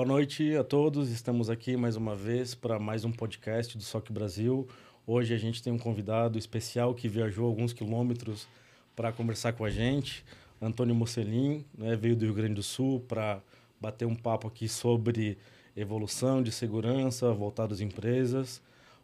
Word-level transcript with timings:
Boa 0.00 0.08
noite 0.08 0.56
a 0.56 0.64
todos. 0.64 1.10
Estamos 1.10 1.50
aqui 1.50 1.76
mais 1.76 1.94
uma 1.94 2.16
vez 2.16 2.54
para 2.54 2.78
mais 2.78 3.04
um 3.04 3.12
podcast 3.12 3.76
do 3.76 3.84
SOC 3.84 4.10
Brasil. 4.10 4.66
Hoje 5.06 5.34
a 5.34 5.36
gente 5.36 5.62
tem 5.62 5.70
um 5.70 5.78
convidado 5.78 6.38
especial 6.38 6.94
que 6.94 7.06
viajou 7.06 7.46
alguns 7.46 7.74
quilômetros 7.74 8.48
para 8.96 9.12
conversar 9.12 9.52
com 9.52 9.62
a 9.62 9.68
gente. 9.68 10.24
Antônio 10.58 10.94
Mocelin, 10.94 11.66
né, 11.76 11.96
veio 11.96 12.16
do 12.16 12.24
Rio 12.24 12.32
Grande 12.32 12.54
do 12.54 12.62
Sul 12.62 13.00
para 13.00 13.42
bater 13.78 14.06
um 14.06 14.16
papo 14.16 14.48
aqui 14.48 14.70
sobre 14.70 15.36
evolução 15.76 16.42
de 16.42 16.50
segurança 16.50 17.30
voltado 17.34 17.74
às 17.74 17.82
empresas. 17.82 18.62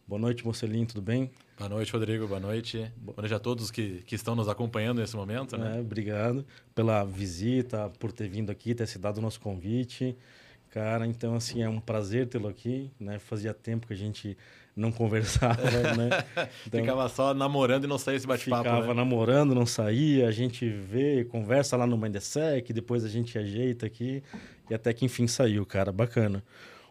Boa 0.08 0.18
noite, 0.18 0.46
Mocelin, 0.46 0.86
tudo 0.86 1.02
bem? 1.02 1.30
Boa 1.58 1.68
noite, 1.68 1.92
Rodrigo. 1.92 2.26
Boa 2.26 2.40
noite. 2.40 2.90
Boa 2.96 3.16
noite 3.18 3.34
a 3.34 3.38
todos 3.38 3.70
que, 3.70 4.02
que 4.06 4.14
estão 4.14 4.34
nos 4.34 4.48
acompanhando 4.48 5.02
nesse 5.02 5.14
momento. 5.14 5.58
Né? 5.58 5.76
É, 5.76 5.80
obrigado 5.80 6.42
pela 6.74 7.04
visita, 7.04 7.92
por 7.98 8.12
ter 8.12 8.30
vindo 8.30 8.48
aqui, 8.48 8.74
ter 8.74 8.84
aceitado 8.84 9.18
o 9.18 9.20
nosso 9.20 9.38
convite. 9.42 10.16
Cara, 10.70 11.06
então, 11.06 11.34
assim, 11.34 11.62
é 11.62 11.68
um 11.68 11.80
prazer 11.80 12.26
tê-lo 12.28 12.48
aqui, 12.48 12.90
né? 13.00 13.18
Fazia 13.18 13.54
tempo 13.54 13.86
que 13.86 13.92
a 13.92 13.96
gente 13.96 14.36
não 14.76 14.92
conversava, 14.92 15.62
né? 15.96 16.24
Então, 16.66 16.80
ficava 16.80 17.08
só 17.08 17.32
namorando 17.32 17.84
e 17.84 17.86
não 17.86 17.96
saía 17.96 18.16
esse 18.16 18.26
bate-papo, 18.26 18.64
Ficava 18.64 18.88
né? 18.88 18.94
namorando, 18.94 19.54
não 19.54 19.64
saía, 19.64 20.28
a 20.28 20.32
gente 20.32 20.68
vê, 20.68 21.24
conversa 21.24 21.76
lá 21.76 21.86
no 21.86 21.96
Mindesec, 21.96 22.72
depois 22.72 23.04
a 23.04 23.08
gente 23.08 23.38
ajeita 23.38 23.86
aqui 23.86 24.22
e 24.68 24.74
até 24.74 24.92
que 24.92 25.04
enfim 25.04 25.26
saiu, 25.26 25.64
cara, 25.64 25.90
bacana. 25.90 26.44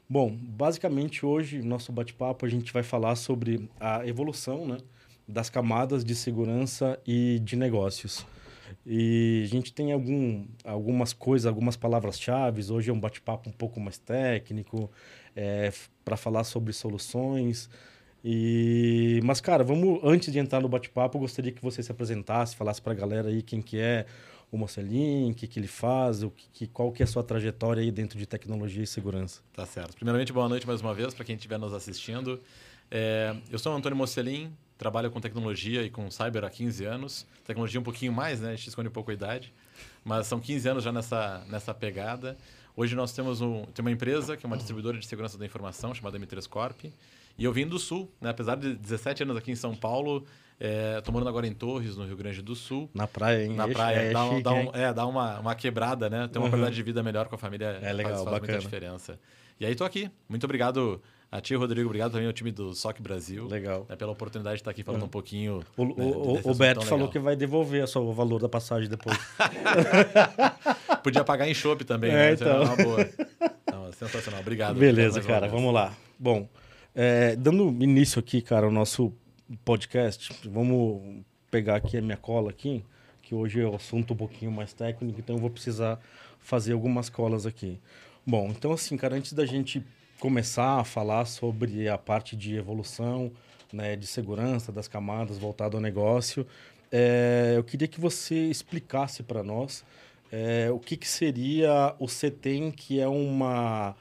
Bom, 0.09 0.35
basicamente 0.35 1.25
hoje, 1.25 1.61
nosso 1.61 1.91
bate-papo, 1.91 2.45
a 2.45 2.49
gente 2.49 2.73
vai 2.73 2.83
falar 2.83 3.15
sobre 3.15 3.69
a 3.79 4.05
evolução, 4.07 4.67
né? 4.67 4.77
Das 5.27 5.49
camadas 5.49 6.03
de 6.03 6.15
segurança 6.15 6.99
e 7.05 7.39
de 7.43 7.55
negócios. 7.55 8.25
E 8.85 9.41
a 9.43 9.47
gente 9.47 9.73
tem 9.73 9.91
algum, 9.91 10.45
algumas 10.63 11.11
coisas, 11.11 11.47
algumas 11.47 11.75
palavras-chave. 11.75 12.71
Hoje 12.71 12.89
é 12.91 12.93
um 12.93 12.99
bate-papo 12.99 13.49
um 13.49 13.53
pouco 13.53 13.79
mais 13.79 13.97
técnico, 13.97 14.91
é, 15.35 15.71
para 16.03 16.15
falar 16.15 16.43
sobre 16.43 16.71
soluções. 16.71 17.69
E, 18.23 19.19
mas, 19.23 19.41
cara, 19.41 19.63
vamos 19.63 19.99
antes 20.03 20.31
de 20.31 20.39
entrar 20.39 20.59
no 20.61 20.67
bate-papo, 20.67 21.19
gostaria 21.19 21.51
que 21.51 21.61
você 21.61 21.83
se 21.83 21.91
apresentasse, 21.91 22.55
falasse 22.55 22.81
para 22.81 22.91
a 22.91 22.95
galera 22.95 23.29
aí 23.29 23.41
quem 23.41 23.61
que 23.61 23.77
é 23.77 24.05
o 24.51 24.57
Mocelin, 24.57 25.31
o 25.31 25.35
que, 25.35 25.47
que 25.47 25.59
ele 25.59 25.67
faz, 25.67 26.23
o 26.23 26.31
que, 26.31 26.65
qual 26.67 26.91
que 26.91 27.03
é 27.03 27.05
a 27.05 27.07
sua 27.07 27.23
trajetória 27.23 27.81
aí 27.81 27.91
dentro 27.91 28.17
de 28.17 28.25
tecnologia 28.25 28.83
e 28.83 28.87
segurança. 28.87 29.41
Tá 29.53 29.65
certo. 29.65 29.95
Primeiramente, 29.95 30.31
boa 30.31 30.47
noite 30.47 30.65
mais 30.65 30.81
uma 30.81 30.93
vez 30.93 31.13
para 31.13 31.25
quem 31.25 31.35
estiver 31.35 31.59
nos 31.59 31.73
assistindo. 31.73 32.39
É, 32.89 33.35
eu 33.51 33.59
sou 33.59 33.73
o 33.73 33.75
Antônio 33.75 33.97
Mocelin, 33.97 34.55
trabalho 34.77 35.09
com 35.11 35.19
tecnologia 35.19 35.83
e 35.83 35.89
com 35.89 36.09
cyber 36.11 36.43
há 36.43 36.49
15 36.49 36.85
anos. 36.85 37.25
Tecnologia 37.45 37.79
um 37.79 37.83
pouquinho 37.83 38.13
mais, 38.13 38.41
né? 38.41 38.49
A 38.49 38.55
gente 38.55 38.69
esconde 38.69 38.89
um 38.89 38.91
pouco 38.91 39.11
a 39.11 39.13
idade. 39.13 39.53
Mas 40.03 40.27
são 40.27 40.39
15 40.39 40.69
anos 40.69 40.83
já 40.83 40.91
nessa, 40.91 41.43
nessa 41.47 41.73
pegada. 41.73 42.37
Hoje 42.75 42.95
nós 42.95 43.13
temos 43.13 43.41
um, 43.41 43.65
tem 43.65 43.83
uma 43.83 43.91
empresa 43.91 44.35
que 44.35 44.45
é 44.45 44.47
uma 44.47 44.57
distribuidora 44.57 44.97
de 44.97 45.05
segurança 45.05 45.37
da 45.37 45.45
informação 45.45 45.93
chamada 45.93 46.19
M3 46.19 46.47
Corp. 46.47 46.85
E 47.37 47.43
eu 47.43 47.51
vim 47.51 47.67
do 47.67 47.77
Sul, 47.77 48.11
né? 48.21 48.29
apesar 48.29 48.55
de 48.55 48.75
17 48.75 49.23
anos 49.23 49.37
aqui 49.37 49.51
em 49.51 49.55
São 49.55 49.75
Paulo, 49.75 50.25
é, 50.57 51.01
tô 51.01 51.11
morando 51.11 51.27
agora 51.27 51.45
em 51.45 51.53
Torres, 51.53 51.97
no 51.97 52.05
Rio 52.05 52.15
Grande 52.15 52.41
do 52.41 52.55
Sul. 52.55 52.89
Na 52.93 53.07
praia, 53.07 53.45
hein? 53.45 53.53
Na 53.53 53.67
praia. 53.67 53.95
É, 53.97 54.11
dá, 54.11 54.29
chique, 54.29 54.43
dá, 54.43 54.53
um, 54.53 54.69
é, 54.73 54.93
dá 54.93 55.05
uma, 55.05 55.39
uma 55.39 55.55
quebrada, 55.55 56.09
né? 56.09 56.29
Ter 56.29 56.37
uma 56.37 56.45
uhum. 56.45 56.51
qualidade 56.51 56.75
de 56.75 56.83
vida 56.83 57.03
melhor 57.03 57.27
com 57.27 57.35
a 57.35 57.37
família 57.37 57.79
é 57.81 57.91
legal, 57.91 58.13
faz, 58.13 58.23
faz 58.23 58.35
bacana. 58.35 58.53
muita 58.53 58.59
diferença. 58.59 59.19
E 59.59 59.65
aí 59.65 59.75
tô 59.75 59.83
aqui. 59.83 60.09
Muito 60.29 60.45
obrigado 60.45 61.01
a 61.31 61.41
ti, 61.41 61.55
Rodrigo. 61.55 61.87
Obrigado 61.87 62.11
também 62.13 62.27
ao 62.27 62.33
time 62.33 62.51
do 62.51 62.73
SOC 62.73 63.01
Brasil. 63.01 63.47
Legal. 63.47 63.85
Né, 63.89 63.95
pela 63.95 64.11
oportunidade 64.11 64.57
de 64.57 64.61
estar 64.61 64.71
aqui 64.71 64.83
falando 64.83 65.01
uhum. 65.01 65.07
um 65.07 65.11
pouquinho. 65.11 65.63
O, 65.75 65.85
né, 65.85 65.93
o, 65.97 66.51
o 66.51 66.55
Beto 66.55 66.85
falou 66.85 67.07
que 67.09 67.19
vai 67.19 67.35
devolver 67.35 67.85
o 67.95 68.13
valor 68.13 68.41
da 68.41 68.49
passagem 68.49 68.89
depois. 68.89 69.17
Podia 71.03 71.23
pagar 71.23 71.47
em 71.47 71.53
chopp 71.53 71.83
também, 71.83 72.11
é, 72.11 72.13
né? 72.13 72.33
Então. 72.33 72.63
Uma 72.63 72.75
boa. 72.75 73.09
Não, 73.71 73.91
sensacional. 73.91 74.39
Obrigado. 74.39 74.77
Beleza, 74.77 75.21
cara. 75.21 75.47
Vamos 75.47 75.73
lá. 75.73 75.93
Bom, 76.17 76.47
é, 76.93 77.35
dando 77.35 77.67
início 77.83 78.19
aqui, 78.19 78.41
cara, 78.41 78.65
ao 78.65 78.71
nosso 78.71 79.13
podcast, 79.63 80.33
vamos 80.49 81.23
pegar 81.51 81.75
aqui 81.75 81.97
a 81.97 82.01
minha 82.01 82.17
cola 82.17 82.49
aqui, 82.49 82.83
que 83.21 83.35
hoje 83.35 83.59
é 83.59 83.65
o 83.65 83.75
assunto 83.75 84.13
um 84.13 84.17
pouquinho 84.17 84.51
mais 84.51 84.73
técnico, 84.73 85.19
então 85.19 85.35
eu 85.35 85.41
vou 85.41 85.49
precisar 85.49 85.99
fazer 86.39 86.73
algumas 86.73 87.09
colas 87.09 87.45
aqui. 87.45 87.79
Bom, 88.25 88.47
então 88.49 88.71
assim, 88.71 88.97
cara, 88.97 89.15
antes 89.15 89.33
da 89.33 89.45
gente 89.45 89.85
começar 90.19 90.79
a 90.79 90.83
falar 90.83 91.25
sobre 91.25 91.87
a 91.87 91.97
parte 91.97 92.35
de 92.35 92.55
evolução, 92.55 93.31
né, 93.71 93.95
de 93.95 94.07
segurança 94.07 94.71
das 94.71 94.87
camadas 94.87 95.37
voltado 95.37 95.77
ao 95.77 95.81
negócio, 95.81 96.45
é, 96.91 97.53
eu 97.57 97.63
queria 97.63 97.87
que 97.87 97.99
você 97.99 98.35
explicasse 98.35 99.23
para 99.23 99.43
nós 99.43 99.83
é, 100.31 100.69
o 100.71 100.79
que, 100.79 100.95
que 100.95 101.07
seria 101.07 101.95
o 101.99 102.07
CETEM, 102.07 102.71
que 102.71 102.99
é 102.99 103.07
uma 103.07 103.95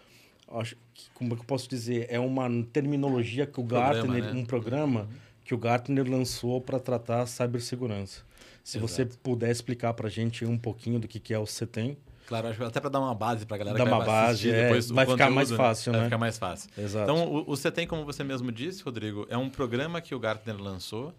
acho 0.48 0.76
como 1.14 1.32
é 1.32 1.36
que 1.36 1.42
eu 1.42 1.46
posso 1.46 1.68
dizer 1.68 2.06
é 2.08 2.20
uma 2.20 2.48
terminologia 2.72 3.46
que 3.46 3.60
o 3.60 3.64
programa, 3.64 3.92
Gartner 3.92 4.22
né? 4.22 4.40
um 4.40 4.44
programa 4.44 5.08
que 5.44 5.54
o 5.54 5.58
Gartner 5.58 6.08
lançou 6.08 6.60
para 6.60 6.78
tratar 6.78 7.22
a 7.22 7.26
cibersegurança 7.26 8.22
se 8.62 8.78
Exato. 8.78 8.88
você 8.88 9.04
puder 9.04 9.50
explicar 9.50 9.92
para 9.94 10.06
a 10.06 10.10
gente 10.10 10.44
um 10.44 10.56
pouquinho 10.56 10.98
do 10.98 11.08
que 11.08 11.18
que 11.18 11.34
é 11.34 11.38
o 11.38 11.46
CETEM 11.46 11.96
Claro, 12.26 12.48
acho 12.48 12.58
que 12.58 12.64
até 12.64 12.80
para 12.80 12.90
dar 12.90 13.00
uma 13.00 13.14
base 13.14 13.44
para 13.44 13.56
a 13.56 13.58
galera 13.58 13.78
Dá 13.78 13.84
que 13.84 13.90
uma 13.90 13.98
vai 13.98 14.06
base, 14.06 14.50
é, 14.50 14.62
depois 14.64 14.90
vai 14.90 15.06
ficar 15.06 15.30
mais 15.30 15.50
fácil, 15.50 15.92
né? 15.92 15.98
Vai 15.98 16.06
ficar 16.06 16.18
mais 16.18 16.38
fácil. 16.38 16.70
Exato. 16.76 17.10
Então, 17.10 17.28
o, 17.28 17.50
o 17.50 17.56
CETEM, 17.56 17.86
como 17.86 18.04
você 18.04 18.24
mesmo 18.24 18.50
disse, 18.50 18.82
Rodrigo, 18.82 19.26
é 19.28 19.36
um 19.36 19.50
programa 19.50 20.00
que 20.00 20.14
o 20.14 20.18
Gartner 20.18 20.56
lançou 20.56 21.14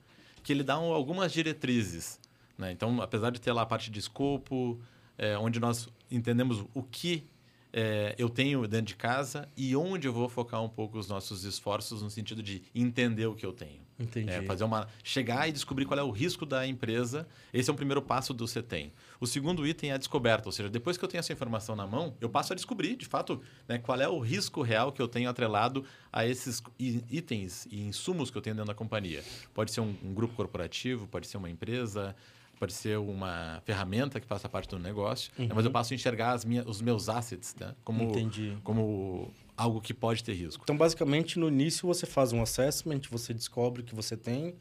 que 0.46 0.54
ele 0.54 0.64
dá 0.64 0.80
um, 0.80 0.94
algumas 0.94 1.34
diretrizes. 1.34 2.20
Né? 2.56 2.72
Então, 2.72 3.02
apesar 3.02 3.32
de 3.32 3.42
ter 3.42 3.52
lá 3.52 3.64
a 3.64 3.66
parte 3.66 3.90
de 3.90 4.00
escopo, 4.00 4.80
é, 5.18 5.36
onde 5.38 5.60
nós 5.60 5.90
entendemos 6.10 6.64
o 6.74 6.84
que 6.84 7.28
é, 7.74 8.16
eu 8.18 8.30
tenho 8.30 8.68
dentro 8.68 8.86
de 8.86 8.96
casa 8.96 9.50
e 9.58 9.76
onde 9.76 10.08
eu 10.08 10.14
vou 10.14 10.30
focar 10.30 10.62
um 10.62 10.70
pouco 10.70 11.00
os 11.00 11.10
nossos 11.10 11.44
esforços 11.44 12.02
no 12.04 12.12
sentido 12.12 12.44
de 12.44 12.62
entender 12.74 13.26
o 13.26 13.34
que 13.34 13.46
eu 13.46 13.52
tenho. 13.52 13.85
Entendi. 13.98 14.30
É, 14.30 14.42
fazer 14.42 14.64
uma 14.64 14.88
chegar 15.04 15.48
e 15.48 15.52
descobrir 15.52 15.86
qual 15.86 15.98
é 16.00 16.04
o 16.04 16.12
risco 16.12 16.46
da 16.46 16.68
empresa. 16.68 17.28
Esse 17.54 17.70
é 17.70 17.74
o 17.74 17.76
primeiro 17.76 18.02
passo 18.02 18.34
do 18.34 18.48
CETEM. 18.48 18.92
O 19.20 19.26
segundo 19.26 19.66
item 19.66 19.92
é 19.92 19.94
a 19.94 19.98
descoberta, 19.98 20.50
ou 20.50 20.52
seja, 20.52 20.70
depois 20.70 20.98
que 20.98 21.06
eu 21.06 21.08
tenho 21.08 21.20
essa 21.20 21.32
informação 21.32 21.76
na 21.76 21.88
mão, 21.88 22.14
eu 22.20 22.30
passo 22.30 22.52
a 22.52 22.56
descobrir, 22.56 22.96
de 22.98 23.06
fato, 23.06 23.42
né, 23.68 23.78
qual 23.78 24.00
é 24.00 24.08
o 24.08 24.20
risco 24.20 24.62
real 24.62 24.92
que 24.92 25.02
eu 25.02 25.08
tenho 25.08 25.30
atrelado 25.30 25.86
a 26.12 26.26
esses 26.26 26.62
itens 26.78 27.68
e 27.72 27.82
insumos 27.82 28.30
que 28.30 28.38
eu 28.38 28.42
tenho 28.42 28.56
dentro 28.56 28.68
da 28.68 28.76
companhia. 28.76 29.24
Pode 29.54 29.72
ser 29.72 29.80
um, 29.80 29.96
um 30.04 30.14
grupo 30.14 30.36
corporativo, 30.36 31.08
pode 31.08 31.28
ser 31.28 31.38
uma 31.38 31.50
empresa, 31.50 32.14
pode 32.60 32.74
ser 32.74 32.98
uma 32.98 33.62
ferramenta 33.66 34.20
que 34.20 34.28
faça 34.28 34.50
parte 34.50 34.70
do 34.70 34.80
negócio, 34.80 35.32
uhum. 35.38 35.48
né? 35.48 35.54
mas 35.56 35.66
eu 35.66 35.72
passo 35.72 35.94
a 35.94 35.96
enxergar 35.96 36.36
os 36.66 36.82
meus 36.82 37.10
assets 37.10 37.56
né? 37.60 37.74
como, 37.84 38.04
Entendi. 38.04 38.58
como 38.64 39.32
algo 39.58 39.82
que 39.82 39.94
pode 39.94 40.24
ter 40.24 40.34
risco. 40.34 40.64
Então, 40.64 40.78
basicamente, 40.78 41.40
no 41.40 41.48
início 41.48 41.88
você 41.88 42.06
faz 42.06 42.34
um 42.34 42.42
assessment, 42.42 43.02
você 43.10 43.34
descobre 43.34 43.82
o 43.82 43.86
que 43.86 43.96
você 43.96 44.18
tem, 44.18 44.56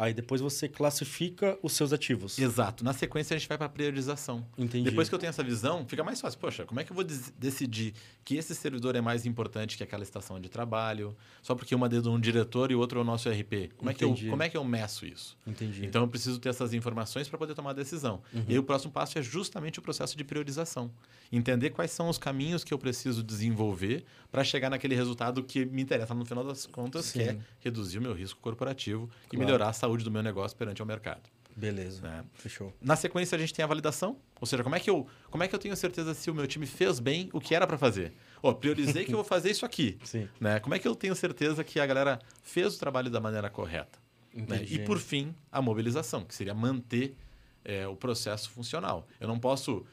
aí 0.00 0.14
depois 0.14 0.40
você 0.40 0.68
classifica 0.68 1.58
os 1.62 1.72
seus 1.74 1.92
ativos. 1.92 2.38
Exato. 2.38 2.82
Na 2.82 2.92
sequência, 2.92 3.34
a 3.34 3.38
gente 3.38 3.46
vai 3.48 3.58
para 3.58 3.66
a 3.66 3.70
priorização. 3.70 4.46
Entendi. 4.56 4.88
Depois 4.88 5.08
que 5.08 5.14
eu 5.14 5.18
tenho 5.18 5.28
essa 5.30 5.42
visão, 5.44 5.84
fica 5.86 6.02
mais 6.02 6.20
fácil. 6.20 6.38
Poxa, 6.40 6.64
como 6.64 6.80
é 6.80 6.84
que 6.84 6.90
eu 6.90 6.94
vou 6.94 7.04
decidir 7.04 7.92
que 8.24 8.36
esse 8.36 8.54
servidor 8.54 8.96
é 8.96 9.00
mais 9.00 9.26
importante 9.26 9.76
que 9.76 9.82
aquela 9.82 10.02
estação 10.02 10.40
de 10.40 10.48
trabalho? 10.48 11.14
Só 11.42 11.54
porque 11.54 11.74
uma 11.74 11.86
é 11.86 11.90
de 11.90 12.08
um 12.08 12.18
diretor 12.18 12.70
e 12.70 12.74
o 12.74 12.78
outro 12.78 12.98
é 12.98 13.02
o 13.02 13.04
nosso 13.04 13.28
RP. 13.28 13.72
Como, 13.76 13.90
é 13.90 13.94
que, 13.94 14.02
eu, 14.04 14.14
como 14.30 14.42
é 14.42 14.48
que 14.48 14.56
eu 14.56 14.64
meço 14.64 15.04
isso? 15.04 15.36
Entendi. 15.46 15.84
Então, 15.84 16.02
eu 16.02 16.08
preciso 16.08 16.38
ter 16.38 16.48
essas 16.48 16.72
informações 16.72 17.28
para 17.28 17.36
poder 17.38 17.54
tomar 17.54 17.70
a 17.70 17.74
decisão. 17.74 18.22
Uhum. 18.32 18.44
E 18.48 18.52
aí, 18.52 18.58
o 18.58 18.62
próximo 18.62 18.92
passo 18.92 19.18
é 19.18 19.22
justamente 19.22 19.78
o 19.78 19.82
processo 19.82 20.16
de 20.16 20.24
priorização. 20.24 20.90
Entender 21.30 21.70
quais 21.70 21.90
são 21.90 22.08
os 22.08 22.16
caminhos 22.18 22.64
que 22.64 22.72
eu 22.72 22.78
preciso 22.78 23.22
desenvolver 23.22 24.04
para 24.32 24.42
chegar 24.44 24.70
naquele 24.70 24.94
resultado 24.94 25.42
que 25.42 25.64
me 25.64 25.82
interessa 25.82 26.14
no 26.14 26.24
final 26.24 26.44
das 26.44 26.66
contas, 26.66 27.06
Sim. 27.06 27.18
que 27.18 27.24
é 27.24 27.38
reduzir 27.60 27.98
o 27.98 28.02
meu 28.02 28.14
risco 28.14 28.40
corporativo 28.40 29.06
Claro. 29.06 29.12
e 29.32 29.36
melhorar 29.36 29.68
a 29.68 29.72
saúde 29.72 29.89
do 29.98 30.10
meu 30.10 30.22
negócio 30.22 30.56
perante 30.56 30.82
o 30.82 30.86
mercado. 30.86 31.28
Beleza. 31.56 32.00
né? 32.02 32.24
Fechou. 32.34 32.72
Na 32.80 32.96
sequência, 32.96 33.36
a 33.36 33.38
gente 33.38 33.52
tem 33.52 33.62
a 33.62 33.66
validação, 33.66 34.16
ou 34.40 34.46
seja, 34.46 34.62
como 34.62 34.74
é 34.74 34.80
que 34.80 34.88
eu, 34.88 35.06
como 35.30 35.42
é 35.42 35.48
que 35.48 35.54
eu 35.54 35.58
tenho 35.58 35.76
certeza 35.76 36.14
se 36.14 36.30
o 36.30 36.34
meu 36.34 36.46
time 36.46 36.64
fez 36.64 36.98
bem 37.00 37.28
o 37.32 37.40
que 37.40 37.54
era 37.54 37.66
para 37.66 37.76
fazer? 37.76 38.12
Ó, 38.42 38.52
priorizei 38.52 39.04
que 39.04 39.12
eu 39.12 39.16
vou 39.16 39.24
fazer 39.24 39.50
isso 39.50 39.66
aqui. 39.66 39.98
Sim. 40.04 40.28
Né? 40.40 40.60
Como 40.60 40.74
é 40.74 40.78
que 40.78 40.88
eu 40.88 40.94
tenho 40.94 41.14
certeza 41.14 41.62
que 41.62 41.78
a 41.80 41.86
galera 41.86 42.18
fez 42.42 42.76
o 42.76 42.78
trabalho 42.78 43.10
da 43.10 43.20
maneira 43.20 43.50
correta? 43.50 43.98
Né? 44.32 44.64
E, 44.68 44.78
por 44.78 44.98
fim, 44.98 45.34
a 45.50 45.60
mobilização, 45.60 46.24
que 46.24 46.34
seria 46.34 46.54
manter 46.54 47.16
é, 47.64 47.86
o 47.86 47.96
processo 47.96 48.48
funcional. 48.50 49.06
Eu 49.18 49.28
não 49.28 49.38
posso 49.38 49.84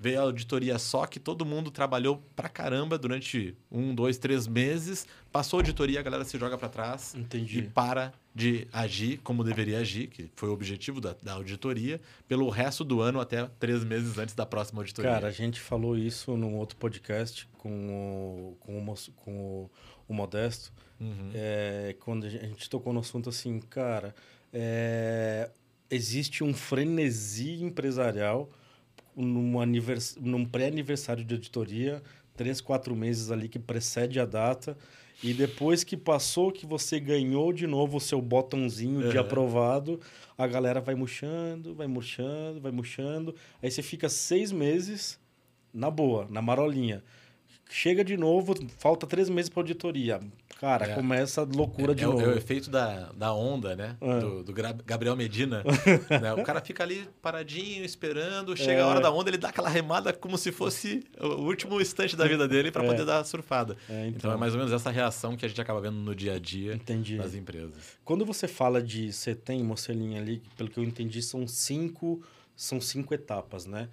ver 0.00 0.16
a 0.16 0.22
auditoria 0.22 0.78
só 0.78 1.06
que 1.06 1.20
todo 1.20 1.44
mundo 1.44 1.70
trabalhou 1.70 2.22
pra 2.34 2.48
caramba 2.48 2.96
durante 2.96 3.54
um, 3.70 3.94
dois, 3.94 4.16
três 4.16 4.46
meses, 4.46 5.06
passou 5.30 5.58
a 5.58 5.60
auditoria, 5.60 6.00
a 6.00 6.02
galera 6.02 6.24
se 6.24 6.38
joga 6.38 6.56
para 6.56 6.70
trás 6.70 7.14
Entendi. 7.14 7.58
e 7.58 7.62
para 7.62 8.10
de 8.34 8.66
agir 8.72 9.18
como 9.18 9.44
deveria 9.44 9.78
agir, 9.80 10.06
que 10.06 10.30
foi 10.34 10.48
o 10.48 10.52
objetivo 10.52 11.02
da, 11.02 11.14
da 11.22 11.34
auditoria, 11.34 12.00
pelo 12.26 12.48
resto 12.48 12.82
do 12.82 13.02
ano 13.02 13.20
até 13.20 13.46
três 13.58 13.84
meses 13.84 14.16
antes 14.16 14.34
da 14.34 14.46
próxima 14.46 14.80
auditoria. 14.80 15.10
Cara, 15.10 15.28
a 15.28 15.32
gente 15.32 15.60
falou 15.60 15.98
isso 15.98 16.34
num 16.34 16.56
outro 16.56 16.78
podcast 16.78 17.46
com 17.58 17.68
o, 17.70 18.56
com 18.60 18.78
o, 18.78 18.94
com 19.16 19.32
o, 19.32 19.70
o 20.08 20.14
Modesto. 20.14 20.72
Uhum. 20.98 21.30
É, 21.34 21.94
quando 22.00 22.24
a 22.24 22.30
gente 22.30 22.70
tocou 22.70 22.94
no 22.94 23.00
assunto 23.00 23.28
assim, 23.28 23.60
cara, 23.60 24.14
é, 24.50 25.50
existe 25.90 26.42
um 26.42 26.54
frenesi 26.54 27.62
empresarial 27.62 28.50
num, 29.20 29.60
anivers, 29.60 30.16
num 30.20 30.44
pré-aniversário 30.44 31.24
de 31.24 31.34
auditoria, 31.34 32.02
três, 32.36 32.60
quatro 32.60 32.94
meses 32.96 33.30
ali 33.30 33.48
que 33.48 33.58
precede 33.58 34.18
a 34.18 34.24
data. 34.24 34.76
E 35.22 35.34
depois 35.34 35.84
que 35.84 35.96
passou, 35.96 36.50
que 36.50 36.64
você 36.64 36.98
ganhou 36.98 37.52
de 37.52 37.66
novo 37.66 37.98
o 37.98 38.00
seu 38.00 38.22
botãozinho 38.22 39.02
uhum. 39.02 39.10
de 39.10 39.18
aprovado, 39.18 40.00
a 40.36 40.46
galera 40.46 40.80
vai 40.80 40.94
murchando, 40.94 41.74
vai 41.74 41.86
murchando, 41.86 42.60
vai 42.60 42.72
murchando. 42.72 43.34
Aí 43.62 43.70
você 43.70 43.82
fica 43.82 44.08
seis 44.08 44.50
meses 44.50 45.20
na 45.72 45.90
boa, 45.90 46.26
na 46.30 46.40
marolinha. 46.40 47.04
Chega 47.68 48.02
de 48.02 48.16
novo, 48.16 48.54
falta 48.78 49.06
três 49.06 49.28
meses 49.28 49.50
para 49.50 49.60
auditoria. 49.60 50.20
Cara, 50.60 50.90
é. 50.90 50.94
começa 50.94 51.40
a 51.40 51.44
loucura 51.44 51.92
é, 51.92 51.94
de 51.94 52.04
é, 52.04 52.06
novo. 52.06 52.20
É 52.20 52.28
o 52.28 52.36
efeito 52.36 52.68
da, 52.68 53.10
da 53.12 53.32
onda, 53.32 53.74
né? 53.74 53.96
É. 53.98 54.20
Do, 54.20 54.44
do, 54.44 54.52
Gabriel 54.52 55.16
Medina. 55.16 55.64
né? 56.20 56.34
O 56.34 56.44
cara 56.44 56.60
fica 56.60 56.82
ali 56.82 57.08
paradinho, 57.22 57.82
esperando. 57.82 58.54
Chega 58.54 58.84
a 58.84 58.86
hora 58.86 58.98
é. 58.98 59.02
da 59.02 59.10
onda, 59.10 59.30
ele 59.30 59.38
dá 59.38 59.48
aquela 59.48 59.70
remada 59.70 60.12
como 60.12 60.36
se 60.36 60.52
fosse 60.52 61.02
o 61.18 61.44
último 61.44 61.80
instante 61.80 62.14
da 62.14 62.28
vida 62.28 62.46
dele 62.46 62.70
para 62.70 62.84
é. 62.84 62.86
poder 62.86 63.06
dar 63.06 63.20
a 63.20 63.24
surfada. 63.24 63.74
Então. 63.84 64.06
então. 64.08 64.32
é 64.32 64.36
mais 64.36 64.52
ou 64.52 64.58
menos 64.58 64.70
essa 64.70 64.90
reação 64.90 65.34
que 65.34 65.46
a 65.46 65.48
gente 65.48 65.58
acaba 65.62 65.80
vendo 65.80 65.96
no 65.96 66.14
dia 66.14 66.34
a 66.34 66.38
dia 66.38 66.74
entendi. 66.74 67.16
das 67.16 67.34
empresas. 67.34 67.98
Quando 68.04 68.26
você 68.26 68.46
fala 68.46 68.82
de 68.82 69.10
você 69.14 69.34
tem, 69.34 69.64
mocelinha 69.64 70.20
ali, 70.20 70.42
pelo 70.58 70.68
que 70.68 70.78
eu 70.78 70.84
entendi, 70.84 71.22
são 71.22 71.48
cinco, 71.48 72.22
são 72.54 72.82
cinco 72.82 73.14
etapas, 73.14 73.64
né? 73.64 73.88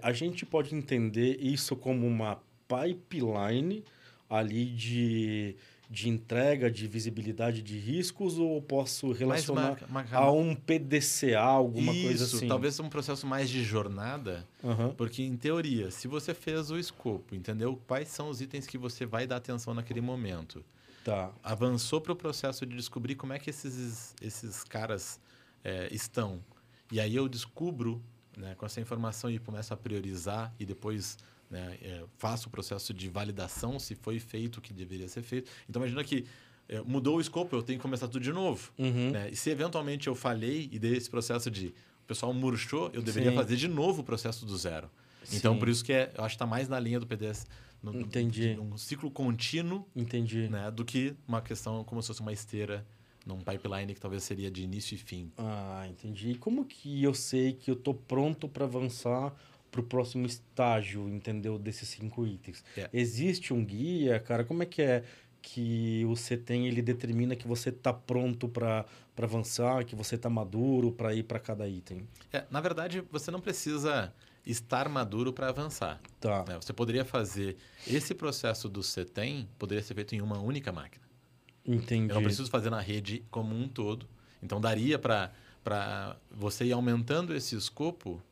a 0.00 0.12
gente 0.12 0.46
pode 0.46 0.74
entender 0.76 1.38
isso 1.40 1.74
como 1.74 2.06
uma 2.06 2.38
pipeline 2.68 3.82
ali 4.28 4.64
de 4.66 5.56
de 5.88 6.08
entrega, 6.08 6.70
de 6.70 6.86
visibilidade 6.88 7.62
de 7.62 7.78
riscos, 7.78 8.38
ou 8.38 8.60
posso 8.60 9.12
relacionar 9.12 9.78
uma, 9.88 10.02
uma... 10.02 10.16
a 10.16 10.32
um 10.32 10.54
PDCA, 10.54 11.40
alguma 11.40 11.92
Isso, 11.92 12.06
coisa 12.06 12.24
assim? 12.24 12.48
talvez 12.48 12.80
um 12.80 12.88
processo 12.88 13.26
mais 13.26 13.48
de 13.48 13.62
jornada, 13.62 14.46
uhum. 14.62 14.92
porque 14.94 15.22
em 15.22 15.36
teoria, 15.36 15.90
se 15.90 16.08
você 16.08 16.34
fez 16.34 16.70
o 16.70 16.78
escopo, 16.78 17.34
entendeu 17.34 17.80
quais 17.86 18.08
são 18.08 18.28
os 18.28 18.40
itens 18.40 18.66
que 18.66 18.76
você 18.76 19.06
vai 19.06 19.26
dar 19.26 19.36
atenção 19.36 19.74
naquele 19.74 20.00
momento, 20.00 20.64
tá. 21.04 21.30
avançou 21.42 22.00
para 22.00 22.12
o 22.12 22.16
processo 22.16 22.66
de 22.66 22.74
descobrir 22.74 23.14
como 23.14 23.32
é 23.32 23.38
que 23.38 23.50
esses, 23.50 24.14
esses 24.20 24.64
caras 24.64 25.20
é, 25.62 25.88
estão, 25.92 26.42
e 26.90 27.00
aí 27.00 27.14
eu 27.14 27.28
descubro 27.28 28.02
né, 28.36 28.54
com 28.56 28.66
essa 28.66 28.80
informação 28.80 29.30
e 29.30 29.38
começo 29.38 29.72
a 29.72 29.76
priorizar 29.76 30.52
e 30.58 30.66
depois 30.66 31.16
né? 31.50 31.78
É, 31.80 32.04
faço 32.16 32.48
o 32.48 32.50
processo 32.50 32.92
de 32.92 33.08
validação 33.08 33.78
se 33.78 33.94
foi 33.94 34.18
feito 34.18 34.58
o 34.58 34.60
que 34.60 34.72
deveria 34.72 35.08
ser 35.08 35.22
feito. 35.22 35.50
Então, 35.68 35.80
imagina 35.80 36.02
que 36.04 36.26
é, 36.68 36.80
mudou 36.80 37.16
o 37.16 37.20
escopo, 37.20 37.54
eu 37.54 37.62
tenho 37.62 37.78
que 37.78 37.82
começar 37.82 38.08
tudo 38.08 38.22
de 38.22 38.32
novo. 38.32 38.72
Uhum. 38.78 39.10
Né? 39.10 39.30
E 39.30 39.36
se 39.36 39.50
eventualmente 39.50 40.08
eu 40.08 40.14
falhei 40.14 40.68
e 40.72 40.78
dei 40.78 40.96
esse 40.96 41.08
processo 41.08 41.50
de 41.50 41.68
o 42.02 42.06
pessoal 42.06 42.32
murchou, 42.32 42.90
eu 42.92 43.02
deveria 43.02 43.30
Sim. 43.30 43.36
fazer 43.36 43.56
de 43.56 43.66
novo 43.66 44.02
o 44.02 44.04
processo 44.04 44.46
do 44.46 44.56
zero. 44.56 44.88
Sim. 45.24 45.38
Então, 45.38 45.58
por 45.58 45.68
isso 45.68 45.84
que 45.84 45.92
é, 45.92 46.12
eu 46.16 46.24
acho 46.24 46.34
que 46.34 46.36
está 46.36 46.46
mais 46.46 46.68
na 46.68 46.78
linha 46.78 47.00
do 47.00 47.06
PDS. 47.06 47.46
No, 47.82 48.00
Entendi. 48.00 48.56
Um 48.60 48.76
ciclo 48.76 49.10
contínuo 49.10 49.86
Entendi. 49.94 50.48
Né, 50.48 50.70
do 50.70 50.84
que 50.84 51.14
uma 51.26 51.40
questão 51.42 51.84
como 51.84 52.00
se 52.00 52.08
fosse 52.08 52.20
uma 52.20 52.32
esteira 52.32 52.86
num 53.26 53.38
pipeline 53.38 53.92
que 53.92 54.00
talvez 54.00 54.22
seria 54.22 54.50
de 54.50 54.62
início 54.62 54.94
e 54.94 54.98
fim. 54.98 55.32
Ah, 55.36 55.84
entendi. 55.90 56.30
E 56.30 56.34
como 56.36 56.64
que 56.64 57.02
eu 57.02 57.12
sei 57.12 57.52
que 57.52 57.68
eu 57.70 57.74
estou 57.74 57.92
pronto 57.92 58.48
para 58.48 58.64
avançar 58.64 59.34
para 59.70 59.80
o 59.80 59.84
próximo 59.84 60.26
estágio, 60.26 61.08
entendeu? 61.08 61.58
Desses 61.58 61.88
cinco 61.88 62.26
itens. 62.26 62.64
É. 62.76 62.88
Existe 62.92 63.52
um 63.52 63.64
guia, 63.64 64.18
cara? 64.18 64.44
Como 64.44 64.62
é 64.62 64.66
que 64.66 64.82
é 64.82 65.04
que 65.42 66.04
o 66.06 66.16
CETEM 66.16 66.66
ele 66.66 66.82
determina 66.82 67.36
que 67.36 67.46
você 67.46 67.68
está 67.68 67.92
pronto 67.92 68.48
para 68.48 68.84
avançar, 69.16 69.84
que 69.84 69.94
você 69.94 70.16
está 70.16 70.28
maduro 70.28 70.90
para 70.90 71.14
ir 71.14 71.22
para 71.22 71.38
cada 71.38 71.68
item? 71.68 72.08
É, 72.32 72.44
na 72.50 72.60
verdade, 72.60 73.02
você 73.12 73.30
não 73.30 73.40
precisa 73.40 74.12
estar 74.44 74.88
maduro 74.88 75.32
para 75.32 75.48
avançar. 75.48 76.00
Tá. 76.20 76.44
Né? 76.48 76.56
Você 76.60 76.72
poderia 76.72 77.04
fazer 77.04 77.56
esse 77.86 78.14
processo 78.14 78.68
do 78.68 78.82
CETEM 78.82 79.48
poderia 79.58 79.82
ser 79.82 79.94
feito 79.94 80.14
em 80.14 80.20
uma 80.20 80.40
única 80.40 80.72
máquina. 80.72 81.04
Entendi. 81.64 82.10
Eu 82.10 82.16
não 82.16 82.22
preciso 82.22 82.50
fazer 82.50 82.70
na 82.70 82.80
rede 82.80 83.24
como 83.30 83.54
um 83.54 83.68
todo. 83.68 84.08
Então 84.42 84.60
daria 84.60 84.98
para 84.98 85.32
para 85.62 86.16
você 86.30 86.66
ir 86.66 86.72
aumentando 86.72 87.34
esse 87.34 87.56
escopo 87.56 88.22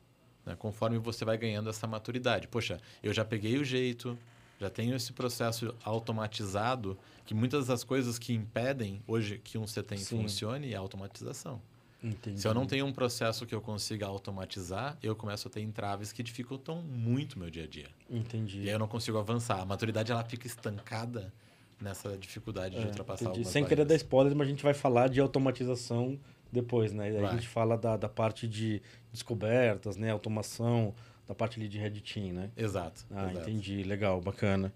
né? 0.45 0.55
conforme 0.57 0.97
você 0.97 1.25
vai 1.25 1.37
ganhando 1.37 1.69
essa 1.69 1.87
maturidade. 1.87 2.47
Poxa, 2.47 2.79
eu 3.01 3.13
já 3.13 3.25
peguei 3.25 3.57
o 3.57 3.63
jeito, 3.63 4.17
já 4.59 4.69
tenho 4.69 4.95
esse 4.95 5.11
processo 5.11 5.73
automatizado, 5.83 6.97
que 7.25 7.33
muitas 7.33 7.67
das 7.67 7.83
coisas 7.83 8.19
que 8.19 8.33
impedem 8.33 9.01
hoje 9.07 9.39
que 9.43 9.57
um 9.57 9.67
CTM 9.67 10.01
Sim. 10.01 10.21
funcione 10.21 10.71
é 10.71 10.75
a 10.75 10.79
automatização. 10.79 11.61
Entendi. 12.03 12.39
Se 12.39 12.47
eu 12.47 12.53
não 12.53 12.67
tenho 12.67 12.85
um 12.85 12.93
processo 12.93 13.45
que 13.47 13.55
eu 13.55 13.61
consiga 13.61 14.05
automatizar, 14.05 14.95
eu 15.01 15.15
começo 15.15 15.47
a 15.47 15.51
ter 15.51 15.61
entraves 15.61 16.11
que 16.11 16.21
dificultam 16.21 16.81
muito 16.83 17.39
meu 17.39 17.49
dia 17.49 17.63
a 17.63 17.67
dia. 17.67 17.87
Entendi. 18.09 18.59
E 18.59 18.67
aí 18.67 18.69
eu 18.69 18.79
não 18.79 18.87
consigo 18.87 19.17
avançar. 19.17 19.59
A 19.59 19.65
maturidade 19.65 20.11
ela 20.11 20.23
fica 20.23 20.45
estancada 20.45 21.33
nessa 21.81 22.15
dificuldade 22.17 22.75
é, 22.77 22.81
de 22.81 22.87
ultrapassar 22.87 23.31
entendi. 23.31 23.47
Sem 23.47 23.65
querer 23.65 23.85
dar 23.85 23.95
spoilers, 23.95 24.35
mas 24.35 24.47
a 24.47 24.49
gente 24.49 24.63
vai 24.63 24.73
falar 24.73 25.09
de 25.09 25.19
automatização 25.19 26.19
depois, 26.51 26.93
né? 26.93 27.09
A 27.17 27.33
gente 27.33 27.47
fala 27.47 27.77
da, 27.77 27.97
da 27.97 28.09
parte 28.09 28.47
de 28.47 28.81
descobertas, 29.11 29.97
né? 29.97 30.11
Automação, 30.11 30.93
da 31.27 31.33
parte 31.33 31.59
ali 31.59 31.67
de 31.67 31.77
Red 31.77 32.01
Team, 32.01 32.33
né? 32.33 32.51
Exato. 32.55 33.05
Ah, 33.11 33.31
exato. 33.31 33.49
entendi. 33.49 33.83
Legal, 33.83 34.21
bacana. 34.21 34.73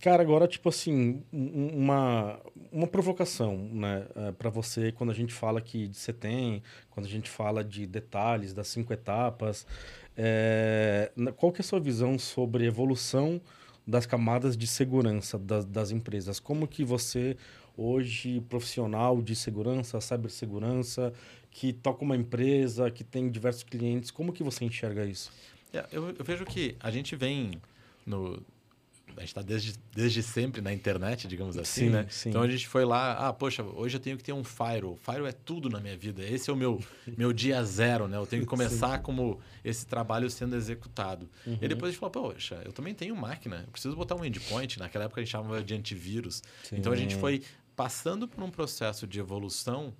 Cara, 0.00 0.22
agora, 0.22 0.46
tipo 0.46 0.68
assim, 0.68 1.22
uma, 1.32 2.38
uma 2.70 2.86
provocação, 2.86 3.56
né? 3.56 4.06
É, 4.14 4.32
para 4.32 4.50
você, 4.50 4.92
quando 4.92 5.10
a 5.10 5.14
gente 5.14 5.32
fala 5.32 5.58
aqui 5.58 5.88
de 5.88 5.96
CETEM, 5.96 6.62
quando 6.90 7.06
a 7.06 7.08
gente 7.08 7.30
fala 7.30 7.64
de 7.64 7.86
detalhes 7.86 8.52
das 8.52 8.68
cinco 8.68 8.92
etapas, 8.92 9.66
é, 10.16 11.10
qual 11.36 11.50
que 11.50 11.60
é 11.60 11.64
a 11.64 11.66
sua 11.66 11.80
visão 11.80 12.18
sobre 12.18 12.66
evolução 12.66 13.40
das 13.86 14.04
camadas 14.04 14.56
de 14.56 14.66
segurança 14.66 15.38
das, 15.38 15.64
das 15.64 15.90
empresas? 15.90 16.38
Como 16.38 16.68
que 16.68 16.84
você 16.84 17.36
hoje 17.76 18.40
profissional 18.42 19.20
de 19.20 19.34
segurança, 19.34 20.00
cibersegurança, 20.00 21.12
que 21.50 21.72
toca 21.72 22.04
uma 22.04 22.16
empresa, 22.16 22.90
que 22.90 23.04
tem 23.04 23.30
diversos 23.30 23.62
clientes. 23.62 24.10
Como 24.10 24.32
que 24.32 24.42
você 24.42 24.64
enxerga 24.64 25.06
isso? 25.06 25.30
É, 25.72 25.86
eu, 25.92 26.08
eu, 26.10 26.24
vejo 26.24 26.44
que 26.44 26.76
a 26.80 26.90
gente 26.90 27.14
vem 27.16 27.60
no... 28.04 28.42
A 29.16 29.20
gente 29.20 29.28
está 29.28 29.42
desde, 29.42 29.74
desde 29.94 30.24
sempre 30.24 30.60
na 30.60 30.72
internet, 30.72 31.28
digamos 31.28 31.56
assim, 31.56 31.82
sim, 31.82 31.90
né? 31.90 32.06
Sim. 32.10 32.30
Então 32.30 32.42
a 32.42 32.50
gente 32.50 32.66
foi 32.66 32.84
lá, 32.84 33.28
ah, 33.28 33.32
poxa, 33.32 33.62
hoje 33.62 33.96
eu 33.96 34.00
tenho 34.00 34.16
que 34.16 34.24
ter 34.24 34.32
um 34.32 34.42
firewall. 34.42 34.98
Firewall 35.00 35.28
é 35.28 35.32
tudo 35.32 35.70
na 35.70 35.78
minha 35.78 35.96
vida. 35.96 36.24
Esse 36.24 36.50
é 36.50 36.52
o 36.52 36.56
meu, 36.56 36.82
meu 37.16 37.32
dia 37.32 37.62
zero, 37.62 38.08
né? 38.08 38.16
Eu 38.16 38.26
tenho 38.26 38.42
que 38.42 38.48
começar 38.48 38.96
sim. 38.96 39.02
como 39.04 39.38
esse 39.64 39.86
trabalho 39.86 40.28
sendo 40.28 40.56
executado. 40.56 41.30
Uhum. 41.46 41.58
E 41.62 41.68
depois 41.68 41.90
a 41.90 41.92
gente 41.92 42.00
falou, 42.00 42.10
poxa, 42.10 42.60
eu 42.64 42.72
também 42.72 42.92
tenho 42.92 43.14
máquina. 43.14 43.62
Eu 43.64 43.70
preciso 43.70 43.94
botar 43.94 44.16
um 44.16 44.24
endpoint. 44.24 44.80
Naquela 44.80 45.04
época 45.04 45.20
a 45.20 45.24
gente 45.24 45.30
chamava 45.30 45.62
de 45.62 45.74
antivírus. 45.74 46.42
Então 46.72 46.92
a 46.92 46.96
gente 46.96 47.14
foi 47.14 47.40
passando 47.76 48.28
por 48.28 48.42
um 48.42 48.50
processo 48.50 49.06
de 49.06 49.18
evolução 49.18 49.94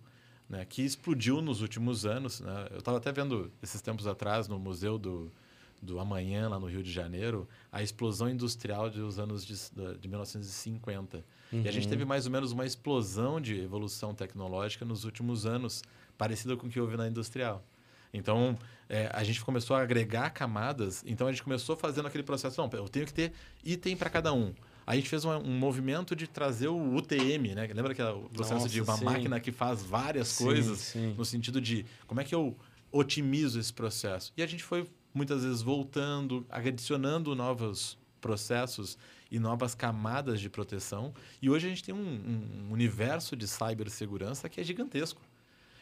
né, 0.49 0.65
que 0.65 0.83
explodiu 0.83 1.41
nos 1.41 1.61
últimos 1.61 2.07
anos. 2.07 2.41
Né? 2.41 2.69
Eu 2.71 2.79
estava 2.79 2.99
até 2.99 3.13
vendo 3.13 3.51
esses 3.63 3.81
tempos 3.81 4.07
atrás 4.07 4.49
no 4.49 4.59
Museu 4.59 4.99
do, 4.99 5.33
do 5.81 5.99
Amanhã, 5.99 6.49
lá 6.49 6.59
no 6.59 6.67
Rio 6.67 6.83
de 6.83 6.93
Janeiro, 6.93 7.49
a 7.73 7.83
explosão 7.83 8.29
industrial 8.29 8.91
dos 8.91 9.19
anos 9.19 9.45
de, 9.45 9.55
de 9.99 10.09
1950. 10.09 11.25
Uhum. 11.53 11.63
E 11.63 11.69
a 11.69 11.73
gente 11.73 11.85
uhum. 11.85 11.91
teve 11.91 12.05
mais 12.05 12.27
ou 12.27 12.33
menos 12.33 12.53
uma 12.53 12.67
explosão 12.67 13.41
de 13.41 13.61
evolução 13.61 14.15
tecnológica 14.15 14.85
nos 14.85 15.05
últimos 15.05 15.47
anos, 15.47 15.83
parecida 16.17 16.57
com 16.57 16.67
o 16.67 16.71
que 16.71 16.81
houve 16.81 16.97
na 16.97 17.09
industrial. 17.09 17.65
Então, 18.13 18.57
é, 18.89 19.11
a 19.13 19.25
gente 19.25 19.45
começou 19.45 19.75
a 19.75 19.83
agregar 19.83 20.31
camadas. 20.31 21.03
Então, 21.05 21.27
a 21.27 21.33
gente 21.33 21.43
começou 21.43 21.77
fazendo 21.77 22.07
aquele 22.07 22.23
processo. 22.23 22.61
Não, 22.61 22.71
eu 22.73 22.89
tenho 22.89 23.05
que 23.05 23.13
ter 23.13 23.33
item 23.65 23.97
para 23.97 24.09
cada 24.09 24.33
um 24.33 24.55
a 24.87 24.95
gente 24.95 25.09
fez 25.09 25.25
um, 25.25 25.31
um, 25.31 25.59
movimento 25.59 26.15
de 26.15 26.27
trazer 26.27 26.69
o 26.69 26.95
UTM, 26.95 27.55
né? 27.55 27.67
Lembra 27.73 27.95
que 27.95 28.03
é 28.03 28.11
o 28.11 28.29
processo 28.29 28.55
Nossa, 28.55 28.69
de 28.69 28.81
uma 28.81 28.97
sim. 28.97 29.05
máquina 29.05 29.41
que 29.41 29.51
faz 29.51 29.83
várias 29.83 30.29
sim, 30.29 30.45
coisas 30.45 30.79
sim. 30.79 31.15
no 31.17 31.25
sentido 31.25 31.61
de 31.61 31.87
como 32.07 32.21
é 32.21 32.25
que 32.25 32.35
eu 32.35 32.57
otimizo 32.93 33.59
esse 33.59 33.73
processo? 33.73 34.33
E 34.37 34.43
a 34.43 34.47
gente 34.47 34.63
foi 34.63 34.87
muitas 35.13 35.43
vezes 35.43 35.63
voltando, 35.63 36.45
adicionando 36.51 37.35
novos 37.35 37.97
processos 38.21 38.99
e 39.31 39.39
novas 39.39 39.75
camadas 39.75 40.41
de 40.41 40.49
proteção. 40.49 41.15
E 41.41 41.49
hoje 41.49 41.67
a 41.67 41.69
gente 41.69 41.85
tem 41.85 41.95
um, 41.95 42.69
um 42.69 42.73
universo 42.73 43.37
de 43.37 43.47
cibersegurança 43.47 44.49
que 44.49 44.61
é 44.61 44.65
gigantesco. 44.65 45.21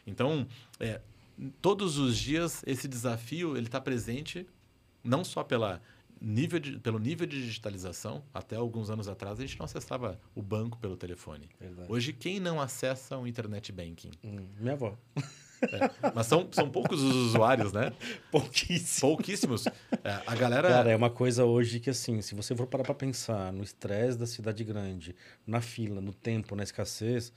Então, 0.06 0.47
é, 0.78 1.00
todos 1.61 1.99
os 1.99 2.16
dias 2.16 2.62
esse 2.66 2.87
desafio 2.87 3.56
ele 3.56 3.66
está 3.66 3.80
presente 3.80 4.47
não 5.02 5.25
só 5.25 5.42
pela 5.42 5.80
nível 6.22 6.58
de, 6.58 6.78
pelo 6.78 6.98
nível 6.98 7.26
de 7.26 7.42
digitalização, 7.42 8.22
até 8.32 8.56
alguns 8.56 8.90
anos 8.90 9.08
atrás, 9.08 9.38
a 9.38 9.42
gente 9.42 9.58
não 9.58 9.64
acessava 9.64 10.20
o 10.34 10.42
banco 10.42 10.78
pelo 10.78 10.96
telefone. 10.96 11.48
Verdade. 11.58 11.90
Hoje, 11.90 12.12
quem 12.12 12.38
não 12.38 12.60
acessa 12.60 13.18
o 13.18 13.26
internet 13.26 13.72
banking? 13.72 14.12
Hum, 14.24 14.46
minha 14.58 14.74
avó. 14.74 14.96
É, 15.62 16.10
mas 16.14 16.26
são, 16.26 16.48
são 16.50 16.68
poucos 16.68 17.00
os 17.00 17.14
usuários, 17.14 17.72
né? 17.72 17.92
Pouquíssimos. 18.32 19.00
Pouquíssimos. 19.00 19.66
É, 20.02 20.20
a 20.26 20.34
galera. 20.34 20.68
Cara, 20.68 20.90
é 20.90 20.96
uma 20.96 21.10
coisa 21.10 21.44
hoje 21.44 21.78
que, 21.78 21.90
assim, 21.90 22.20
se 22.20 22.34
você 22.34 22.54
for 22.54 22.66
parar 22.66 22.84
para 22.84 22.94
pensar 22.94 23.52
no 23.52 23.62
estresse 23.62 24.18
da 24.18 24.26
cidade 24.26 24.64
grande, 24.64 25.14
na 25.46 25.60
fila, 25.60 26.00
no 26.00 26.12
tempo, 26.12 26.56
na 26.56 26.62
escassez, 26.62 27.32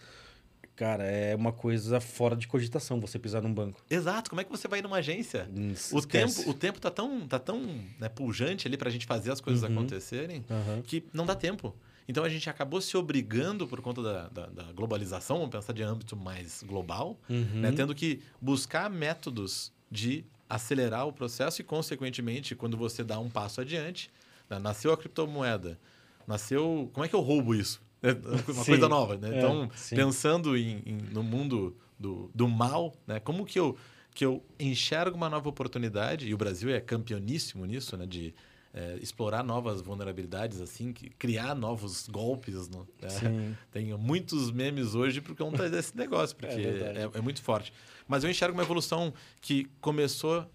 Cara, 0.76 1.04
é 1.06 1.34
uma 1.36 1.54
coisa 1.54 2.02
fora 2.02 2.36
de 2.36 2.48
cogitação 2.48 3.00
você 3.00 3.18
pisar 3.18 3.42
num 3.42 3.54
banco. 3.54 3.82
Exato. 3.90 4.30
Como 4.30 4.42
é 4.42 4.44
que 4.44 4.52
você 4.52 4.68
vai 4.68 4.82
numa 4.82 4.98
agência? 4.98 5.50
Hum, 5.56 5.74
O 5.92 6.02
tempo, 6.02 6.50
o 6.50 6.54
tempo 6.54 6.80
tá 6.82 6.92
tão, 6.92 7.26
tá 7.28 7.40
tão 7.40 7.62
né, 7.98 8.10
pujante 8.10 8.68
ali 8.68 8.76
pra 8.76 8.90
gente 8.90 9.06
fazer 9.06 9.32
as 9.32 9.40
coisas 9.40 9.64
Uhum. 9.64 9.72
acontecerem 9.72 10.44
Aham. 10.50 10.82
que 10.82 11.06
não 11.14 11.26
dá 11.26 11.34
tempo. 11.34 11.74
Então 12.08 12.24
a 12.26 12.30
gente 12.30 12.50
acabou 12.50 12.82
se 12.82 12.96
obrigando 12.98 13.66
por 13.68 13.80
conta 13.82 14.02
da, 14.04 14.28
da, 14.28 14.46
da 14.48 14.64
globalização, 14.74 15.38
vamos 15.38 15.52
pensar 15.52 15.72
de 15.74 15.82
âmbito 15.82 16.16
mais 16.16 16.62
global, 16.62 17.18
Uhum. 17.30 17.62
né, 17.62 17.72
tendo 17.72 17.96
que 17.96 18.22
buscar 18.42 18.90
métodos 18.90 19.72
de 19.90 20.26
acelerar 20.50 21.08
o 21.08 21.14
processo 21.14 21.62
e, 21.62 21.64
consequentemente, 21.64 22.54
quando 22.54 22.76
você 22.78 23.04
dá 23.04 23.18
um 23.18 23.30
passo 23.30 23.62
adiante, 23.62 24.12
né, 24.50 24.60
nasceu 24.60 24.92
a 24.92 24.98
criptomoeda, 24.98 25.80
nasceu. 26.28 26.90
Como 26.94 27.06
é 27.06 27.08
que 27.10 27.16
eu 27.16 27.22
roubo 27.22 27.56
isso? 27.56 27.82
É 28.02 28.12
uma 28.52 28.64
Sim. 28.64 28.72
coisa 28.72 28.88
nova, 28.90 29.18
né? 29.18 29.30
É, 29.34 29.38
Então, 29.38 29.70
sim. 29.76 29.96
pensando 29.96 30.56
em, 30.58 30.82
em- 30.86 30.98
no 31.12 31.24
mundo 31.24 31.76
do, 32.00 32.30
do 32.36 32.48
mal, 32.48 32.94
né? 33.08 33.20
Como 33.20 33.46
que 33.46 33.60
eu, 33.60 33.76
que 34.14 34.26
eu 34.26 34.44
enxergo 34.60 35.16
uma 35.18 35.30
nova 35.30 35.50
oportunidade, 35.50 36.28
e 36.28 36.34
o 36.34 36.38
Brasil 36.38 36.70
é 36.70 36.80
campeoníssimo 36.80 37.66
nisso, 37.66 37.98
né? 37.98 38.06
De 38.06 38.34
é, 38.78 38.98
explorar 39.02 39.42
novas 39.42 39.80
vulnerabilidades, 39.82 40.60
assim, 40.60 40.92
que, 40.92 41.10
criar 41.12 41.56
novos 41.56 42.10
golpes. 42.10 42.68
no- 42.68 42.86
né? 43.02 43.56
Tenho 43.72 43.98
muitos 43.98 44.52
memes 44.52 44.94
hoje 44.96 45.22
por 45.22 45.34
conta 45.36 45.70
desse 45.70 45.96
negócio, 45.96 46.36
porque 46.38 46.56
verdade. 46.58 47.00
é, 47.00 47.10
é 47.20 47.22
muito 47.22 47.42
forte. 47.42 47.72
Mas 48.08 48.24
eu 48.24 48.30
enxergo 48.30 48.54
uma 48.56 48.64
evolução 48.64 49.14
que 49.40 49.70
começou 49.80 50.46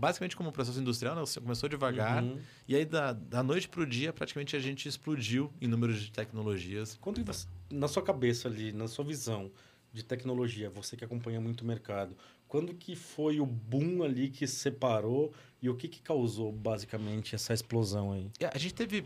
basicamente 0.00 0.34
como 0.36 0.48
um 0.48 0.52
processo 0.52 0.80
industrial, 0.80 1.14
né? 1.14 1.20
Você 1.20 1.40
começou 1.40 1.68
devagar, 1.68 2.22
Uhum. 2.24 2.38
e 2.66 2.74
aí 2.74 2.84
da, 2.84 3.12
da 3.12 3.42
noite 3.42 3.68
para 3.68 3.82
o 3.82 3.86
dia, 3.86 4.12
praticamente 4.12 4.56
a 4.56 4.58
gente 4.58 4.88
explodiu 4.88 5.52
em 5.60 5.68
números 5.68 6.00
de 6.00 6.10
tecnologias. 6.10 6.96
Quando 7.00 7.22
você- 7.24 7.46
na 7.70 7.86
sua 7.86 8.02
cabeça 8.02 8.48
ali, 8.48 8.72
na 8.72 8.88
sua 8.88 9.04
visão 9.04 9.50
de 9.92 10.02
tecnologia, 10.04 10.70
você 10.70 10.96
que 10.96 11.04
acompanha 11.04 11.40
muito 11.40 11.60
o 11.62 11.64
mercado, 11.66 12.16
quando 12.48 12.72
que 12.74 12.96
foi 12.96 13.40
o 13.40 13.46
boom 13.46 14.02
ali 14.02 14.28
que 14.30 14.46
separou 14.46 15.32
e 15.60 15.68
o 15.68 15.74
que 15.76 15.86
que 15.88 16.00
causou 16.00 16.50
basicamente 16.50 17.34
essa 17.34 17.52
explosão 17.52 18.12
aí? 18.12 18.30
É, 18.40 18.46
A 18.54 18.58
gente 18.58 18.72
teve, 18.74 19.04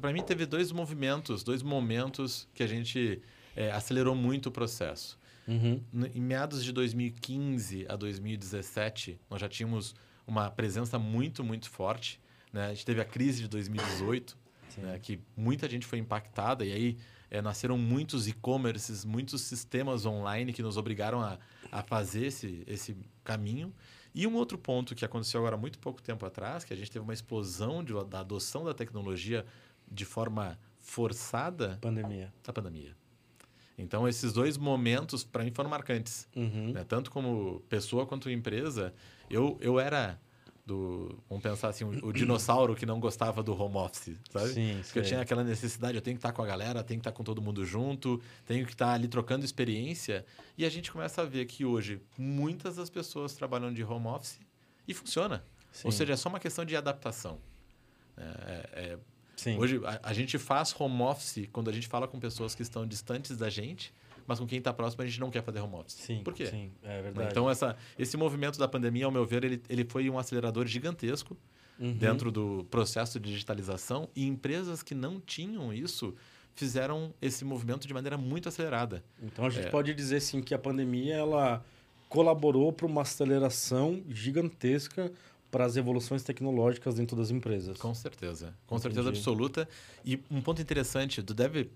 para 0.00 0.12
mim, 0.12 0.22
teve 0.22 0.44
dois 0.46 0.72
movimentos, 0.72 1.42
dois 1.42 1.62
momentos 1.62 2.48
que 2.54 2.62
a 2.62 2.66
gente 2.66 3.22
é, 3.54 3.70
acelerou 3.70 4.14
muito 4.14 4.46
o 4.48 4.50
processo. 4.52 5.18
Uhum. 5.46 5.82
Em 6.14 6.20
meados 6.20 6.64
de 6.64 6.72
2015 6.72 7.84
a 7.88 7.96
2017, 7.96 9.18
nós 9.28 9.40
já 9.40 9.48
tínhamos 9.48 9.94
uma 10.26 10.50
presença 10.50 10.98
muito, 10.98 11.42
muito 11.42 11.68
forte. 11.70 12.20
Né? 12.52 12.66
A 12.66 12.74
gente 12.74 12.84
teve 12.84 13.00
a 13.00 13.04
crise 13.04 13.42
de 13.42 13.48
2018, 13.48 14.36
né? 14.78 14.98
que 15.00 15.20
muita 15.36 15.68
gente 15.68 15.86
foi 15.86 15.98
impactada, 15.98 16.64
e 16.64 16.72
aí 16.72 16.98
eh, 17.30 17.40
nasceram 17.40 17.78
muitos 17.78 18.28
e-commerces, 18.28 19.04
muitos 19.04 19.42
sistemas 19.42 20.04
online 20.04 20.52
que 20.52 20.62
nos 20.62 20.76
obrigaram 20.76 21.20
a, 21.20 21.38
a 21.70 21.82
fazer 21.82 22.26
esse, 22.26 22.62
esse 22.66 22.96
caminho. 23.24 23.72
E 24.14 24.26
um 24.26 24.34
outro 24.34 24.58
ponto 24.58 24.94
que 24.94 25.04
aconteceu 25.04 25.40
agora 25.40 25.56
muito 25.56 25.78
pouco 25.78 26.02
tempo 26.02 26.26
atrás, 26.26 26.64
que 26.64 26.72
a 26.72 26.76
gente 26.76 26.90
teve 26.90 27.02
uma 27.02 27.14
explosão 27.14 27.82
de, 27.82 27.92
da 28.04 28.20
adoção 28.20 28.64
da 28.64 28.74
tecnologia 28.74 29.46
de 29.90 30.04
forma 30.04 30.58
forçada, 30.78 31.78
Pandemia. 31.80 32.32
a 32.46 32.52
pandemia. 32.52 32.96
Então, 33.82 34.08
esses 34.08 34.32
dois 34.32 34.56
momentos, 34.56 35.24
para 35.24 35.44
mim, 35.44 35.50
foram 35.50 35.68
marcantes. 35.68 36.28
Uhum. 36.34 36.72
né? 36.72 36.84
Tanto 36.84 37.10
como 37.10 37.60
pessoa 37.68 38.06
quanto 38.06 38.30
empresa, 38.30 38.94
eu, 39.28 39.58
eu 39.60 39.78
era 39.78 40.18
do. 40.64 41.18
Vamos 41.28 41.42
pensar 41.42 41.68
assim, 41.68 41.84
o, 41.84 42.06
o 42.06 42.12
dinossauro 42.14 42.74
que 42.74 42.86
não 42.86 43.00
gostava 43.00 43.42
do 43.42 43.52
home 43.60 43.76
office, 43.76 44.16
sabe? 44.30 44.48
Sim, 44.48 44.80
Porque 44.84 44.98
eu 45.00 45.02
tinha 45.02 45.20
aquela 45.20 45.44
necessidade, 45.44 45.96
eu 45.96 46.02
tenho 46.02 46.16
que 46.16 46.18
estar 46.18 46.32
com 46.32 46.42
a 46.42 46.46
galera, 46.46 46.82
tenho 46.82 47.00
que 47.00 47.08
estar 47.08 47.12
com 47.12 47.24
todo 47.24 47.42
mundo 47.42 47.64
junto, 47.64 48.20
tenho 48.46 48.64
que 48.64 48.72
estar 48.72 48.92
ali 48.92 49.08
trocando 49.08 49.44
experiência. 49.44 50.24
E 50.56 50.64
a 50.64 50.70
gente 50.70 50.90
começa 50.90 51.22
a 51.22 51.24
ver 51.24 51.46
que 51.46 51.64
hoje 51.64 52.00
muitas 52.16 52.76
das 52.76 52.88
pessoas 52.88 53.34
trabalham 53.34 53.72
de 53.72 53.82
home 53.82 54.06
office 54.06 54.38
e 54.86 54.94
funciona. 54.94 55.44
Sim. 55.72 55.88
Ou 55.88 55.92
seja, 55.92 56.12
é 56.12 56.16
só 56.16 56.28
uma 56.28 56.38
questão 56.40 56.64
de 56.64 56.76
adaptação. 56.76 57.38
É, 58.16 58.68
é- 58.72 58.98
Sim. 59.42 59.58
Hoje 59.58 59.80
a, 59.84 60.00
a 60.10 60.12
gente 60.12 60.38
faz 60.38 60.74
home 60.78 61.02
office 61.02 61.48
quando 61.52 61.68
a 61.68 61.72
gente 61.72 61.88
fala 61.88 62.06
com 62.06 62.18
pessoas 62.20 62.54
que 62.54 62.62
estão 62.62 62.86
distantes 62.86 63.36
da 63.36 63.48
gente, 63.50 63.92
mas 64.26 64.38
com 64.38 64.46
quem 64.46 64.58
está 64.58 64.72
próximo 64.72 65.02
a 65.02 65.06
gente 65.06 65.18
não 65.20 65.30
quer 65.30 65.42
fazer 65.42 65.60
home 65.60 65.74
office. 65.74 65.94
Sim, 65.94 66.22
Por 66.22 66.32
quê? 66.32 66.46
Sim, 66.46 66.70
é 66.82 66.88
Né? 66.96 67.02
verdade. 67.02 67.28
Então, 67.32 67.50
essa, 67.50 67.76
esse 67.98 68.16
movimento 68.16 68.58
da 68.58 68.68
pandemia, 68.68 69.04
ao 69.06 69.10
meu 69.10 69.26
ver, 69.26 69.42
ele, 69.44 69.60
ele 69.68 69.84
foi 69.84 70.08
um 70.08 70.18
acelerador 70.18 70.66
gigantesco 70.66 71.36
Uhum. 71.80 71.94
dentro 71.94 72.30
do 72.30 72.64
processo 72.70 73.18
de 73.18 73.30
digitalização 73.30 74.08
e 74.14 74.26
empresas 74.26 74.82
que 74.82 74.94
não 74.94 75.18
tinham 75.18 75.72
isso 75.74 76.14
fizeram 76.54 77.12
esse 77.20 77.44
movimento 77.44 77.88
de 77.88 77.94
maneira 77.94 78.16
muito 78.18 78.48
acelerada. 78.48 79.02
Então 79.20 79.46
a 79.46 79.50
gente 79.50 79.66
É. 79.66 79.70
pode 79.70 79.92
dizer 79.94 80.20
sim 80.20 80.42
que 80.42 80.54
a 80.54 80.58
pandemia 80.58 81.16
ela 81.16 81.64
colaborou 82.10 82.72
para 82.72 82.86
uma 82.86 83.02
aceleração 83.02 84.02
gigantesca 84.08 85.10
para 85.52 85.64
as 85.66 85.76
evoluções 85.76 86.22
tecnológicas 86.24 86.94
dentro 86.96 87.14
das 87.16 87.30
empresas. 87.30 87.76
Com 87.78 87.94
certeza. 87.94 88.56
Com 88.66 88.74
Entendi. 88.76 88.94
certeza 88.94 89.08
absoluta. 89.10 89.68
E 90.04 90.18
um 90.30 90.40
ponto 90.40 90.60
interessante, 90.60 91.22
tu 91.22 91.32
deve 91.34 91.70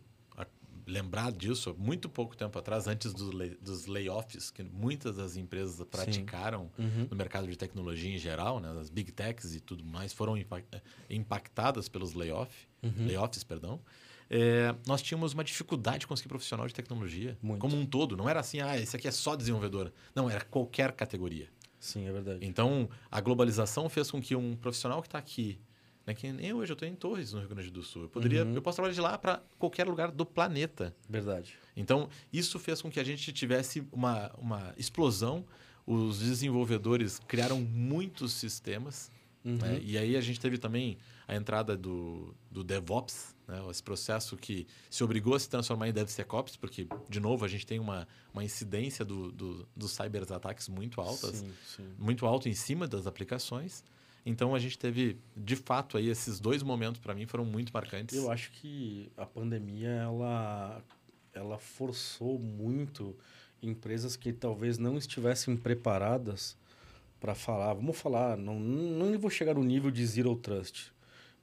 lembrar 0.89 1.33
disso, 1.33 1.75
muito 1.77 2.09
pouco 2.09 2.37
tempo 2.37 2.57
atrás, 2.59 2.87
antes 2.87 3.13
do 3.13 3.37
lay- 3.37 3.57
dos 3.61 3.87
layoffs, 3.87 4.53
que 4.53 4.63
muitas 4.63 5.17
das 5.17 5.37
empresas 5.37 5.85
praticaram 5.91 6.71
Uhum. 6.79 7.09
no 7.11 7.17
mercado 7.17 7.49
de 7.49 7.57
tecnologia 7.57 8.15
em 8.15 8.19
geral, 8.19 8.61
né, 8.61 8.73
as 8.81 8.89
big 8.89 9.11
techs 9.11 9.53
e 9.57 9.61
tudo 9.61 9.85
mais, 9.85 10.13
foram 10.13 10.37
impa- 10.39 10.63
impactadas 11.11 11.89
pelos 11.89 12.15
layoff, 12.15 12.53
Uhum. 12.85 13.05
layoffs. 13.07 13.43
Perdão. 13.43 13.81
É, 14.31 14.75
nós 14.87 15.03
tínhamos 15.03 15.33
uma 15.35 15.43
dificuldade 15.45 16.01
de 16.01 16.07
conseguir 16.07 16.29
profissional 16.29 16.67
de 16.69 16.75
tecnologia, 16.75 17.37
Muito. 17.43 17.61
como 17.61 17.77
um 17.77 17.85
todo. 17.87 18.17
Não 18.17 18.29
era 18.29 18.39
assim, 18.41 18.61
ah, 18.61 18.77
esse 18.79 18.97
aqui 18.97 19.07
é 19.09 19.13
só 19.13 19.35
desenvolvedor. 19.37 19.93
Não, 20.15 20.31
era 20.31 20.45
qualquer 20.45 20.93
categoria. 20.93 21.49
Sim, 21.87 22.07
é 22.09 22.13
verdade. 22.13 22.39
Então, 22.45 22.89
a 23.11 23.21
globalização 23.21 23.89
fez 23.89 24.11
com 24.11 24.21
que 24.21 24.35
um 24.35 24.57
profissional 24.57 25.01
que 25.01 25.07
está 25.09 25.19
aqui, 25.19 25.59
né, 26.05 26.15
que 26.15 26.33
nem 26.33 26.53
hoje 26.53 26.73
eu 26.73 26.75
estou 26.75 26.89
em 26.89 26.95
Torres, 26.97 27.33
no 27.33 27.39
Rio 27.39 27.49
Grande 27.49 27.71
do 27.71 27.83
Sul, 27.83 28.03
eu 28.03 28.09
poderia, 28.09 28.45
Uhum. 28.45 28.55
eu 28.55 28.61
posso 28.63 28.77
trabalhar 28.77 28.95
de 28.95 29.01
lá 29.01 29.17
para 29.17 29.41
qualquer 29.59 29.87
lugar 29.87 30.11
do 30.11 30.27
planeta. 30.27 30.95
Verdade. 31.09 31.55
Então, 31.77 32.09
isso 32.33 32.59
fez 32.59 32.83
com 32.83 32.91
que 32.91 32.99
a 32.99 33.05
gente 33.05 33.33
tivesse 33.33 33.87
uma, 33.93 34.33
uma 34.39 34.75
explosão. 34.77 35.45
Os 35.87 36.19
desenvolvedores 36.19 37.21
criaram 37.29 37.61
muitos 37.61 38.33
sistemas. 38.33 39.11
Uhum. 39.45 39.59
né? 39.59 39.79
E 39.81 39.97
aí 39.97 40.17
a 40.17 40.21
gente 40.21 40.41
teve 40.41 40.59
também 40.59 40.99
a 41.29 41.37
entrada 41.37 41.77
do, 41.77 42.35
do 42.51 42.65
DevOps, 42.65 43.36
né? 43.47 43.63
esse 43.71 43.83
processo 43.83 44.37
que 44.37 44.67
se 44.91 45.03
obrigou 45.05 45.35
a 45.35 45.41
se 45.41 45.49
transformar 45.49 45.89
em 45.89 45.93
DevSecOps, 45.93 46.57
porque, 46.57 46.87
de 47.09 47.21
novo, 47.21 47.45
a 47.45 47.49
gente 47.49 47.67
tem 47.67 47.79
uma, 47.79 48.07
uma 48.33 48.45
incidência 48.45 49.05
do, 49.05 49.31
do, 49.31 49.69
dos 49.75 49.93
cyberataques 49.93 50.69
muito 50.69 51.01
altas 51.01 51.37
Sim, 51.37 51.53
sim. 51.77 51.95
muito 51.99 52.27
alto 52.27 52.49
em 52.49 52.55
cima 52.55 52.87
das 52.87 53.07
aplicações. 53.07 53.85
Então 54.25 54.57
a 54.57 54.59
gente 54.59 54.77
teve, 54.77 55.21
de 55.37 55.55
fato, 55.55 55.97
aí 55.97 56.09
esses 56.09 56.41
dois 56.41 56.61
momentos 56.61 57.01
para 57.01 57.15
mim 57.15 57.27
foram 57.27 57.45
muito 57.45 57.73
marcantes. 57.73 58.17
Eu 58.17 58.29
acho 58.29 58.51
que 58.51 59.09
a 59.17 59.25
pandemia 59.25 59.89
ela, 59.89 60.83
ela 61.33 61.59
forçou 61.59 62.37
muito 62.37 63.17
empresas 63.63 64.17
que 64.17 64.33
talvez 64.33 64.79
não 64.79 64.99
estivessem 64.99 65.57
preparadas 65.57 66.57
para 67.21 67.37
falar. 67.37 67.75
Vamos 67.75 67.97
falar, 67.97 68.37
não, 68.37 68.59
não 68.59 69.17
vou 69.17 69.31
chegar 69.31 69.55
no 69.55 69.63
nível 69.63 69.93
de 69.93 70.05
zero 70.05 70.35
trust. 70.35 70.93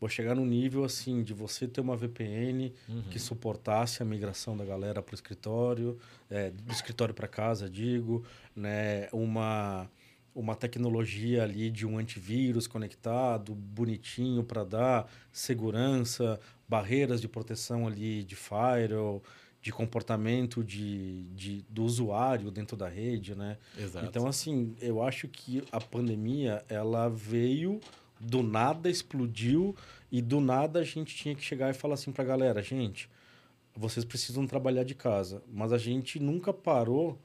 Vou 0.04 0.10
chegar 0.10 0.36
no 0.36 0.46
nível 0.46 0.84
assim 0.84 1.24
de 1.24 1.34
você 1.34 1.66
ter 1.66 1.80
uma 1.80 1.96
VPN 1.96 2.74
Uhum. 2.90 3.04
que 3.04 3.18
suportasse 3.18 4.04
a 4.04 4.06
migração 4.06 4.58
da 4.58 4.66
galera 4.66 5.02
para 5.02 5.14
o 5.14 5.16
escritório, 5.16 5.98
é, 6.30 6.50
do 6.50 6.74
escritório 6.74 7.14
para 7.14 7.26
casa, 7.26 7.70
digo, 7.70 8.22
né, 8.54 9.08
uma 9.14 9.90
uma 10.36 10.56
tecnologia 10.56 11.44
ali 11.44 11.70
de 11.70 11.86
um 11.86 11.98
antivírus 11.98 12.68
conectado, 12.68 13.56
bonitinho 13.56 14.44
para 14.44 14.66
dar 14.66 15.10
segurança, 15.32 16.38
barreiras 16.68 17.22
de 17.22 17.30
proteção 17.30 17.88
ali 17.88 18.24
de 18.26 18.36
firewall, 18.36 19.24
de 19.62 19.72
comportamento 19.72 20.62
de, 20.64 21.24
de, 21.34 21.64
do 21.70 21.84
usuário 21.86 22.52
dentro 22.52 22.76
da 22.76 22.90
rede, 22.90 23.36
né? 23.36 23.58
Exato. 23.80 24.06
Então, 24.06 24.28
assim, 24.28 24.76
eu 24.82 25.02
acho 25.02 25.30
que 25.30 25.64
a 25.72 25.80
pandemia, 25.80 26.66
ela 26.68 27.08
veio 27.08 27.80
do 28.24 28.42
nada, 28.42 28.90
explodiu, 28.90 29.76
e 30.12 30.22
do 30.22 30.40
nada 30.40 30.80
a 30.80 30.84
gente 30.84 31.16
tinha 31.16 31.36
que 31.36 31.44
chegar 31.44 31.70
e 31.70 31.74
falar 31.74 31.96
assim 31.96 32.12
pra 32.12 32.24
galera, 32.24 32.62
gente, 32.62 33.10
vocês 33.76 34.06
precisam 34.06 34.46
trabalhar 34.46 34.84
de 34.84 34.96
casa. 34.96 35.42
Mas 35.52 35.74
a 35.74 35.78
gente 35.78 36.20
nunca 36.20 36.54
parou 36.54 37.18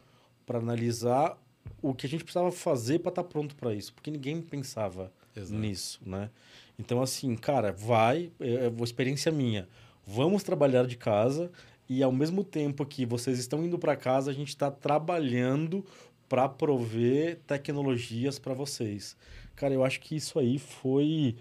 para 0.47 0.59
analisar 0.59 1.39
o 1.83 1.95
que 1.95 2.07
a 2.07 2.09
gente 2.09 2.25
precisava 2.25 2.51
fazer 2.51 3.01
para 3.01 3.11
estar 3.11 3.25
pronto 3.25 3.55
para 3.55 3.75
isso, 3.75 3.93
porque 3.93 4.11
ninguém 4.11 4.41
pensava 4.41 5.13
Exato. 5.37 5.61
nisso, 5.61 6.01
né? 6.05 6.31
Então, 6.79 7.03
assim, 7.03 7.37
cara, 7.37 7.73
vai, 7.73 8.31
é 8.41 8.67
é 8.67 8.83
experiência 8.83 9.31
minha. 9.31 9.69
Vamos 10.07 10.43
trabalhar 10.43 10.87
de 10.87 10.97
casa 10.97 11.51
e 11.89 12.03
ao 12.03 12.13
mesmo 12.13 12.45
tempo 12.45 12.85
que 12.87 13.05
vocês 13.05 13.39
estão 13.39 13.65
indo 13.65 13.79
para 13.79 13.97
casa, 13.97 14.31
a 14.31 14.35
gente 14.35 14.49
está 14.49 14.71
trabalhando 14.71 15.85
para 16.29 16.49
prover 16.49 17.39
tecnologias 17.47 18.39
para 18.39 18.55
vocês. 18.55 19.17
Cara, 19.59 19.75
eu 19.75 19.85
acho 19.85 20.01
que 20.01 20.15
isso 20.15 20.39
aí 20.39 20.57
foi 20.57 21.37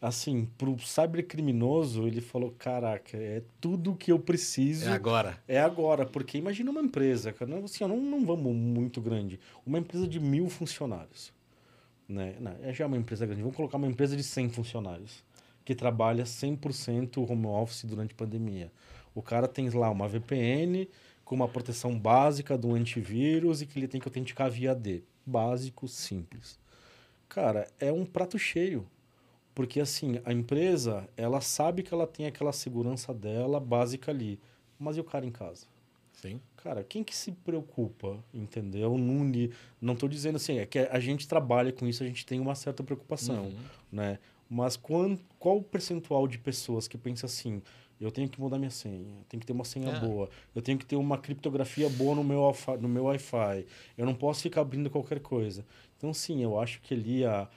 assim, 0.00 0.48
pro 0.56 0.78
cybercriminoso, 0.78 2.06
ele 2.06 2.22
falou, 2.22 2.54
caraca, 2.56 3.16
é 3.16 3.42
tudo 3.60 3.94
que 3.94 4.10
eu 4.10 4.18
preciso. 4.18 4.88
É 4.88 4.92
agora. 4.92 5.38
É 5.46 5.60
agora, 5.60 6.06
porque 6.06 6.38
imagina 6.38 6.70
uma 6.70 6.80
empresa, 6.80 7.32
cara, 7.32 7.58
assim, 7.62 7.84
não, 7.84 8.00
não 8.00 8.24
vamos 8.24 8.54
muito 8.54 9.00
grande, 9.00 9.38
uma 9.66 9.78
empresa 9.78 10.06
de 10.06 10.18
mil 10.18 10.48
funcionários, 10.48 11.32
né? 12.08 12.36
Não, 12.40 12.56
é 12.62 12.72
já 12.72 12.86
uma 12.86 12.96
empresa 12.96 13.26
grande, 13.26 13.42
vamos 13.42 13.56
colocar 13.56 13.76
uma 13.76 13.88
empresa 13.88 14.16
de 14.16 14.22
100 14.22 14.50
funcionários, 14.50 15.22
que 15.64 15.74
trabalha 15.74 16.24
100% 16.24 17.28
home 17.28 17.46
office 17.46 17.84
durante 17.84 18.12
a 18.12 18.16
pandemia. 18.16 18.72
O 19.14 19.20
cara 19.20 19.46
tem 19.46 19.68
lá 19.68 19.90
uma 19.90 20.08
VPN 20.08 20.88
com 21.24 21.34
uma 21.34 21.48
proteção 21.48 21.98
básica 21.98 22.56
do 22.56 22.72
antivírus 22.72 23.60
e 23.60 23.66
que 23.66 23.78
ele 23.78 23.88
tem 23.88 24.00
que 24.00 24.08
autenticar 24.08 24.50
via 24.50 24.74
D. 24.74 25.02
Básico, 25.26 25.86
simples. 25.86 26.58
Cara, 27.28 27.68
é 27.78 27.92
um 27.92 28.04
prato 28.04 28.38
cheio 28.38 28.86
porque 29.58 29.80
assim, 29.80 30.20
a 30.24 30.32
empresa, 30.32 31.08
ela 31.16 31.40
sabe 31.40 31.82
que 31.82 31.92
ela 31.92 32.06
tem 32.06 32.26
aquela 32.26 32.52
segurança 32.52 33.12
dela 33.12 33.58
básica 33.58 34.12
ali. 34.12 34.38
Mas 34.78 34.96
e 34.96 35.00
o 35.00 35.04
cara 35.04 35.26
em 35.26 35.32
casa? 35.32 35.66
Sim. 36.12 36.40
Cara, 36.58 36.84
quem 36.84 37.02
que 37.02 37.12
se 37.12 37.32
preocupa, 37.32 38.22
entendeu? 38.32 38.96
Não, 38.96 39.28
não 39.80 39.94
estou 39.94 40.08
dizendo 40.08 40.36
assim, 40.36 40.60
é 40.60 40.64
que 40.64 40.78
a 40.78 41.00
gente 41.00 41.26
trabalha 41.26 41.72
com 41.72 41.88
isso, 41.88 42.04
a 42.04 42.06
gente 42.06 42.24
tem 42.24 42.38
uma 42.38 42.54
certa 42.54 42.84
preocupação, 42.84 43.46
uhum. 43.46 43.56
né? 43.90 44.20
Mas 44.48 44.76
qual, 44.76 45.18
qual 45.40 45.56
o 45.56 45.62
percentual 45.64 46.28
de 46.28 46.38
pessoas 46.38 46.86
que 46.86 46.96
pensa 46.96 47.26
assim, 47.26 47.60
eu 48.00 48.10
tenho 48.10 48.28
que 48.28 48.40
mudar 48.40 48.58
minha 48.58 48.70
senha, 48.70 49.24
tem 49.28 49.38
que 49.40 49.46
ter 49.46 49.52
uma 49.52 49.64
senha 49.64 49.90
é. 49.90 50.00
boa, 50.00 50.28
eu 50.54 50.62
tenho 50.62 50.78
que 50.78 50.86
ter 50.86 50.96
uma 50.96 51.18
criptografia 51.18 51.88
boa 51.88 52.14
no 52.14 52.24
meu, 52.24 52.54
no 52.80 52.88
meu 52.88 53.04
Wi-Fi, 53.04 53.66
eu 53.96 54.06
não 54.06 54.14
posso 54.14 54.42
ficar 54.42 54.60
abrindo 54.60 54.88
qualquer 54.88 55.20
coisa. 55.20 55.64
Então, 55.96 56.14
sim, 56.14 56.42
eu 56.42 56.58
acho 56.60 56.80
que 56.80 56.94
ali 56.94 57.24
a, 57.24 57.48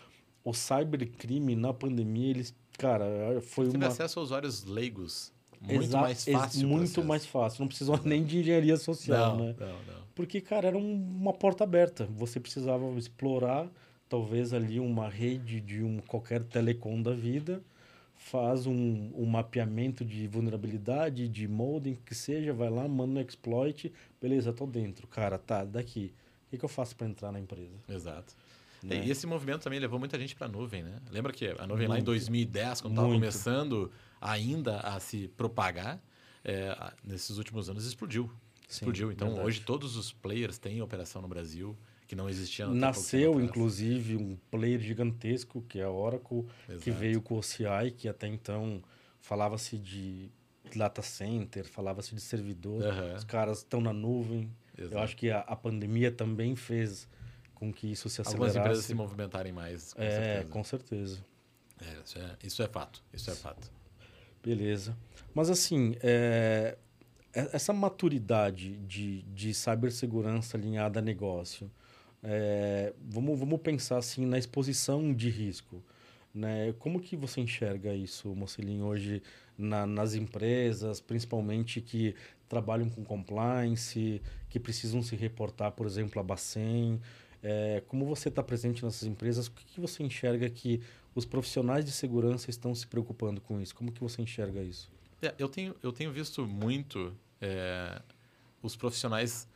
o 0.44 0.54
cybercrime 0.54 1.56
na 1.56 1.74
pandemia, 1.74 2.30
eles, 2.30 2.56
cara, 2.78 3.06
foi 3.42 3.66
Você 3.66 3.78
uma... 3.78 3.80
Teve 3.80 3.86
acesso 3.86 4.20
a 4.20 4.24
usuários 4.24 4.64
leigos. 4.64 5.32
Muito 5.62 5.84
Exa 5.84 6.02
mais 6.02 6.26
fácil. 6.26 6.68
Muito 6.68 7.04
mais 7.04 7.26
fácil. 7.26 7.62
Não 7.62 7.68
precisou 7.68 8.00
nem 8.04 8.24
de 8.24 8.40
engenharia 8.40 8.78
social, 8.78 9.38
não, 9.38 9.46
né? 9.46 9.56
Não, 9.60 9.68
não. 9.68 10.02
Porque, 10.16 10.42
cara, 10.42 10.68
era 10.68 10.78
um, 10.78 10.94
uma 10.94 11.34
porta 11.34 11.64
aberta. 11.64 12.10
Você 12.18 12.40
precisava 12.40 12.84
explorar, 12.98 13.70
talvez, 14.10 14.54
ali 14.54 14.80
uma 14.80 15.08
rede 15.08 15.62
de 15.62 15.84
um 15.84 16.00
qualquer 16.00 16.44
telecom 16.44 17.00
da 17.02 17.14
vida, 17.14 17.62
faz 18.22 18.68
um, 18.68 19.12
um 19.16 19.26
mapeamento 19.26 20.06
de 20.06 20.28
vulnerabilidade, 20.28 21.28
de 21.28 21.48
modem, 21.48 21.98
que 22.06 22.14
seja, 22.14 22.54
vai 22.54 22.70
lá, 22.70 22.88
manda 22.88 23.20
um 23.20 23.24
exploit, 23.24 23.92
beleza, 24.22 24.54
tô 24.54 24.68
dentro. 24.68 25.08
Cara, 25.08 25.40
tá, 25.40 25.66
daqui. 25.66 26.14
O 26.46 26.52
que, 26.52 26.58
que 26.60 26.66
eu 26.66 26.70
faço 26.70 26.96
para 26.96 27.08
entrar 27.08 27.32
na 27.32 27.40
empresa? 27.40 27.76
Exato. 27.90 28.36
Né? 28.84 29.04
E 29.06 29.12
esse 29.12 29.26
movimento 29.26 29.64
também 29.64 29.80
levou 29.80 30.00
muita 30.00 30.20
gente 30.20 30.36
para 30.36 30.46
a 30.46 30.50
nuvem, 30.50 30.84
né? 30.84 31.00
Lembra 31.10 31.34
que 31.34 31.48
a 31.48 31.66
nuvem 31.66 31.88
Muito. 31.88 31.90
lá 31.90 32.00
em 32.00 32.04
2010, 32.04 32.82
quando 32.82 32.94
estava 32.94 33.12
começando 33.12 33.92
ainda 34.20 34.80
a 34.80 35.00
se 35.00 35.28
propagar, 35.30 36.00
é, 36.44 36.94
nesses 37.04 37.38
últimos 37.38 37.70
anos 37.70 37.86
explodiu. 37.86 38.30
Sim, 38.68 38.76
explodiu. 38.76 39.12
Então, 39.12 39.28
verdade. 39.30 39.48
hoje 39.48 39.62
todos 39.62 39.98
os 39.98 40.14
players 40.14 40.58
têm 40.58 40.82
operação 40.82 41.22
no 41.22 41.28
Brasil 41.28 41.76
que 42.12 42.16
não 42.16 42.30
existia 42.30 42.68
no 42.68 42.76
Nasceu, 42.76 43.40
inclusive, 43.40 44.18
um 44.18 44.36
player 44.52 44.82
gigantesco, 44.82 45.62
que 45.62 45.80
é 45.80 45.84
a 45.84 45.90
Oracle, 45.90 46.46
Exato. 46.68 46.84
que 46.84 46.92
veio 46.92 47.22
com 47.22 47.36
o 47.36 47.38
OCI, 47.38 47.90
que 47.96 48.10
até 48.10 48.28
então 48.28 48.84
falava-se 49.22 49.78
de 49.78 50.30
data 50.76 51.02
center, 51.02 51.64
falava-se 51.64 52.14
de 52.14 52.20
servidor. 52.20 52.84
Uhum. 52.84 53.16
Os 53.16 53.24
caras 53.24 53.60
estão 53.60 53.80
na 53.80 53.94
nuvem. 53.94 54.52
Exato. 54.78 54.94
Eu 54.94 55.00
acho 55.00 55.16
que 55.16 55.32
a, 55.32 55.40
a 55.40 55.56
pandemia 55.56 56.12
também 56.12 56.54
fez 56.54 57.08
com 57.56 57.72
que 57.72 57.90
isso 57.90 58.10
se 58.10 58.20
acelerasse. 58.20 58.36
Algumas 58.36 58.56
empresas 58.58 58.84
se 58.84 58.94
movimentarem 58.94 59.54
mais. 59.54 59.94
Com 59.94 60.02
é, 60.02 60.10
certeza. 60.10 60.50
com 60.50 60.64
certeza. 60.66 61.26
É, 61.80 62.02
isso, 62.04 62.20
é, 62.20 62.38
isso 62.44 62.62
é 62.62 62.68
fato. 62.68 63.02
Isso 63.14 63.32
é 63.32 63.36
fato. 63.36 63.72
Beleza. 64.44 64.98
Mas 65.34 65.50
assim, 65.50 65.96
é, 66.04 66.78
é, 67.34 67.50
essa 67.54 67.72
maturidade 67.72 68.76
de, 68.80 69.22
de 69.22 69.54
cibersegurança 69.54 70.58
alinhada 70.58 71.00
a 71.00 71.02
negócio, 71.02 71.72
é, 72.24 72.94
vamos, 73.10 73.40
vamos 73.40 73.60
pensar 73.62 73.98
assim 73.98 74.26
na 74.26 74.38
exposição 74.38 75.14
de 75.14 75.30
risco. 75.30 75.84
Né? 76.34 76.74
Como 76.80 77.00
que 77.00 77.16
você 77.16 77.42
enxerga 77.42 77.94
isso, 77.94 78.34
Mocelinho, 78.36 78.86
hoje 78.86 79.22
na, 79.58 79.86
nas 79.86 80.14
empresas, 80.14 81.02
principalmente 81.02 81.82
que 81.82 82.16
trabalham 82.48 82.90
com 82.90 83.04
compliance, 83.04 84.22
que 84.50 84.60
precisam 84.60 85.02
se 85.02 85.16
reportar, 85.16 85.72
por 85.72 85.86
exemplo, 85.86 86.20
a 86.20 86.24
Bacen? 86.24 87.02
É, 87.44 87.84
como 87.88 88.06
você 88.06 88.30
está 88.30 88.44
presente 88.44 88.84
nessas 88.84 89.08
empresas, 89.08 89.48
o 89.48 89.52
que, 89.52 89.66
que, 89.66 89.82
você 89.82 90.04
enxerga 90.04 90.50
que 90.50 90.80
os 91.16 91.26
profissionais 91.26 91.84
de 91.84 91.92
segurança 91.92 92.50
estão 92.50 92.74
se 92.74 92.86
preocupando 92.86 93.42
com 93.42 93.60
isso? 93.60 93.76
Como 93.76 93.92
que 93.92 94.00
você 94.00 94.22
enxerga 94.22 94.62
isso? 94.62 94.92
É, 95.22 95.34
eu, 95.38 95.50
tenho, 95.50 95.76
eu 95.82 95.92
tenho 95.92 96.12
visto 96.12 96.46
muito 96.46 97.14
é, 97.42 98.02
os 98.62 98.76
profissionais 98.76 99.48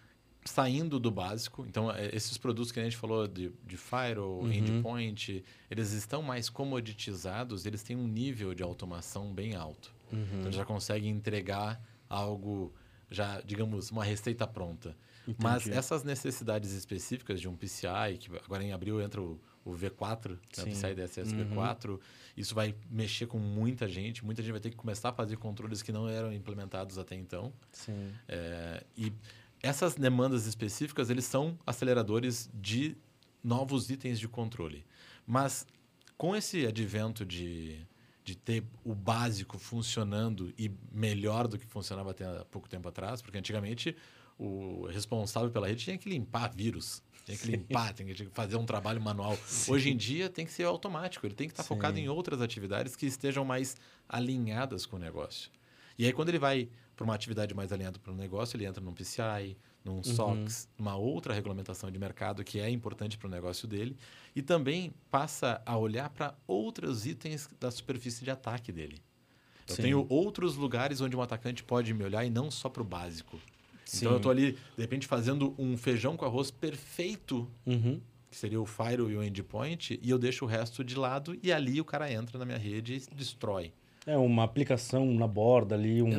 saindo 0.46 1.00
do 1.00 1.10
básico. 1.10 1.66
Então, 1.68 1.92
é, 1.92 2.16
esses 2.16 2.38
produtos 2.38 2.72
que 2.72 2.80
a 2.80 2.84
gente 2.84 2.96
falou 2.96 3.28
de, 3.28 3.52
de 3.66 3.76
Firewall, 3.76 4.44
uhum. 4.44 4.52
Endpoint, 4.52 5.44
eles 5.70 5.92
estão 5.92 6.22
mais 6.22 6.50
comoditizados, 6.50 7.66
eles 7.66 7.82
têm 7.82 7.96
um 7.96 8.08
nível 8.08 8.54
de 8.54 8.62
automação 8.62 9.34
bem 9.34 9.56
alto. 9.56 9.94
Uhum. 10.14 10.40
Então, 10.40 10.52
já 10.52 10.64
conseguem 10.64 11.10
entregar 11.10 11.82
algo, 12.08 12.74
já 13.10 13.42
digamos, 13.42 13.90
uma 13.90 14.04
receita 14.04 14.46
pronta. 14.46 14.96
Entendi. 15.28 15.38
Mas 15.42 15.68
essas 15.68 16.04
necessidades 16.04 16.72
específicas 16.72 17.42
de 17.42 17.48
um 17.48 17.56
PCI, 17.56 18.18
que 18.20 18.30
agora 18.38 18.64
em 18.64 18.72
abril 18.72 19.02
entra 19.02 19.20
o, 19.20 19.42
o 19.64 19.72
V4, 19.72 20.30
né, 20.30 20.38
o 20.60 20.66
PCI 20.66 20.94
DSS 20.94 21.34
uhum. 21.34 21.56
V4, 21.56 22.00
isso 22.38 22.54
vai 22.54 22.76
mexer 22.92 23.26
com 23.26 23.40
muita 23.40 23.88
gente. 23.88 24.24
Muita 24.24 24.44
gente 24.44 24.52
vai 24.52 24.62
ter 24.62 24.70
que 24.70 24.76
começar 24.76 25.10
a 25.10 25.14
fazer 25.14 25.38
controles 25.38 25.82
que 25.82 25.92
não 25.92 26.08
eram 26.08 26.32
implementados 26.32 27.00
até 27.00 27.16
então. 27.16 27.52
Sim. 27.72 28.12
É, 28.28 28.84
e 28.96 29.12
essas 29.62 29.96
demandas 29.96 30.46
específicas, 30.46 31.10
eles 31.10 31.26
são 31.26 31.58
aceleradores 31.66 32.50
de 32.54 32.96
novos 33.44 33.90
itens 33.90 34.20
de 34.20 34.28
controle. 34.28 34.86
Mas 35.26 35.66
com 36.18 36.36
esse 36.36 36.66
advento 36.66 37.26
de, 37.26 37.86
de 38.24 38.36
ter 38.36 38.64
o 38.84 38.94
básico 38.94 39.58
funcionando 39.58 40.54
e 40.58 40.72
melhor 40.92 41.48
do 41.48 41.58
que 41.58 41.66
funcionava 41.66 42.12
até 42.12 42.26
há 42.26 42.46
pouco 42.46 42.68
tempo 42.68 42.88
atrás, 42.88 43.22
porque 43.22 43.38
antigamente 43.38 43.96
o 44.38 44.88
responsável 44.88 45.50
pela 45.50 45.68
rede 45.68 45.84
tinha 45.84 45.98
que 45.98 46.10
limpar 46.10 46.54
vírus, 46.54 47.02
tinha 47.24 47.38
que 47.38 47.46
Sim. 47.46 47.52
limpar, 47.52 47.94
tinha 47.94 48.14
que 48.14 48.26
fazer 48.26 48.56
um 48.56 48.66
trabalho 48.66 49.02
manual. 49.02 49.38
Sim. 49.46 49.72
Hoje 49.72 49.90
em 49.90 49.98
dia 49.98 50.30
tem 50.30 50.46
que 50.46 50.52
ser 50.52 50.64
automático, 50.64 51.26
ele 51.26 51.36
tem 51.36 51.48
que 51.48 51.54
estar 51.54 51.64
Sim. 51.64 51.70
focado 51.70 51.98
em 51.98 52.08
outras 52.10 52.42
atividades 52.42 52.96
que 52.96 53.06
estejam 53.06 53.44
mais 53.46 53.76
alinhadas 54.08 54.86
com 54.86 54.96
o 54.96 55.00
negócio. 55.00 55.50
E 55.98 56.06
aí 56.06 56.14
quando 56.14 56.30
ele 56.30 56.40
vai 56.40 56.70
para 56.96 57.04
uma 57.04 57.14
atividade 57.14 57.54
mais 57.54 57.72
alinhada 57.72 58.00
para 58.00 58.12
o 58.12 58.16
negócio, 58.16 58.56
ele 58.56 58.66
entra 58.66 58.82
num 58.82 58.94
PCI, 58.94 59.58
num 59.84 59.98
uhum. 59.98 60.04
SOX, 60.04 60.68
numa 60.78 60.96
outra 60.96 61.34
regulamentação 61.34 61.92
de 61.92 62.00
mercado 62.00 62.44
que 62.44 62.60
é 62.60 62.70
importante 62.70 63.18
para 63.18 63.28
o 63.28 63.30
negócio 63.30 63.68
dele, 63.68 63.96
e 64.36 64.42
também 64.42 64.94
passa 65.12 65.62
a 65.66 65.78
olhar 65.78 66.10
para 66.10 66.34
outros 66.48 67.06
itens 67.06 67.50
da 67.60 67.70
superfície 67.70 68.24
de 68.24 68.32
ataque 68.32 68.72
dele. 68.72 69.02
Eu 69.68 69.76
Sim. 69.76 69.82
tenho 69.82 70.06
outros 70.10 70.56
lugares 70.56 71.02
onde 71.02 71.16
um 71.16 71.22
atacante 71.22 71.64
pode 71.64 71.94
me 71.94 72.04
olhar 72.04 72.24
e 72.24 72.30
não 72.30 72.50
só 72.50 72.70
para 72.70 72.82
o 72.82 72.86
básico. 72.86 73.40
Sim. 73.84 73.98
Então 73.98 74.12
eu 74.12 74.18
estou 74.18 74.32
ali, 74.32 74.54
de 74.54 74.82
repente, 74.82 75.08
fazendo 75.08 75.54
um 75.58 75.78
feijão 75.78 76.16
com 76.16 76.26
arroz 76.26 76.50
perfeito, 76.50 77.50
uhum. 77.66 78.00
que 78.30 78.38
seria 78.38 78.60
o 78.60 78.66
Firewall 78.66 79.12
e 79.12 79.18
o 79.18 79.24
Endpoint, 79.24 80.00
e 80.02 80.10
eu 80.10 80.18
deixo 80.18 80.46
o 80.46 80.48
resto 80.48 80.84
de 80.84 80.96
lado 80.96 81.38
e 81.42 81.52
ali 81.52 81.80
o 81.82 81.86
cara 81.86 82.12
entra 82.12 82.38
na 82.38 82.46
minha 82.46 82.58
rede 82.58 82.96
e 82.96 83.16
destrói. 83.16 83.72
É, 84.06 84.18
uma 84.18 84.44
aplicação 84.44 85.06
na 85.14 85.28
borda 85.28 85.76
ali, 85.76 86.02
um, 86.02 86.10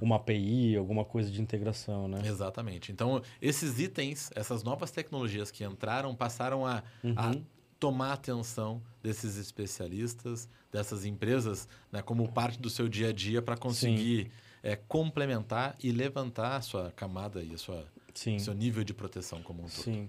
uma 0.00 0.16
API, 0.16 0.76
alguma 0.76 1.04
coisa 1.04 1.30
de 1.30 1.40
integração, 1.40 2.06
né? 2.06 2.22
Exatamente. 2.24 2.92
Então, 2.92 3.20
esses 3.40 3.80
itens, 3.80 4.30
essas 4.34 4.62
novas 4.62 4.90
tecnologias 4.90 5.50
que 5.50 5.64
entraram, 5.64 6.14
passaram 6.14 6.64
a, 6.66 6.82
uhum. 7.02 7.14
a 7.16 7.34
tomar 7.80 8.12
atenção 8.12 8.80
desses 9.02 9.36
especialistas, 9.36 10.48
dessas 10.70 11.04
empresas, 11.04 11.68
né, 11.90 12.00
como 12.00 12.30
parte 12.30 12.60
do 12.60 12.70
seu 12.70 12.88
dia 12.88 13.08
a 13.08 13.12
dia 13.12 13.42
para 13.42 13.56
conseguir... 13.56 14.30
É, 14.64 14.76
complementar 14.76 15.74
e 15.82 15.90
levantar 15.90 16.54
a 16.54 16.60
sua 16.60 16.92
camada 16.92 17.42
e 17.42 17.52
a 17.52 17.58
sua 17.58 17.84
Sim. 18.14 18.38
seu 18.38 18.54
nível 18.54 18.84
de 18.84 18.94
proteção 18.94 19.42
como 19.42 19.62
um 19.62 19.66
todo. 19.66 19.82
Sim. 19.82 20.08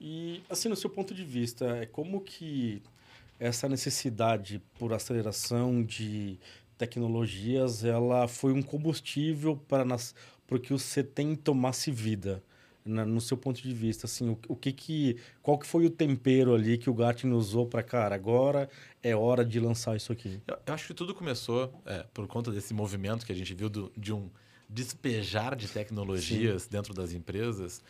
E 0.00 0.42
assim, 0.48 0.68
no 0.68 0.76
seu 0.76 0.90
ponto 0.90 1.14
de 1.14 1.24
vista, 1.24 1.66
é 1.66 1.86
como 1.86 2.20
que 2.20 2.82
essa 3.38 3.68
necessidade 3.68 4.62
por 4.78 4.92
aceleração 4.92 5.82
de 5.82 6.38
tecnologias, 6.76 7.84
ela 7.84 8.26
foi 8.28 8.52
um 8.52 8.62
combustível 8.62 9.56
para 9.56 9.84
nas, 9.84 10.14
para 10.46 10.58
que 10.58 10.74
o 10.74 10.78
CETEM 10.78 11.36
tomasse 11.36 11.90
vida? 11.90 12.42
na, 12.84 13.04
no 13.04 13.20
seu 13.20 13.36
ponto 13.36 13.62
de 13.62 13.72
vista, 13.72 14.06
assim, 14.06 14.28
o, 14.28 14.38
o, 14.48 14.54
que 14.54 14.72
que, 14.72 15.16
qual 15.42 15.58
que 15.58 15.66
foi 15.66 15.86
o 15.86 15.90
tempero 15.90 16.54
ali 16.54 16.76
que 16.76 16.90
o 16.90 16.94
Gartner 16.94 17.34
usou 17.34 17.66
para, 17.66 17.82
cara, 17.82 18.14
agora 18.14 18.68
é 19.02 19.16
hora 19.16 19.44
de 19.44 19.58
lançar 19.58 19.96
isso 19.96 20.12
aqui? 20.12 20.40
Eu, 20.46 20.58
eu 20.66 20.74
acho 20.74 20.88
que 20.88 20.94
tudo 20.94 21.14
começou 21.14 21.72
é, 21.86 22.04
por 22.12 22.26
conta 22.26 22.50
desse 22.50 22.74
movimento 22.74 23.24
que 23.24 23.32
a 23.32 23.34
gente 23.34 23.54
viu 23.54 23.70
do, 23.70 23.90
de 23.96 24.12
um 24.12 24.28
despejar 24.68 25.56
de 25.56 25.68
tecnologias 25.68 26.64
Sim. 26.64 26.68
dentro 26.70 26.92
das 26.92 27.12
empresas. 27.12 27.82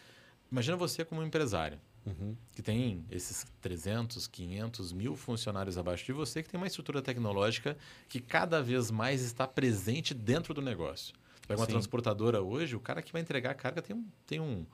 Imagina 0.50 0.76
você 0.76 1.04
como 1.04 1.22
empresário. 1.22 1.78
Uhum. 2.06 2.36
que 2.54 2.62
tem 2.62 3.04
esses 3.10 3.46
300, 3.60 4.26
500 4.26 4.92
mil 4.92 5.16
funcionários 5.16 5.78
abaixo 5.78 6.04
de 6.04 6.12
você, 6.12 6.42
que 6.42 6.48
tem 6.48 6.58
uma 6.58 6.66
estrutura 6.66 7.02
tecnológica 7.02 7.76
que 8.08 8.20
cada 8.20 8.62
vez 8.62 8.90
mais 8.90 9.22
está 9.22 9.46
presente 9.46 10.14
dentro 10.14 10.54
do 10.54 10.62
negócio. 10.62 11.14
Você 11.40 11.48
pega 11.48 11.60
uma 11.60 11.66
Sim. 11.66 11.72
transportadora 11.72 12.42
hoje, 12.42 12.76
o 12.76 12.80
cara 12.80 13.02
que 13.02 13.12
vai 13.12 13.20
entregar 13.20 13.50
a 13.50 13.54
carga 13.54 13.82
tem 13.82 13.94
um, 13.94 14.04
tem 14.26 14.40
um, 14.40 14.64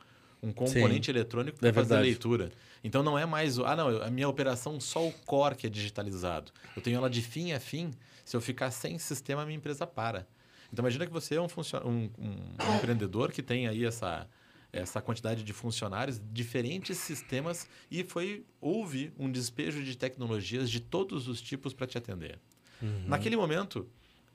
um 0.42 0.52
componente 0.52 1.06
Sim. 1.06 1.12
eletrônico 1.12 1.58
para 1.58 1.68
é 1.68 1.72
fazer 1.72 1.96
a 1.96 2.00
leitura. 2.00 2.50
Então 2.82 3.02
não 3.02 3.18
é 3.18 3.26
mais, 3.26 3.58
ah 3.58 3.76
não, 3.76 4.02
a 4.02 4.10
minha 4.10 4.28
operação 4.28 4.80
só 4.80 5.06
o 5.06 5.12
core 5.26 5.54
que 5.54 5.66
é 5.66 5.70
digitalizado. 5.70 6.52
Eu 6.74 6.82
tenho 6.82 6.96
ela 6.96 7.10
de 7.10 7.22
fim 7.22 7.52
a 7.52 7.60
fim. 7.60 7.90
Se 8.24 8.36
eu 8.36 8.40
ficar 8.40 8.70
sem 8.70 8.98
sistema, 8.98 9.42
a 9.42 9.44
minha 9.44 9.56
empresa 9.56 9.86
para. 9.86 10.26
Então 10.72 10.82
imagina 10.84 11.04
que 11.04 11.12
você 11.12 11.34
é 11.34 11.40
um, 11.40 11.46
um, 11.46 11.88
um, 11.88 12.10
um 12.18 12.76
empreendedor 12.76 13.32
que 13.32 13.42
tem 13.42 13.66
aí 13.66 13.84
essa, 13.84 14.28
essa 14.72 15.00
quantidade 15.00 15.42
de 15.42 15.52
funcionários, 15.52 16.20
diferentes 16.32 16.98
sistemas 16.98 17.68
e 17.90 18.04
foi 18.04 18.44
houve 18.60 19.12
um 19.18 19.30
despejo 19.30 19.82
de 19.82 19.96
tecnologias 19.96 20.70
de 20.70 20.80
todos 20.80 21.28
os 21.28 21.40
tipos 21.40 21.72
para 21.72 21.86
te 21.86 21.98
atender. 21.98 22.38
Uhum. 22.80 23.04
Naquele 23.06 23.36
momento, 23.36 23.86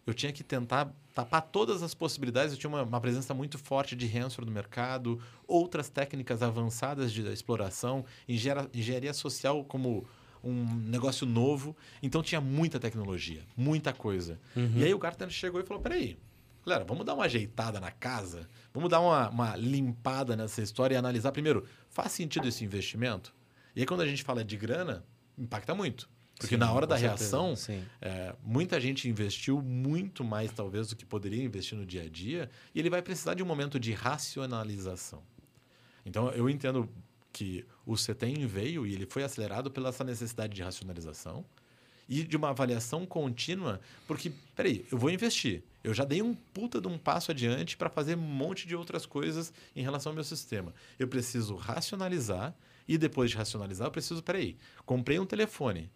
eu 0.06 0.14
tinha 0.14 0.32
que 0.32 0.44
tentar 0.44 0.94
tapar 1.14 1.42
todas 1.42 1.82
as 1.82 1.94
possibilidades. 1.94 2.54
Eu 2.54 2.60
tinha 2.60 2.70
uma, 2.70 2.84
uma 2.84 3.02
presença 3.02 3.34
muito 3.34 3.58
forte 3.58 3.96
de 3.96 4.06
Hansford 4.06 4.48
no 4.48 4.54
mercado, 4.54 5.20
outras 5.48 5.90
técnicas 5.90 6.44
avançadas 6.44 7.12
de 7.12 7.22
exploração, 7.32 8.06
engenharia, 8.28 8.70
engenharia 8.74 9.14
social 9.14 9.64
como 9.64 10.06
um 10.44 10.64
negócio 10.76 11.26
novo. 11.26 11.76
Então 12.04 12.22
tinha 12.22 12.40
muita 12.40 12.80
tecnologia, 12.80 13.44
muita 13.58 13.94
coisa. 13.94 14.40
Uhum. 14.56 14.74
E 14.78 14.84
aí 14.84 14.94
o 14.94 15.00
Gartner 15.00 15.30
chegou 15.32 15.60
e 15.60 15.64
falou: 15.64 15.82
peraí, 15.82 16.18
galera, 16.66 16.84
vamos 16.84 17.06
dar 17.06 17.14
uma 17.14 17.26
ajeitada 17.26 17.80
na 17.80 17.92
casa, 17.92 18.48
vamos 18.74 18.90
dar 18.90 19.00
uma, 19.00 19.30
uma 19.30 19.56
limpada 19.56 20.36
nessa 20.36 20.62
história 20.62 20.96
e 20.96 20.98
analisar 20.98 21.32
primeiro, 21.32 21.66
faz 21.90 22.12
sentido 22.12 22.48
esse 22.48 22.64
investimento? 22.64 23.34
E 23.76 23.82
aí 23.82 23.86
quando 23.86 24.02
a 24.02 24.08
gente 24.08 24.24
fala 24.24 24.44
de 24.44 24.58
grana, 24.58 25.06
impacta 25.38 25.76
muito. 25.76 26.10
Porque 26.38 26.56
Sim, 26.56 26.60
na 26.60 26.72
hora 26.72 26.86
da 26.86 26.98
reação, 26.98 27.54
é, 28.02 28.36
muita 28.44 28.80
gente 28.80 29.08
investiu 29.08 29.62
muito 29.62 30.22
mais, 30.22 30.52
talvez, 30.52 30.90
do 30.90 30.96
que 30.96 31.06
poderia 31.06 31.42
investir 31.42 31.78
no 31.78 31.86
dia 31.86 32.04
a 32.04 32.10
dia, 32.10 32.50
e 32.74 32.80
ele 32.80 32.90
vai 32.90 33.02
precisar 33.02 33.36
de 33.36 33.44
um 33.44 33.46
momento 33.46 33.80
de 33.80 33.94
racionalização. 33.94 35.24
Então, 36.06 36.30
eu 36.32 36.50
entendo 36.50 36.90
que 37.32 37.66
o 37.86 37.96
CETEM 37.96 38.46
veio 38.48 38.86
e 38.86 38.94
ele 38.94 39.06
foi 39.06 39.24
acelerado 39.24 39.72
pela 39.72 39.90
essa 39.90 40.04
necessidade 40.04 40.54
de 40.54 40.62
racionalização 40.62 41.46
e 42.08 42.24
de 42.24 42.38
uma 42.38 42.50
avaliação 42.50 43.06
contínua, 43.06 43.80
porque, 44.08 44.32
peraí, 44.56 44.86
eu 44.92 44.98
vou 44.98 45.10
investir. 45.10 45.64
Eu 45.84 45.94
já 45.94 46.04
dei 46.04 46.22
um 46.22 46.34
puta 46.34 46.82
de 46.82 46.88
um 46.88 46.98
passo 46.98 47.32
adiante 47.32 47.78
para 47.78 47.90
fazer 47.90 48.18
um 48.18 48.22
monte 48.22 48.68
de 48.68 48.76
outras 48.76 49.06
coisas 49.06 49.54
em 49.76 49.82
relação 49.82 50.12
ao 50.12 50.16
meu 50.16 50.24
sistema. 50.24 50.74
Eu 50.98 51.08
preciso 51.08 51.56
racionalizar 51.56 52.56
e 52.88 52.98
depois 52.98 53.32
de 53.32 53.38
racionalizar, 53.38 53.88
eu 53.88 53.92
preciso, 53.92 54.22
peraí, 54.22 54.58
comprei 54.86 55.20
um 55.20 55.26
telefone, 55.26 55.92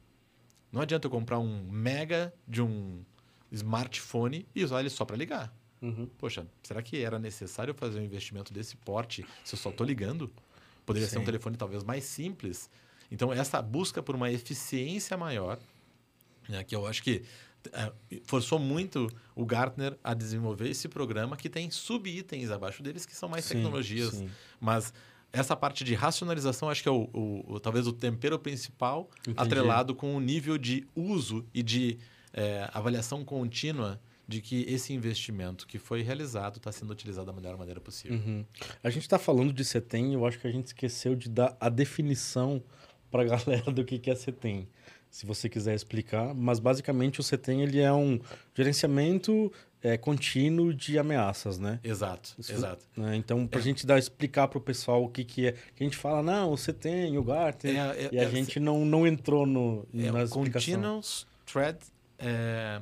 não 0.71 0.81
adianta 0.81 1.07
eu 1.07 1.11
comprar 1.11 1.39
um 1.39 1.63
mega 1.69 2.33
de 2.47 2.61
um 2.61 3.03
smartphone 3.51 4.47
e 4.53 4.63
usar 4.63 4.79
ele 4.79 4.89
só 4.89 5.03
para 5.03 5.15
ligar. 5.15 5.53
Uhum. 5.81 6.07
Poxa, 6.17 6.45
será 6.61 6.81
que 6.81 7.01
era 7.01 7.17
necessário 7.17 7.73
fazer 7.73 7.99
um 7.99 8.03
investimento 8.03 8.53
desse 8.53 8.75
porte 8.75 9.25
se 9.43 9.55
eu 9.55 9.59
só 9.59 9.69
estou 9.69 9.85
ligando? 9.85 10.31
Poderia 10.85 11.07
Sim. 11.07 11.13
ser 11.13 11.19
um 11.19 11.25
telefone 11.25 11.57
talvez 11.57 11.83
mais 11.83 12.03
simples. 12.03 12.69
Então, 13.11 13.33
essa 13.33 13.61
busca 13.61 14.03
por 14.03 14.15
uma 14.15 14.31
eficiência 14.31 15.17
maior, 15.17 15.57
né, 16.49 16.63
que 16.63 16.75
eu 16.75 16.85
acho 16.85 17.01
que 17.03 17.23
é, 17.71 17.91
forçou 18.23 18.57
muito 18.57 19.07
o 19.35 19.45
Gartner 19.45 19.97
a 20.03 20.13
desenvolver 20.13 20.69
esse 20.69 20.87
programa 20.87 21.37
que 21.37 21.49
tem 21.49 21.69
sub-itens 21.69 22.51
abaixo 22.51 22.81
deles 22.81 23.05
que 23.05 23.15
são 23.15 23.29
mais 23.29 23.45
sim, 23.45 23.55
tecnologias. 23.55 24.11
Sim. 24.11 24.29
Mas 24.59 24.93
essa 25.31 25.55
parte 25.55 25.83
de 25.83 25.93
racionalização 25.93 26.69
acho 26.69 26.81
que 26.81 26.89
é 26.89 26.91
o, 26.91 27.09
o, 27.13 27.53
o 27.53 27.59
talvez 27.59 27.85
o 27.85 27.93
tempero 27.93 28.39
principal 28.39 29.09
Entendi. 29.21 29.37
atrelado 29.37 29.93
com 29.93 30.15
o 30.15 30.19
nível 30.19 30.57
de 30.57 30.87
uso 30.95 31.45
e 31.53 31.61
de 31.61 31.99
é, 32.33 32.67
avaliação 32.73 33.23
contínua 33.23 33.99
de 34.27 34.41
que 34.41 34.63
esse 34.67 34.93
investimento 34.93 35.65
que 35.65 35.79
foi 35.79 36.01
realizado 36.01 36.57
está 36.57 36.71
sendo 36.71 36.91
utilizado 36.91 37.25
da 37.25 37.33
melhor 37.33 37.57
maneira 37.57 37.81
possível. 37.81 38.17
Uhum. 38.17 38.45
A 38.83 38.89
gente 38.89 39.03
está 39.03 39.17
falando 39.17 39.51
de 39.51 39.65
CETEM, 39.65 40.13
eu 40.13 40.25
acho 40.25 40.39
que 40.39 40.47
a 40.47 40.51
gente 40.51 40.67
esqueceu 40.67 41.15
de 41.15 41.27
dar 41.29 41.57
a 41.59 41.67
definição 41.67 42.63
para 43.09 43.23
a 43.23 43.25
galera 43.37 43.71
do 43.71 43.83
que, 43.83 43.97
que 43.97 44.09
é 44.09 44.15
CETEM 44.15 44.67
se 45.09 45.25
você 45.25 45.49
quiser 45.49 45.73
explicar, 45.73 46.33
mas 46.33 46.59
basicamente 46.59 47.19
o 47.19 47.23
CETEM 47.23 47.63
ele 47.63 47.79
é 47.79 47.91
um 47.91 48.19
gerenciamento 48.53 49.51
é, 49.81 49.97
contínuo 49.97 50.73
de 50.73 50.99
ameaças, 50.99 51.57
né? 51.57 51.79
Exato, 51.83 52.35
Isso, 52.37 52.51
exato. 52.51 52.85
Né? 52.95 53.15
Então, 53.15 53.47
para 53.47 53.59
a 53.59 53.61
é. 53.61 53.63
gente 53.63 53.85
dar, 53.85 53.97
explicar 53.97 54.47
para 54.47 54.57
o 54.57 54.61
pessoal 54.61 55.03
o 55.03 55.09
que, 55.09 55.23
que 55.23 55.47
é, 55.47 55.51
que 55.53 55.83
a 55.83 55.83
gente 55.83 55.97
fala, 55.97 56.21
não, 56.21 56.51
o 56.51 56.57
CETEM, 56.57 57.17
o 57.17 57.23
Gartner, 57.23 57.75
é, 57.75 58.03
é, 58.05 58.09
e 58.11 58.19
a 58.19 58.23
é, 58.23 58.29
gente 58.29 58.59
não, 58.59 58.85
não 58.85 59.07
entrou 59.07 59.45
no, 59.45 59.87
é, 59.93 60.11
na 60.11 60.27
Continuous 60.27 61.25
Threat, 61.45 61.79
é, 62.17 62.79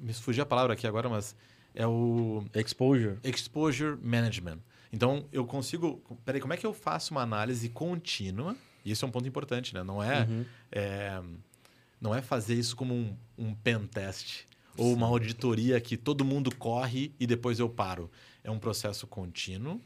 me 0.00 0.12
fugiu 0.14 0.42
a 0.42 0.46
palavra 0.46 0.72
aqui 0.72 0.86
agora, 0.86 1.08
mas 1.08 1.36
é 1.74 1.86
o... 1.86 2.44
Exposure. 2.54 3.18
Exposure 3.22 3.96
Management. 4.02 4.58
Então, 4.92 5.26
eu 5.32 5.44
consigo... 5.44 6.02
Peraí, 6.24 6.40
como 6.40 6.52
é 6.52 6.56
que 6.56 6.66
eu 6.66 6.72
faço 6.72 7.12
uma 7.12 7.22
análise 7.22 7.68
contínua 7.68 8.56
e 8.84 8.90
isso 8.90 9.04
é 9.04 9.08
um 9.08 9.10
ponto 9.10 9.26
importante, 9.26 9.74
né? 9.74 9.82
Não 9.82 10.02
é, 10.02 10.24
uhum. 10.24 10.44
é 10.70 11.22
não 12.00 12.14
é 12.14 12.20
fazer 12.20 12.54
isso 12.54 12.76
como 12.76 12.92
um, 12.92 13.16
um 13.38 13.54
pen 13.54 13.86
test 13.86 14.44
ou 14.76 14.92
uma 14.92 15.06
auditoria 15.06 15.80
que 15.80 15.96
todo 15.96 16.24
mundo 16.24 16.54
corre 16.54 17.12
e 17.18 17.26
depois 17.26 17.58
eu 17.58 17.68
paro. 17.68 18.10
É 18.42 18.50
um 18.50 18.58
processo 18.58 19.06
contínuo 19.06 19.80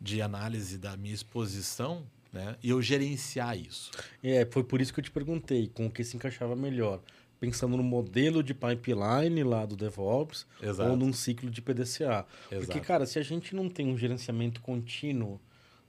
de 0.00 0.20
análise 0.20 0.76
da 0.76 0.96
minha 0.96 1.14
exposição 1.14 2.04
né? 2.32 2.56
e 2.62 2.70
eu 2.70 2.82
gerenciar 2.82 3.56
isso. 3.56 3.90
É, 4.22 4.46
foi 4.50 4.62
por 4.62 4.80
isso 4.80 4.92
que 4.92 5.00
eu 5.00 5.04
te 5.04 5.10
perguntei 5.10 5.68
com 5.68 5.86
o 5.86 5.90
que 5.90 6.04
se 6.04 6.16
encaixava 6.16 6.54
melhor. 6.54 7.00
Pensando 7.40 7.76
no 7.76 7.82
modelo 7.82 8.42
de 8.42 8.54
pipeline 8.54 9.42
lá 9.42 9.64
do 9.64 9.76
DevOps 9.76 10.46
Exato. 10.62 10.90
ou 10.90 10.96
num 10.96 11.12
ciclo 11.12 11.50
de 11.50 11.62
PDCA. 11.62 12.26
Exato. 12.50 12.66
Porque, 12.66 12.80
cara, 12.80 13.06
se 13.06 13.18
a 13.18 13.22
gente 13.22 13.54
não 13.54 13.68
tem 13.68 13.86
um 13.86 13.96
gerenciamento 13.96 14.60
contínuo 14.60 15.40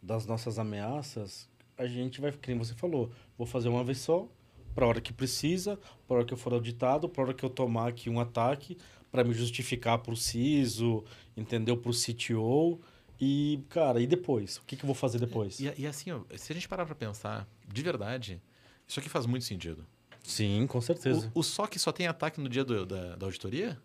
das 0.01 0.25
nossas 0.25 0.59
ameaças, 0.59 1.49
a 1.77 1.85
gente 1.85 2.21
vai, 2.21 2.31
como 2.31 2.63
você 2.63 2.73
falou, 2.73 3.11
vou 3.37 3.45
fazer 3.45 3.69
uma 3.69 3.83
vez 3.83 3.99
só, 3.99 4.27
para 4.73 4.85
hora 4.85 4.99
que 4.99 5.13
precisa, 5.13 5.79
para 6.07 6.17
hora 6.17 6.25
que 6.25 6.33
eu 6.33 6.37
for 6.37 6.53
auditado, 6.53 7.07
para 7.07 7.23
hora 7.23 7.33
que 7.33 7.43
eu 7.43 7.49
tomar 7.49 7.87
aqui 7.87 8.09
um 8.09 8.19
ataque, 8.19 8.77
para 9.11 9.23
me 9.23 9.33
justificar 9.33 9.99
para 9.99 10.13
o 10.13 10.17
CISO, 10.17 11.03
entendeu? 11.35 11.77
Para 11.77 11.89
o 11.89 11.93
CTO. 11.93 12.81
E, 13.19 13.61
cara, 13.69 14.01
e 14.01 14.07
depois? 14.07 14.57
O 14.57 14.63
que, 14.63 14.75
que 14.75 14.83
eu 14.83 14.87
vou 14.87 14.95
fazer 14.95 15.19
depois? 15.19 15.59
E, 15.59 15.73
e 15.77 15.87
assim, 15.87 16.11
se 16.35 16.51
a 16.51 16.55
gente 16.55 16.67
parar 16.67 16.85
para 16.85 16.95
pensar, 16.95 17.47
de 17.65 17.81
verdade, 17.81 18.41
isso 18.85 18.99
aqui 18.99 19.07
faz 19.07 19.25
muito 19.25 19.45
sentido. 19.45 19.85
Sim, 20.21 20.67
com 20.67 20.81
certeza. 20.81 21.31
O, 21.33 21.39
o 21.39 21.43
SOC 21.43 21.77
só 21.79 21.91
tem 21.91 22.07
ataque 22.07 22.41
no 22.41 22.49
dia 22.49 22.65
do, 22.65 22.85
da, 22.85 23.15
da 23.15 23.25
auditoria? 23.25 23.77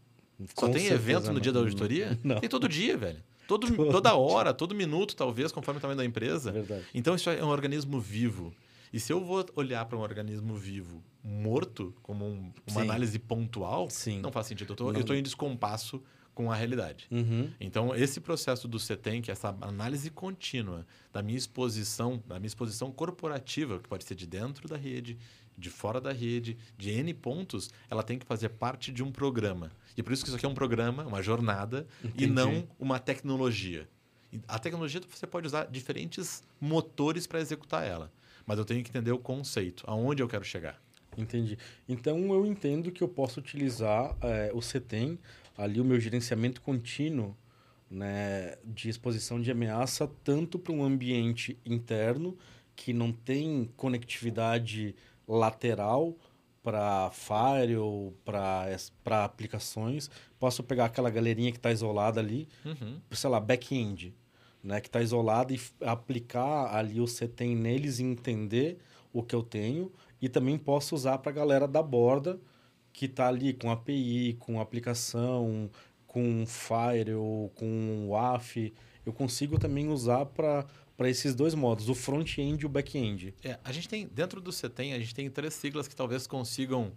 Só 0.49 0.67
com 0.67 0.73
tem 0.73 0.83
certeza, 0.83 0.95
evento 0.95 1.33
no 1.33 1.41
dia 1.41 1.53
da 1.53 1.61
auditoria? 1.61 2.19
Não. 2.25 2.41
Tem 2.41 2.49
todo 2.49 2.69
dia, 2.69 2.97
velho. 2.97 3.23
Todo, 3.59 3.91
toda 3.91 4.15
hora, 4.15 4.55
todo 4.55 4.77
minuto, 4.77 5.17
talvez, 5.17 5.51
conforme 5.51 5.79
o 5.79 5.81
tamanho 5.81 5.97
da 5.97 6.05
empresa. 6.05 6.53
Verdade. 6.53 6.85
Então, 6.95 7.17
isso 7.17 7.29
é 7.29 7.45
um 7.45 7.49
organismo 7.49 7.99
vivo. 7.99 8.55
E 8.93 9.01
se 9.01 9.13
eu 9.13 9.21
vou 9.21 9.45
olhar 9.57 9.85
para 9.87 9.99
um 9.99 10.01
organismo 10.01 10.55
vivo 10.55 11.03
morto, 11.23 11.93
como 12.01 12.25
um, 12.25 12.53
uma 12.69 12.81
Sim. 12.81 12.89
análise 12.89 13.19
pontual, 13.19 13.91
Sim. 13.91 14.21
não 14.21 14.31
faz 14.31 14.47
sentido. 14.47 14.77
Eu 14.79 15.01
estou 15.01 15.17
em 15.17 15.23
descompasso 15.23 16.01
com 16.33 16.51
a 16.51 16.55
realidade. 16.55 17.09
Uhum. 17.11 17.51
Então, 17.61 17.95
esse 17.95 18.21
processo 18.21 18.69
do 18.69 18.79
CETEM, 18.79 19.21
que 19.21 19.31
é 19.31 19.33
essa 19.33 19.55
análise 19.61 20.11
contínua 20.11 20.87
da 21.13 21.23
minha 21.23 21.37
exposição, 21.37 22.23
da 22.25 22.39
minha 22.39 22.47
exposição 22.47 22.93
corporativa, 22.93 23.81
que 23.81 23.89
pode 23.89 24.05
ser 24.05 24.15
de 24.15 24.27
dentro 24.27 24.69
da 24.69 24.77
rede, 24.77 25.19
de 25.61 25.71
fora 25.71 26.01
da 26.01 26.13
rede, 26.13 26.57
de 26.77 26.91
N 26.91 27.13
pontos, 27.15 27.71
ela 27.89 28.03
tem 28.03 28.19
que 28.19 28.27
fazer 28.27 28.49
parte 28.49 28.91
de 28.91 29.03
um 29.03 29.13
programa. 29.13 29.71
E 29.97 30.03
por 30.03 30.13
isso 30.13 30.25
que 30.25 30.31
isso 30.31 30.37
aqui 30.37 30.47
é 30.47 30.49
um 30.49 30.55
programa, 30.55 31.05
uma 31.05 31.23
jornada, 31.23 31.87
Entendi. 32.03 32.25
e 32.25 32.27
não 32.27 32.67
uma 32.79 32.99
tecnologia. 32.99 33.87
A 34.49 34.59
tecnologia 34.59 35.01
você 35.09 35.27
pode 35.27 35.47
usar 35.47 35.67
diferentes 35.67 36.43
motores 36.61 37.27
para 37.27 37.41
executar 37.41 37.87
ela, 37.87 38.11
mas 38.47 38.59
eu 38.59 38.65
tenho 38.65 38.83
que 38.83 38.91
entender 38.91 39.13
o 39.13 39.19
conceito, 39.19 39.85
aonde 39.87 40.23
eu 40.23 40.29
quero 40.29 40.45
chegar. 40.45 40.81
Entendi. 41.19 41.59
Então 41.89 42.33
eu 42.33 42.47
entendo 42.47 42.91
que 42.91 43.03
eu 43.03 43.09
posso 43.09 43.41
utilizar 43.41 44.17
é, 44.21 44.51
o 44.55 44.63
CETEM, 44.63 45.19
ali 45.59 45.81
o 45.81 45.85
meu 45.85 46.01
gerenciamento 46.01 46.61
contínuo 46.61 47.37
né, 47.91 48.57
de 48.65 48.89
exposição 48.89 49.41
de 49.41 49.51
ameaça, 49.51 50.09
tanto 50.23 50.59
para 50.59 50.73
um 50.73 50.85
ambiente 50.85 51.59
interno 51.67 52.39
que 52.77 52.93
não 52.93 53.13
tem 53.13 53.71
conectividade 53.77 54.95
lateral 55.37 56.17
para 56.63 57.11
Firewall, 57.11 58.15
para 58.25 59.25
aplicações. 59.25 60.11
Posso 60.39 60.63
pegar 60.63 60.87
aquela 60.87 61.11
galerinha 61.11 61.51
que 61.51 61.59
está 61.59 61.71
isolada 61.71 62.21
ali, 62.21 62.49
uhum. 62.65 63.01
sei 63.11 63.31
lá, 63.31 63.41
back-end, 63.41 64.15
né, 64.63 64.81
que 64.81 64.89
está 64.89 65.01
isolada 65.01 65.55
e 65.55 65.61
aplicar 65.81 66.75
ali 66.75 67.01
o 67.01 67.07
CTEM 67.07 67.57
neles 67.57 67.99
e 67.99 68.05
entender 68.05 68.79
o 69.13 69.23
que 69.23 69.35
eu 69.35 69.43
tenho. 69.43 69.91
E 70.21 70.29
também 70.29 70.59
posso 70.59 70.95
usar 70.95 71.19
para 71.19 71.31
a 71.31 71.35
galera 71.35 71.67
da 71.67 71.83
borda 71.83 72.39
que 72.93 73.07
está 73.07 73.29
ali 73.29 73.55
com 73.55 73.71
API, 73.71 74.37
com 74.39 74.61
aplicação, 74.61 75.71
com 76.07 76.45
Firewall, 76.45 77.51
com 77.55 78.09
WAF. 78.09 78.73
Eu 79.07 79.13
consigo 79.13 79.59
também 79.59 79.89
usar 79.89 80.27
para 80.27 80.67
para 81.01 81.09
esses 81.09 81.35
dois 81.35 81.55
modos, 81.55 81.89
o 81.89 81.95
front-end 81.95 82.63
e 82.63 82.67
o 82.67 82.69
back-end. 82.69 83.35
É, 83.43 83.59
a 83.65 83.73
gente 83.73 83.89
tem, 83.89 84.07
dentro 84.07 84.39
do 84.39 84.53
CETEM, 84.53 84.93
a 84.93 84.99
gente 84.99 85.15
tem 85.15 85.31
três 85.31 85.55
siglas 85.55 85.89
que 85.89 85.97
talvez 85.97 86.27
consigam 86.27 86.93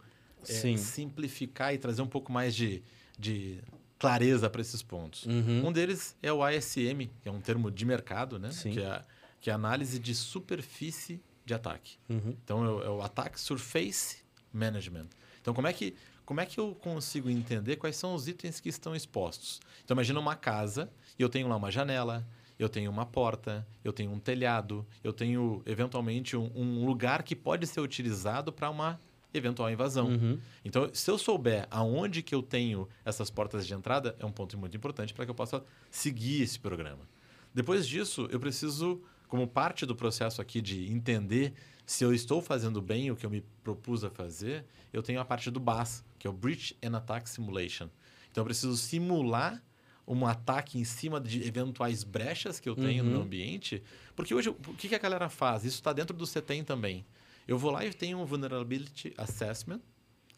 é, 0.46 0.76
simplificar 0.76 1.74
e 1.74 1.78
trazer 1.78 2.02
um 2.02 2.08
pouco 2.08 2.30
mais 2.30 2.54
de, 2.54 2.84
de 3.18 3.62
clareza 3.98 4.50
para 4.50 4.60
esses 4.60 4.84
pontos. 4.84 5.26
Uhum. 5.26 5.68
Um 5.68 5.72
deles 5.72 6.18
é 6.22 6.34
o 6.34 6.46
ISM, 6.46 7.10
que 7.22 7.30
é 7.30 7.32
um 7.32 7.40
termo 7.40 7.72
de 7.72 7.86
mercado, 7.86 8.38
né? 8.38 8.52
Sim. 8.52 8.72
Que 8.72 8.82
é, 8.82 9.06
que 9.40 9.50
é 9.50 9.54
análise 9.54 9.98
de 9.98 10.14
superfície 10.14 11.22
de 11.46 11.54
ataque. 11.54 11.98
Uhum. 12.10 12.36
Então, 12.44 12.66
é 12.66 12.70
o, 12.70 12.84
é 12.84 12.90
o 12.90 13.02
Attack 13.02 13.40
Surface 13.40 14.18
Management. 14.52 15.08
Então, 15.40 15.54
como 15.54 15.68
é, 15.68 15.72
que, 15.72 15.96
como 16.26 16.42
é 16.42 16.46
que 16.46 16.60
eu 16.60 16.76
consigo 16.76 17.30
entender 17.30 17.78
quais 17.78 17.96
são 17.96 18.14
os 18.14 18.28
itens 18.28 18.60
que 18.60 18.68
estão 18.68 18.94
expostos? 18.94 19.62
Então, 19.86 19.96
imagina 19.96 20.20
uma 20.20 20.36
casa 20.36 20.92
e 21.18 21.22
eu 21.22 21.30
tenho 21.30 21.48
lá 21.48 21.56
uma 21.56 21.72
janela, 21.72 22.28
eu 22.64 22.70
tenho 22.70 22.90
uma 22.90 23.06
porta, 23.06 23.66
eu 23.84 23.92
tenho 23.92 24.12
um 24.12 24.20
telhado, 24.20 24.86
eu 25.04 25.12
tenho, 25.12 25.62
eventualmente, 25.66 26.36
um, 26.38 26.52
um 26.56 26.86
lugar 26.86 27.24
que 27.24 27.36
pode 27.36 27.68
ser 27.68 27.82
utilizado 27.82 28.52
para 28.52 28.70
uma 28.70 29.00
eventual 29.34 29.70
invasão. 29.72 30.08
Uhum. 30.08 30.40
Então, 30.64 30.90
se 30.94 31.10
eu 31.10 31.18
souber 31.18 31.68
aonde 31.70 32.22
que 32.22 32.34
eu 32.34 32.42
tenho 32.42 32.88
essas 33.04 33.30
portas 33.30 33.66
de 33.66 33.74
entrada, 33.74 34.16
é 34.20 34.26
um 34.26 34.32
ponto 34.32 34.58
muito 34.58 34.78
importante 34.78 35.14
para 35.14 35.26
que 35.26 35.32
eu 35.32 35.36
possa 35.36 35.64
seguir 35.90 36.42
esse 36.44 36.60
programa. 36.60 37.08
Depois 37.54 37.88
disso, 37.88 38.28
eu 38.32 38.40
preciso, 38.40 39.02
como 39.28 39.48
parte 39.48 39.86
do 39.86 39.96
processo 39.96 40.42
aqui 40.42 40.62
de 40.62 40.92
entender 40.92 41.54
se 41.86 42.04
eu 42.04 42.14
estou 42.14 42.42
fazendo 42.42 42.82
bem 42.82 43.12
o 43.12 43.16
que 43.16 43.26
eu 43.26 43.30
me 43.30 43.42
propus 43.64 44.04
a 44.04 44.10
fazer, 44.10 44.66
eu 44.92 45.04
tenho 45.04 45.20
a 45.20 45.26
parte 45.26 45.52
do 45.52 45.60
BAS, 45.60 46.04
que 46.18 46.26
é 46.26 46.30
o 46.30 46.34
Breach 46.34 46.78
and 46.84 46.96
Attack 46.96 47.30
Simulation. 47.30 47.90
Então, 48.32 48.42
eu 48.42 48.46
preciso 48.46 48.78
simular 48.78 49.62
um 50.08 50.26
ataque 50.26 50.78
em 50.78 50.84
cima 50.84 51.20
de 51.20 51.42
eventuais 51.48 52.04
brechas 52.04 52.60
que 52.60 52.68
eu 52.68 52.76
tenho 52.76 53.04
Uhum. 53.04 53.10
no 53.10 53.16
meu 53.18 53.22
ambiente. 53.26 53.82
Porque 54.16 54.34
hoje, 54.36 54.50
o 54.50 54.56
que 54.76 54.90
que 54.90 54.96
a 54.96 55.00
galera 55.00 55.30
faz? 55.30 55.64
Isso 55.64 55.78
está 55.78 55.94
dentro 55.94 56.16
do 56.16 56.26
CETEM 56.28 56.64
também. 56.64 57.06
Eu 57.48 57.58
vou 57.58 57.72
lá 57.72 57.86
e 57.86 57.94
tenho 57.94 58.20
um 58.20 58.26
Vulnerability 58.26 59.14
Assessment, 59.18 59.80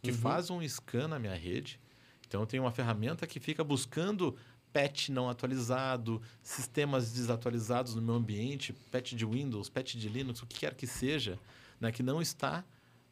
que 0.02 0.12
Uhum. 0.12 0.18
faz 0.18 0.50
um 0.50 0.62
scan 0.68 1.08
na 1.08 1.18
minha 1.20 1.36
rede. 1.36 1.80
Então, 2.28 2.42
eu 2.42 2.48
tenho 2.48 2.64
uma 2.64 2.72
ferramenta 2.72 3.26
que 3.28 3.40
fica 3.40 3.64
buscando 3.64 4.36
patch 4.74 5.10
não 5.10 5.30
atualizado, 5.30 6.22
sistemas 6.44 7.12
desatualizados 7.12 7.96
no 7.96 8.02
meu 8.02 8.16
ambiente, 8.16 8.74
patch 8.92 9.14
de 9.14 9.26
Windows, 9.26 9.70
patch 9.70 9.96
de 9.96 10.10
Linux, 10.10 10.42
o 10.42 10.46
que 10.46 10.60
quer 10.60 10.74
que 10.76 10.86
seja, 10.86 11.40
né, 11.80 11.92
que 11.92 12.04
não 12.04 12.22
está 12.22 12.64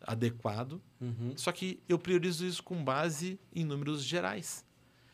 adequado. 0.01 0.81
Uhum. 0.99 1.33
Só 1.35 1.51
que 1.51 1.79
eu 1.87 1.97
priorizo 1.97 2.45
isso 2.45 2.61
com 2.61 2.83
base 2.83 3.39
em 3.55 3.63
números 3.63 4.03
gerais. 4.03 4.65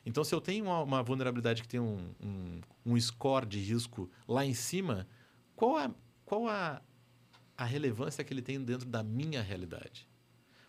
Então, 0.05 0.23
se 0.23 0.33
eu 0.33 0.41
tenho 0.41 0.65
uma, 0.65 0.81
uma 0.81 1.03
vulnerabilidade 1.03 1.61
que 1.61 1.67
tem 1.67 1.79
um, 1.79 2.13
um, 2.23 2.61
um 2.85 2.99
score 2.99 3.45
de 3.45 3.59
risco 3.59 4.09
lá 4.27 4.45
em 4.45 4.53
cima, 4.53 5.07
qual 5.55 5.77
a, 5.77 5.91
qual 6.25 6.47
a, 6.47 6.81
a 7.57 7.65
relevância 7.65 8.23
que 8.23 8.33
ele 8.33 8.41
tem 8.41 8.59
dentro 8.61 8.87
da 8.87 9.03
minha 9.03 9.41
realidade? 9.41 10.07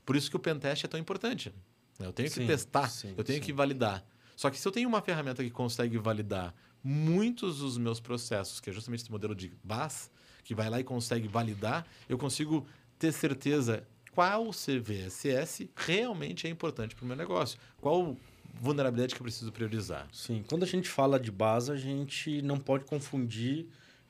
Por 0.05 0.17
isso 0.17 0.29
que 0.29 0.37
o 0.37 0.41
pentest 0.41 0.85
é 0.85 0.89
tão 0.89 0.99
importante. 0.99 1.55
né? 1.99 2.07
Eu 2.07 2.13
tenho 2.13 2.29
que 2.29 2.35
Sim, 2.35 2.47
testar, 2.47 2.89
sim, 2.89 3.15
eu 3.17 3.23
tenho 3.25 3.39
sim. 3.39 3.45
que 3.45 3.53
validar. 3.53 4.05
Só 4.37 4.51
que 4.51 4.59
se 4.59 4.67
eu 4.67 4.73
tenho 4.73 4.89
uma 4.89 5.01
ferramenta 5.01 5.45
que 5.45 5.51
consegue 5.51 5.97
validar 5.99 6.55
muitos 6.83 7.59
dos 7.59 7.77
meus 7.79 8.01
processos, 8.01 8.59
que 8.59 8.71
é 8.71 8.73
justamente 8.73 9.03
esse 9.03 9.11
modelo 9.11 9.35
de 9.35 9.53
BAS, 9.63 10.11
que 10.43 10.55
vai 10.55 10.69
lá 10.71 10.81
e 10.81 10.85
consegue 10.85 11.29
validar, 11.29 11.87
eu 12.09 12.17
consigo 12.19 12.67
ter 12.99 13.13
certeza 13.13 13.87
qual 14.13 14.51
CVSS 14.51 15.71
realmente 15.77 16.47
é 16.47 16.51
importante 16.51 16.95
para 16.97 17.05
o 17.05 17.07
meu 17.07 17.17
negócio. 17.17 17.59
Qual 17.81 18.17
vulnerabilidade 18.61 19.15
que 19.15 19.21
eu 19.21 19.25
preciso 19.25 19.53
priorizar. 19.53 20.09
Sim. 20.13 20.45
Quando 20.49 20.63
a 20.63 20.67
gente 20.67 20.89
fala 20.89 21.19
de 21.19 21.31
base, 21.31 21.71
a 21.71 21.77
gente 21.77 22.41
não 22.43 22.59
pode 22.59 22.85
confundir 22.85 23.67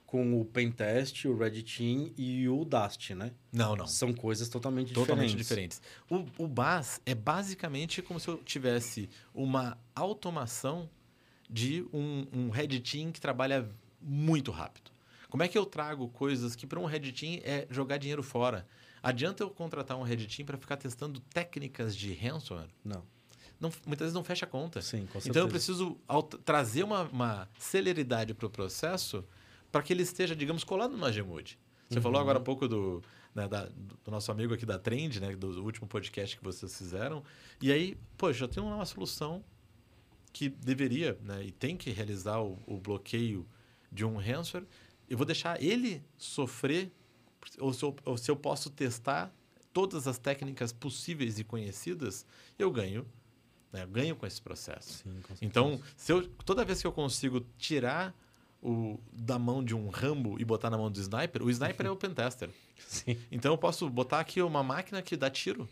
com 0.07 0.41
o 0.41 0.45
Pentest, 0.45 1.29
o 1.29 1.37
Red 1.37 1.63
Team 1.63 2.11
e 2.19 2.49
o 2.49 2.65
Dust, 2.65 3.11
né? 3.11 3.31
Não, 3.53 3.77
não. 3.77 3.87
São 3.87 4.13
coisas 4.13 4.49
totalmente, 4.49 4.93
Totalmente 4.93 5.37
diferentes. 5.37 5.81
diferentes. 6.09 6.29
O, 6.39 6.45
o 6.45 6.49
BAS 6.49 7.01
é 7.07 7.15
basicamente 7.15 8.03
como 8.03 8.19
se 8.19 8.27
eu 8.27 8.39
tivesse 8.39 9.09
uma 9.33 9.79
automação 9.95 10.91
de 11.49 11.87
um, 11.93 12.27
um 12.33 12.51
Red 12.51 12.81
Team 12.81 13.13
que 13.13 13.21
trabalha 13.21 13.69
muito 14.01 14.51
rápido. 14.51 14.91
Como 15.29 15.45
é 15.45 15.49
que 15.49 15.57
eu 15.57 15.65
trago 15.65 16.09
coisas 16.09 16.57
que 16.57 16.67
para 16.67 16.81
um 16.81 16.87
Red 16.87 17.13
Team 17.13 17.41
é 17.45 17.69
jogar 17.71 17.99
dinheiro 17.99 18.23
fora? 18.23 18.67
Adianta 19.01 19.45
eu 19.45 19.51
contratar 19.51 19.97
um 19.97 20.03
Red 20.03 20.27
Team 20.27 20.45
para 20.45 20.59
ficar 20.59 20.77
testando 20.77 21.21
técnicas 21.33 21.97
de 21.97 22.13
ransomware? 22.15 22.69
Não. 22.85 23.05
Não, 23.61 23.71
muitas 23.87 24.07
vezes 24.07 24.15
não 24.15 24.25
fecha 24.25 24.47
a 24.47 24.49
conta. 24.49 24.81
Sim, 24.81 25.01
com 25.07 25.21
certeza. 25.21 25.29
Então 25.29 25.43
eu 25.43 25.49
preciso 25.49 25.99
trazer 26.45 26.83
uma, 26.83 27.03
uma 27.05 27.49
celeridade 27.59 28.33
para 28.35 28.47
o 28.47 28.51
processo 28.51 29.23
para 29.71 29.83
que 29.83 29.93
ele 29.93 30.03
esteja, 30.03 30.35
digamos, 30.35 30.65
colado 30.65 30.97
no 30.97 31.05
Agemude. 31.05 31.59
Você 31.89 31.97
Uhum. 31.99 32.03
falou 32.03 32.21
agora 32.21 32.39
há 32.39 32.43
pouco 32.43 32.67
do, 32.67 33.03
né, 33.35 33.47
da- 33.49 33.67
do 34.05 34.11
nosso 34.11 34.33
amigo 34.33 34.55
aqui 34.55 34.65
da 34.65 34.79
Trend, 34.79 35.21
né, 35.21 35.35
do 35.37 35.63
último 35.63 35.87
podcast 35.87 36.37
que 36.39 36.43
vocês 36.43 36.77
fizeram. 36.77 37.23
E 37.61 37.71
aí, 37.71 37.97
poxa, 38.17 38.45
eu 38.45 38.49
tenho 38.49 38.65
uma 38.67 38.85
solução 38.87 39.45
que 40.33 40.49
deveria 40.49 41.19
né, 41.23 41.45
e 41.45 41.51
tem 41.53 41.77
que 41.77 41.91
realizar 41.91 42.41
o, 42.41 42.59
o 42.67 42.79
bloqueio 42.79 43.47
de 43.93 44.05
um 44.05 44.17
ransomware. 44.17 44.67
Eu 45.09 45.17
vou 45.17 45.27
deixar 45.27 45.61
ele 45.63 46.03
sofrer, 46.17 46.91
ou 47.59 47.73
se 47.73 47.83
eu, 47.85 47.95
ou 48.05 48.17
se 48.17 48.31
eu 48.31 48.37
posso 48.37 48.71
testar 48.71 49.35
todas 49.73 50.07
as 50.07 50.19
técnicas 50.19 50.73
possíveis 50.73 51.39
e 51.39 51.45
conhecidas, 51.45 52.25
eu 52.59 52.71
ganho. 52.71 53.05
Né, 53.73 53.87
com 54.15 54.27
esse 54.27 54.43
processo. 54.43 55.05
Sim, 55.05 55.21
com. 55.23 55.35
Então, 55.41 55.81
se 55.97 56.13
eu, 56.13 56.27
toda 56.45 56.65
vez 56.65 56.81
que 56.81 56.87
eu 56.87 56.93
consigo 56.93 57.41
tirar 57.57 58.15
o, 58.63 58.99
da 59.13 59.39
mão 59.39 59.65
de 59.65 59.75
um 59.75 59.89
Rambo 59.89 60.39
e 60.41 60.45
botar 60.45 60.71
na 60.71 60.77
mão 60.77 60.91
do 60.91 61.01
sniper, 61.01 61.43
o 61.43 61.51
sniper 61.51 61.87
é 61.87 61.91
o 61.91 61.97
pentester. 61.97 62.51
Sim. 62.79 63.17
Então 63.31 63.53
eu 63.53 63.59
posso 63.59 63.89
botar 63.89 64.21
aqui 64.21 64.43
uma 64.43 64.63
máquina 64.63 65.01
que 65.03 65.17
dá 65.17 65.31
tiro. 65.31 65.69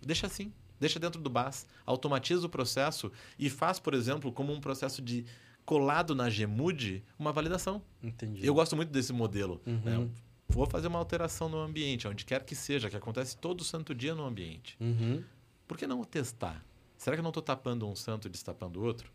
Deixa 0.00 0.26
assim. 0.26 0.52
Deixa 0.78 0.98
dentro 0.98 1.20
do 1.20 1.28
BAS. 1.28 1.66
Automatiza 1.84 2.46
o 2.46 2.48
processo 2.48 3.12
e 3.38 3.50
faz, 3.50 3.78
por 3.78 3.92
exemplo, 3.92 4.32
como 4.32 4.52
um 4.52 4.60
processo 4.60 5.02
de 5.02 5.26
colado 5.64 6.14
na 6.14 6.28
Gmude, 6.28 7.04
uma 7.18 7.32
validação. 7.32 7.82
Entendi. 8.02 8.44
Eu 8.44 8.54
gosto 8.54 8.74
muito 8.74 8.90
desse 8.90 9.12
modelo. 9.12 9.60
Uhum. 9.66 9.80
né? 9.84 10.10
Vou 10.48 10.66
fazer 10.66 10.88
uma 10.88 10.98
alteração 10.98 11.48
no 11.48 11.58
ambiente, 11.58 12.08
onde 12.08 12.24
quer 12.24 12.44
que 12.44 12.56
seja, 12.56 12.90
que 12.90 12.96
acontece 12.96 13.36
todo 13.36 13.62
santo 13.62 13.94
dia 13.94 14.14
no 14.14 14.24
ambiente. 14.24 14.76
Uhum. 14.80 15.22
Por 15.68 15.76
que 15.76 15.86
não 15.86 16.02
testar? 16.02 16.64
Será 17.00 17.16
que 17.16 17.20
eu 17.20 17.22
não 17.22 17.30
estou 17.30 17.42
tapando 17.42 17.88
um 17.88 17.96
santo 17.96 18.28
e 18.28 18.30
destapando 18.30 18.78
o 18.78 18.84
outro? 18.84 19.10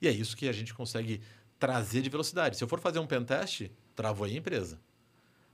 E 0.00 0.06
é 0.06 0.12
isso 0.12 0.36
que 0.36 0.48
a 0.48 0.52
gente 0.52 0.72
consegue 0.72 1.20
trazer 1.58 2.00
de 2.02 2.08
velocidade. 2.08 2.56
Se 2.56 2.62
eu 2.62 2.68
for 2.68 2.78
fazer 2.78 3.00
um 3.00 3.06
pentest, 3.06 3.68
travou 3.96 4.24
aí 4.26 4.34
a 4.36 4.38
empresa. 4.38 4.78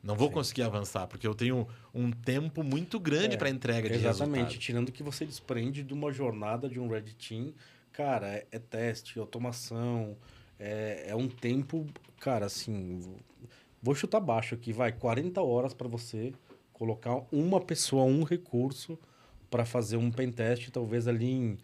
Não 0.02 0.14
vou 0.14 0.28
Sim. 0.28 0.34
conseguir 0.34 0.62
avançar, 0.64 1.06
porque 1.06 1.26
eu 1.26 1.34
tenho 1.34 1.66
um 1.94 2.10
tempo 2.10 2.62
muito 2.62 3.00
grande 3.00 3.36
É, 3.36 3.38
para 3.38 3.48
entrega 3.48 3.88
de 3.88 3.94
Exatamente. 3.94 4.34
resultado. 4.36 4.58
Tirando 4.60 4.88
o 4.90 4.92
que 4.92 5.02
você 5.02 5.24
desprende 5.24 5.82
de 5.82 5.94
uma 5.94 6.12
jornada 6.12 6.68
de 6.68 6.78
um 6.78 6.88
Red 6.88 7.04
Team, 7.14 7.54
cara, 7.90 8.28
é, 8.28 8.46
é 8.52 8.58
teste, 8.58 9.18
automação, 9.18 10.18
é, 10.58 11.04
é 11.08 11.16
um 11.16 11.26
tempo, 11.26 11.86
cara, 12.18 12.44
assim, 12.44 12.98
vou- 13.00 13.18
vou 13.82 13.94
chutar 13.94 14.20
baixo 14.20 14.54
aqui, 14.54 14.74
vai, 14.74 14.92
40 14.92 15.40
horas 15.40 15.72
para 15.72 15.88
você 15.88 16.34
colocar 16.74 17.22
uma 17.32 17.62
pessoa, 17.62 18.04
um 18.04 18.24
recurso 18.24 18.98
para 19.50 19.64
fazer 19.64 19.96
um 19.96 20.10
pentest, 20.10 20.70
talvez 20.70 21.08
ali 21.08 21.30
em 21.30 21.58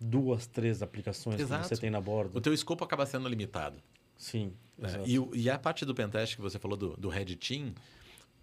duas, 0.00 0.46
três 0.46 0.82
aplicações 0.82 1.36
que 1.36 1.42
Exato. 1.42 1.68
você 1.68 1.76
tem 1.76 1.90
na 1.90 2.00
borda. 2.00 2.36
O 2.36 2.40
teu 2.40 2.52
escopo 2.52 2.84
acaba 2.84 3.06
sendo 3.06 3.28
limitado. 3.28 3.80
Sim. 4.16 4.52
né? 4.76 4.88
exato. 4.88 5.08
E, 5.08 5.42
e 5.42 5.50
a 5.50 5.58
parte 5.58 5.84
do 5.84 5.94
pentest 5.94 6.34
que 6.36 6.42
você 6.42 6.58
falou 6.58 6.76
do, 6.76 6.96
do 6.96 7.08
Red 7.08 7.36
Team, 7.36 7.72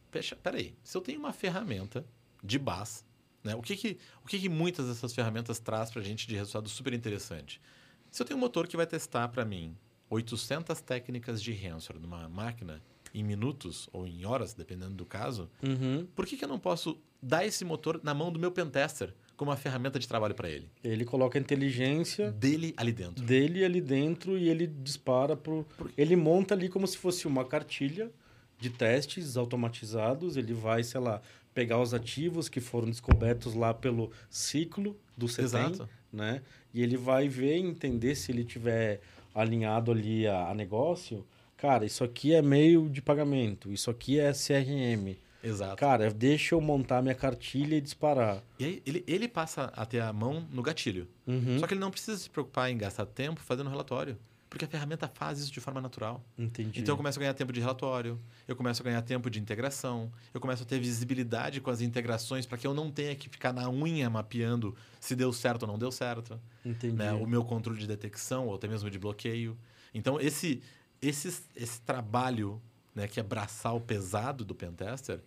fecha, 0.09 0.35
peraí, 0.35 0.73
se 0.83 0.97
eu 0.97 1.01
tenho 1.01 1.19
uma 1.19 1.33
ferramenta 1.33 2.05
de 2.43 2.57
base, 2.57 3.03
né? 3.43 3.55
o, 3.55 3.61
que, 3.61 3.75
que, 3.75 3.97
o 4.23 4.27
que, 4.27 4.39
que 4.39 4.49
muitas 4.49 4.87
dessas 4.87 5.13
ferramentas 5.13 5.59
traz 5.59 5.91
para 5.91 6.01
a 6.01 6.05
gente 6.05 6.27
de 6.27 6.35
resultado 6.35 6.69
super 6.69 6.93
interessante? 6.93 7.61
Se 8.09 8.21
eu 8.21 8.25
tenho 8.25 8.37
um 8.37 8.41
motor 8.41 8.67
que 8.67 8.77
vai 8.77 8.87
testar 8.87 9.27
para 9.27 9.43
mim 9.43 9.75
800 10.09 10.79
técnicas 10.81 11.41
de 11.41 11.51
ransomware 11.51 12.01
numa 12.01 12.29
máquina 12.29 12.81
em 13.13 13.23
minutos 13.23 13.89
ou 13.91 14.05
em 14.07 14.25
horas, 14.25 14.53
dependendo 14.53 14.93
do 14.93 15.05
caso, 15.05 15.49
Uhum. 15.63 16.05
por 16.15 16.25
que, 16.25 16.37
que 16.37 16.43
eu 16.43 16.49
não 16.49 16.59
posso 16.59 16.97
dar 17.25 17.45
esse 17.45 17.65
motor 17.65 17.99
na 18.03 18.13
mão 18.13 18.31
do 18.31 18.39
meu 18.39 18.51
pentester 18.51 19.13
como 19.35 19.49
uma 19.51 19.57
ferramenta 19.57 19.97
de 19.99 20.07
trabalho 20.07 20.35
para 20.35 20.47
ele? 20.49 20.69
Ele 20.83 21.03
coloca 21.03 21.37
a 21.37 21.41
inteligência 21.41 22.31
Dele 22.31 22.73
ali 22.77 22.91
dentro. 22.93 23.23
dele 23.25 23.65
ali 23.65 23.81
dentro 23.81 24.37
e 24.37 24.47
ele 24.47 24.67
dispara 24.67 25.35
pro. 25.35 25.65
Ele 25.97 26.15
monta 26.15 26.53
ali 26.53 26.69
como 26.69 26.85
se 26.87 26.97
fosse 26.97 27.27
uma 27.27 27.43
cartilha 27.43 28.11
de 28.59 28.69
testes 28.69 29.35
automatizados. 29.35 30.37
Ele 30.37 30.53
vai, 30.53 30.83
sei 30.83 31.01
lá, 31.01 31.21
pegar 31.53 31.81
os 31.81 31.93
ativos 31.93 32.47
que 32.47 32.61
foram 32.61 32.89
descobertos 32.89 33.53
lá 33.55 33.73
pelo 33.73 34.11
ciclo 34.29 34.95
do 35.17 35.27
CETEM, 35.27 35.45
Exato. 35.71 35.89
né? 36.13 36.41
E 36.73 36.81
ele 36.83 36.95
vai 36.97 37.27
ver 37.27 37.57
e 37.57 37.61
entender 37.61 38.15
se 38.15 38.31
ele 38.31 38.43
tiver 38.43 39.01
alinhado 39.33 39.91
ali 39.91 40.27
a, 40.27 40.49
a 40.49 40.53
negócio. 40.53 41.25
Cara, 41.57 41.85
isso 41.85 42.03
aqui 42.03 42.33
é 42.33 42.41
meio 42.41 42.89
de 42.89 43.01
pagamento, 43.01 43.71
isso 43.71 43.89
aqui 43.89 44.19
é 44.19 44.31
CRM. 44.33 45.15
Exato. 45.45 45.75
Cara, 45.75 46.11
deixa 46.11 46.55
eu 46.55 46.61
montar 46.61 47.01
minha 47.01 47.15
cartilha 47.15 47.75
e 47.75 47.81
disparar. 47.81 48.41
E 48.57 48.65
aí 48.65 48.83
ele, 48.85 49.03
ele 49.07 49.27
passa 49.27 49.71
a 49.75 49.85
ter 49.85 50.01
a 50.01 50.11
mão 50.11 50.47
no 50.51 50.61
gatilho. 50.61 51.07
Uhum. 51.27 51.59
Só 51.59 51.67
que 51.67 51.73
ele 51.73 51.81
não 51.81 51.91
precisa 51.91 52.17
se 52.17 52.29
preocupar 52.29 52.69
em 52.71 52.77
gastar 52.77 53.05
tempo 53.05 53.39
fazendo 53.41 53.69
relatório. 53.69 54.17
Porque 54.49 54.63
a 54.63 54.67
ferramenta 54.67 55.07
faz 55.13 55.39
isso 55.39 55.51
de 55.51 55.59
forma 55.59 55.81
natural. 55.81 56.23
Entendi. 56.37 56.79
Então 56.79 56.93
eu 56.93 56.97
começo 56.97 57.19
a 57.19 57.21
ganhar 57.21 57.33
tempo 57.33 57.51
de 57.51 57.59
relatório, 57.59 58.17
eu 58.47 58.55
começo 58.55 58.81
a 58.81 58.85
ganhar 58.85 59.01
tempo 59.01 59.29
de 59.29 59.37
integração, 59.37 60.09
eu 60.33 60.39
começo 60.39 60.63
a 60.63 60.65
ter 60.65 60.79
visibilidade 60.79 61.59
com 61.59 61.69
as 61.69 61.81
integrações 61.81 62.45
para 62.45 62.57
que 62.57 62.65
eu 62.65 62.73
não 62.73 62.89
tenha 62.89 63.13
que 63.15 63.27
ficar 63.27 63.51
na 63.51 63.69
unha 63.69 64.09
mapeando 64.09 64.73
se 64.99 65.13
deu 65.13 65.33
certo 65.33 65.63
ou 65.63 65.67
não 65.67 65.77
deu 65.77 65.91
certo. 65.91 66.39
Entendi. 66.63 66.95
Né? 66.95 67.11
O 67.11 67.27
meu 67.27 67.43
controle 67.43 67.77
de 67.77 67.85
detecção 67.85 68.47
ou 68.47 68.55
até 68.55 68.67
mesmo 68.67 68.89
de 68.89 68.97
bloqueio. 68.97 69.57
Então 69.93 70.21
esse, 70.21 70.61
esse, 71.01 71.43
esse 71.53 71.81
trabalho 71.81 72.61
né, 72.95 73.07
que 73.07 73.19
é 73.19 73.23
braçal 73.23 73.81
pesado 73.81 74.45
do 74.45 74.55
pentester, 74.55 75.21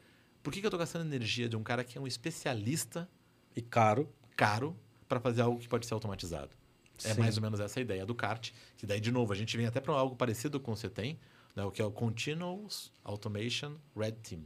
por 0.48 0.52
que, 0.54 0.61
que 0.61 0.66
eu 0.66 0.68
estou 0.68 0.78
gastando 0.78 1.04
energia 1.04 1.46
de 1.46 1.56
um 1.56 1.62
cara 1.62 1.84
que 1.84 1.98
é 1.98 2.00
um 2.00 2.06
especialista 2.06 3.06
E 3.54 3.61
caro. 3.61 4.08
caro 4.34 4.74
para 5.06 5.20
fazer 5.20 5.42
algo 5.42 5.58
que 5.58 5.68
pode 5.68 5.84
ser 5.87 5.92
automatizado? 5.92 6.50
É 7.04 7.12
Sim. 7.14 7.20
mais 7.20 7.37
ou 7.37 7.42
menos 7.42 7.61
essa 7.61 7.78
a 7.78 7.82
ideia 7.82 8.06
do 8.06 8.14
CART, 8.14 8.50
que 8.76 8.87
daí, 8.87 8.98
de 9.00 9.12
novo, 9.12 9.30
a 9.32 9.37
gente 9.37 9.54
vem 9.58 9.66
até 9.66 9.78
para 9.78 9.92
algo 9.92 10.16
parecido 10.16 10.58
com 10.58 10.72
o 10.72 10.74
que 10.74 10.80
você 10.80 10.88
tem, 10.88 11.18
né, 11.54 11.62
o 11.64 11.70
que 11.70 11.82
é 11.82 11.84
o 11.84 11.90
Continuous 11.90 12.90
Automation 13.04 13.76
Red 13.94 14.12
Team. 14.12 14.40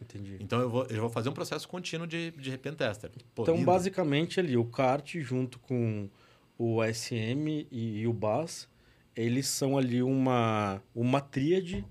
Entendi. 0.00 0.36
Então, 0.40 0.60
eu 0.60 0.70
vou, 0.70 0.86
eu 0.86 1.00
vou 1.00 1.10
fazer 1.10 1.28
um 1.28 1.32
processo 1.32 1.68
contínuo 1.68 2.06
de, 2.06 2.30
de 2.30 2.56
pentester. 2.56 3.10
Pô, 3.34 3.42
Então, 3.42 3.54
lindo. 3.56 3.66
basicamente, 3.66 4.38
ali, 4.38 4.56
o 4.56 4.64
CART 4.64 5.16
junto 5.20 5.58
com 5.58 6.08
o 6.56 6.78
SM 6.84 7.66
e, 7.70 7.98
e 8.00 8.06
o 8.06 8.12
BAS, 8.12 8.68
eles 9.16 9.48
são 9.48 9.76
ali 9.76 10.00
uma, 10.02 10.80
uma 10.94 11.20
tríade 11.20 11.84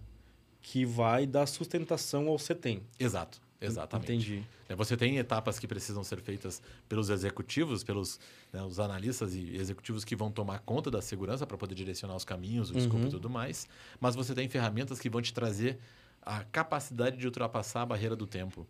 que 0.61 0.85
vai 0.85 1.25
dar 1.27 1.45
sustentação 1.45 2.27
ao 2.27 2.39
CETEM. 2.39 2.81
Exato, 2.99 3.41
exatamente. 3.59 4.11
Entendi. 4.11 4.43
É, 4.69 4.75
Você 4.75 4.95
tem 4.97 5.17
etapas 5.17 5.57
que 5.59 5.67
precisam 5.67 6.03
ser 6.03 6.19
feitas 6.21 6.61
pelos 6.87 7.09
executivos, 7.09 7.83
pelos 7.83 8.19
né, 8.53 8.61
os 8.63 8.79
analistas 8.79 9.33
e 9.35 9.55
executivos 9.55 10.03
que 10.05 10.15
vão 10.15 10.31
tomar 10.31 10.59
conta 10.59 10.91
da 10.91 11.01
segurança 11.01 11.45
para 11.47 11.57
poder 11.57 11.75
direcionar 11.75 12.15
os 12.15 12.25
caminhos, 12.25 12.69
o 12.71 12.77
escopo 12.77 12.97
Uhum. 13.01 13.07
e 13.07 13.11
tudo 13.11 13.29
mais. 13.29 13.67
Mas 13.99 14.15
você 14.15 14.33
tem 14.35 14.47
ferramentas 14.49 14.99
que 14.99 15.09
vão 15.09 15.21
te 15.21 15.33
trazer 15.33 15.77
a 16.21 16.43
capacidade 16.43 17.17
de 17.17 17.25
ultrapassar 17.25 17.81
a 17.83 17.85
barreira 17.85 18.15
do 18.15 18.27
tempo. 18.27 18.67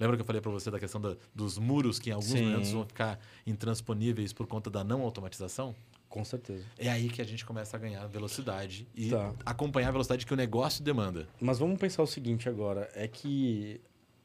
Lembra 0.00 0.16
que 0.16 0.22
eu 0.22 0.26
falei 0.26 0.40
para 0.40 0.50
você 0.50 0.70
da 0.70 0.80
questão 0.80 1.00
da- 1.00 1.16
dos 1.34 1.56
muros 1.58 1.98
que 2.00 2.10
em 2.10 2.12
alguns 2.12 2.30
Sim. 2.30 2.44
momentos 2.46 2.72
vão 2.72 2.84
ficar 2.84 3.20
intransponíveis 3.46 4.32
por 4.32 4.46
conta 4.46 4.68
da 4.70 4.82
não 4.82 5.02
automatização? 5.02 5.74
Com 6.08 6.24
certeza. 6.24 6.64
É 6.78 6.88
aí 6.90 7.08
que 7.08 7.20
a 7.20 7.24
gente 7.24 7.44
começa 7.44 7.76
a 7.76 7.80
ganhar 7.80 8.06
velocidade 8.06 8.86
e 8.94 9.10
Tá. 9.10 9.34
acompanhar 9.44 9.88
a 9.88 9.92
velocidade 9.92 10.24
que 10.26 10.32
o 10.32 10.36
negócio 10.36 10.82
demanda. 10.82 11.28
Mas 11.40 11.58
vamos 11.58 11.78
pensar 11.78 12.02
o 12.02 12.06
seguinte 12.06 12.48
agora, 12.48 12.88
é 12.94 13.06
que 13.08 13.80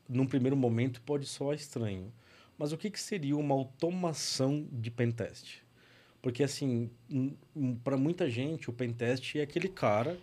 num 0.09 0.25
primeiro 0.25 0.57
momento 0.57 1.01
pode 1.01 1.27
soar 1.27 1.55
estranho, 1.55 2.11
mas 2.57 2.73
o 2.73 2.77
que, 2.77 2.89
que 2.89 2.99
seria 2.99 3.37
uma 3.37 3.55
automação 3.55 4.67
de 4.71 4.89
pentest? 4.91 5.61
Porque 6.21 6.43
assim, 6.43 6.89
para 7.83 7.95
muita 7.95 8.29
gente 8.29 8.69
o 8.69 8.73
pentest 8.73 9.35
é 9.35 9.41
aquele 9.41 9.69
cara 9.69 10.19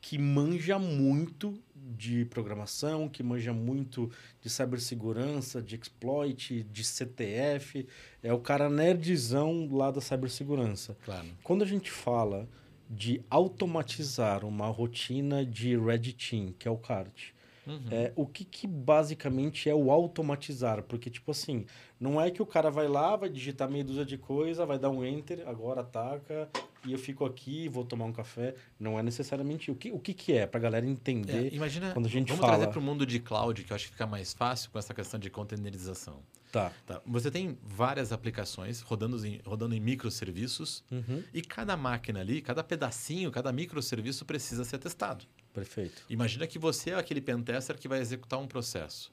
que 0.00 0.18
manja 0.18 0.78
muito 0.78 1.58
de 1.74 2.26
programação, 2.26 3.08
que 3.08 3.22
manja 3.22 3.52
muito 3.52 4.10
de 4.40 4.50
cibersegurança, 4.50 5.62
de 5.62 5.76
exploit, 5.76 6.62
de 6.62 6.84
CTF, 6.84 7.86
é 8.22 8.32
o 8.32 8.38
cara 8.38 8.68
nerdzão 8.68 9.68
lá 9.72 9.90
da 9.90 10.00
cibersegurança. 10.00 10.96
Claro. 11.04 11.26
Quando 11.42 11.62
a 11.62 11.66
gente 11.66 11.90
fala 11.90 12.48
de 12.88 13.22
automatizar 13.30 14.44
uma 14.44 14.68
rotina 14.68 15.44
de 15.44 15.76
Red 15.76 16.12
Team, 16.12 16.54
que 16.58 16.68
é 16.68 16.70
o 16.70 16.76
CART, 16.76 17.32
Uhum. 17.66 17.86
é, 17.90 18.12
o 18.14 18.26
que, 18.26 18.44
que 18.44 18.66
basicamente 18.66 19.68
é 19.68 19.74
o 19.74 19.90
automatizar? 19.90 20.82
Porque, 20.82 21.10
tipo 21.10 21.30
assim, 21.30 21.66
não 21.98 22.20
é 22.20 22.30
que 22.30 22.42
o 22.42 22.46
cara 22.46 22.70
vai 22.70 22.88
lá, 22.88 23.16
vai 23.16 23.28
digitar 23.28 23.70
meia 23.70 23.84
dúzia 23.84 24.04
de 24.04 24.18
coisa, 24.18 24.64
vai 24.66 24.78
dar 24.78 24.90
um 24.90 25.04
enter, 25.04 25.42
agora 25.46 25.80
ataca, 25.80 26.48
e 26.84 26.92
eu 26.92 26.98
fico 26.98 27.24
aqui, 27.24 27.68
vou 27.68 27.84
tomar 27.84 28.04
um 28.04 28.12
café. 28.12 28.54
Não 28.78 28.98
é 28.98 29.02
necessariamente. 29.02 29.70
O 29.70 29.74
que, 29.74 29.90
o 29.90 29.98
que, 29.98 30.12
que 30.12 30.32
é? 30.34 30.46
Pra 30.46 30.60
galera 30.60 30.84
É, 30.84 30.88
entender. 30.88 31.52
imagina, 31.54 31.92
quando 31.92 32.06
a 32.06 32.10
gente 32.10 32.28
vamos 32.28 32.40
fala- 32.40 32.56
trazer 32.58 32.70
para 32.70 32.78
o 32.78 32.82
mundo 32.82 33.06
de 33.06 33.18
cloud, 33.20 33.64
que 33.64 33.72
eu 33.72 33.74
acho 33.74 33.86
que 33.86 33.92
fica 33.92 34.06
mais 34.06 34.32
fácil 34.34 34.70
com 34.70 34.78
essa 34.78 34.92
questão 34.92 35.18
de 35.18 35.30
containerização. 35.30 36.20
Tá. 36.52 36.70
Tá? 36.86 37.00
Você 37.06 37.30
tem 37.32 37.58
várias 37.62 38.12
aplicações 38.12 38.80
rodando 38.80 39.26
em, 39.26 39.40
rodando 39.44 39.74
em 39.74 39.80
microserviços 39.80 40.84
Uhum. 40.90 41.22
e 41.32 41.42
cada 41.42 41.76
máquina 41.76 42.20
ali, 42.20 42.40
cada 42.40 42.62
pedacinho, 42.62 43.30
cada 43.32 43.50
microserviço 43.52 44.24
precisa 44.24 44.62
ser 44.64 44.78
testado. 44.78 45.24
Perfeito. 45.54 46.04
Imagina 46.10 46.48
que 46.48 46.58
você 46.58 46.90
é 46.90 46.94
aquele 46.96 47.20
pentester 47.20 47.78
que 47.78 47.86
vai 47.86 48.00
executar 48.00 48.40
um 48.40 48.46
processo. 48.46 49.12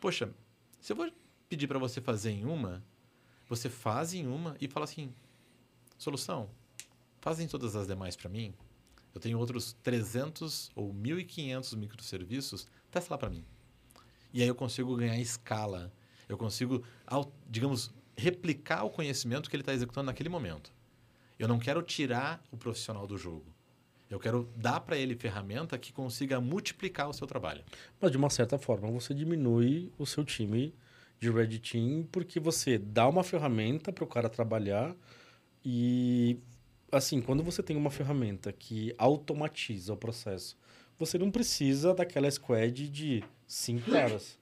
Poxa, 0.00 0.32
se 0.80 0.90
eu 0.90 0.96
vou 0.96 1.12
pedir 1.50 1.68
para 1.68 1.78
você 1.78 2.00
fazer 2.00 2.30
em 2.30 2.46
uma, 2.46 2.82
você 3.46 3.68
faz 3.68 4.14
em 4.14 4.26
uma 4.26 4.56
e 4.58 4.66
fala 4.66 4.84
assim: 4.84 5.14
solução, 5.98 6.48
fazem 7.20 7.46
todas 7.46 7.76
as 7.76 7.86
demais 7.86 8.16
para 8.16 8.30
mim. 8.30 8.54
Eu 9.14 9.20
tenho 9.20 9.38
outros 9.38 9.74
300 9.82 10.72
ou 10.74 10.94
1.500 10.94 11.76
microserviços, 11.76 12.66
testa 12.90 13.12
lá 13.12 13.18
para 13.18 13.28
mim. 13.28 13.44
E 14.32 14.40
aí 14.40 14.48
eu 14.48 14.54
consigo 14.54 14.96
ganhar 14.96 15.18
escala. 15.18 15.92
Eu 16.26 16.38
consigo, 16.38 16.82
digamos, 17.46 17.92
replicar 18.16 18.84
o 18.84 18.90
conhecimento 18.90 19.50
que 19.50 19.54
ele 19.54 19.62
está 19.62 19.74
executando 19.74 20.06
naquele 20.06 20.30
momento. 20.30 20.72
Eu 21.38 21.46
não 21.46 21.58
quero 21.58 21.82
tirar 21.82 22.42
o 22.50 22.56
profissional 22.56 23.06
do 23.06 23.18
jogo. 23.18 23.44
Eu 24.12 24.20
quero 24.20 24.46
dar 24.56 24.78
para 24.80 24.96
ele 24.96 25.16
ferramenta 25.16 25.78
que 25.78 25.90
consiga 25.90 26.38
multiplicar 26.38 27.08
o 27.08 27.14
seu 27.14 27.26
trabalho. 27.26 27.64
Mas 27.98 28.10
de 28.10 28.18
uma 28.18 28.28
certa 28.28 28.58
forma 28.58 28.90
você 28.90 29.14
diminui 29.14 29.90
o 29.98 30.04
seu 30.04 30.22
time 30.22 30.74
de 31.18 31.30
Red 31.30 31.58
Team 31.60 32.06
porque 32.12 32.38
você 32.38 32.76
dá 32.76 33.08
uma 33.08 33.24
ferramenta 33.24 33.90
para 33.90 34.04
o 34.04 34.06
cara 34.06 34.28
trabalhar 34.28 34.94
e 35.64 36.38
assim, 36.90 37.22
quando 37.22 37.42
você 37.42 37.62
tem 37.62 37.74
uma 37.74 37.90
ferramenta 37.90 38.52
que 38.52 38.94
automatiza 38.98 39.94
o 39.94 39.96
processo, 39.96 40.58
você 40.98 41.16
não 41.16 41.30
precisa 41.30 41.94
daquela 41.94 42.30
squad 42.30 42.90
de 42.90 43.24
cinco 43.46 43.90
caras. 43.90 44.38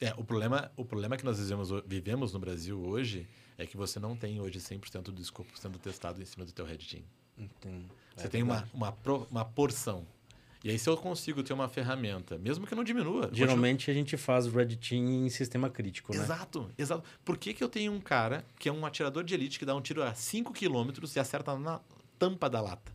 É, 0.00 0.14
o 0.16 0.24
problema, 0.24 0.72
o 0.74 0.86
problema 0.86 1.18
que 1.18 1.24
nós 1.24 1.38
vivemos, 1.38 1.70
vivemos 1.86 2.32
no 2.32 2.38
Brasil 2.38 2.80
hoje 2.80 3.28
é 3.58 3.66
que 3.66 3.76
você 3.76 4.00
não 4.00 4.16
tem 4.16 4.40
hoje 4.40 4.58
100% 4.58 5.02
do 5.04 5.20
escopo 5.20 5.50
sendo 5.58 5.78
testado 5.78 6.22
em 6.22 6.24
cima 6.24 6.46
do 6.46 6.52
teu 6.52 6.64
Red 6.64 6.78
Team. 6.78 7.02
Entendo. 7.36 7.90
Você 8.16 8.26
É 8.26 8.30
tem 8.30 8.42
uma, 8.42 8.54
verdade. 8.56 8.70
uma, 8.74 8.94
uma 9.30 9.44
porção. 9.44 10.06
E 10.64 10.70
aí, 10.70 10.78
se 10.78 10.88
eu 10.88 10.96
consigo 10.96 11.42
ter 11.44 11.52
uma 11.52 11.68
ferramenta, 11.68 12.36
mesmo 12.38 12.66
que 12.66 12.74
não 12.74 12.82
diminua... 12.82 13.30
Geralmente 13.32 13.88
a 13.88 13.94
gente 13.94 14.16
faz 14.16 14.46
Red 14.46 14.74
Team 14.76 15.26
em 15.26 15.28
sistema 15.28 15.70
crítico, 15.70 16.12
né? 16.12 16.20
Exato, 16.24 16.68
exato. 16.76 17.04
Por 17.24 17.36
que, 17.38 17.54
que 17.54 17.62
eu 17.62 17.68
tenho 17.68 17.92
um 17.92 18.00
cara 18.00 18.44
que 18.58 18.68
é 18.68 18.72
um 18.72 18.84
atirador 18.84 19.22
de 19.22 19.32
elite 19.32 19.60
que 19.60 19.64
dá 19.64 19.76
um 19.76 19.80
tiro 19.80 20.02
a 20.02 20.12
5 20.12 20.52
km 20.52 20.90
e 21.14 21.20
acerta 21.20 21.56
na 21.56 21.80
tampa 22.18 22.50
da 22.50 22.60
lata? 22.60 22.90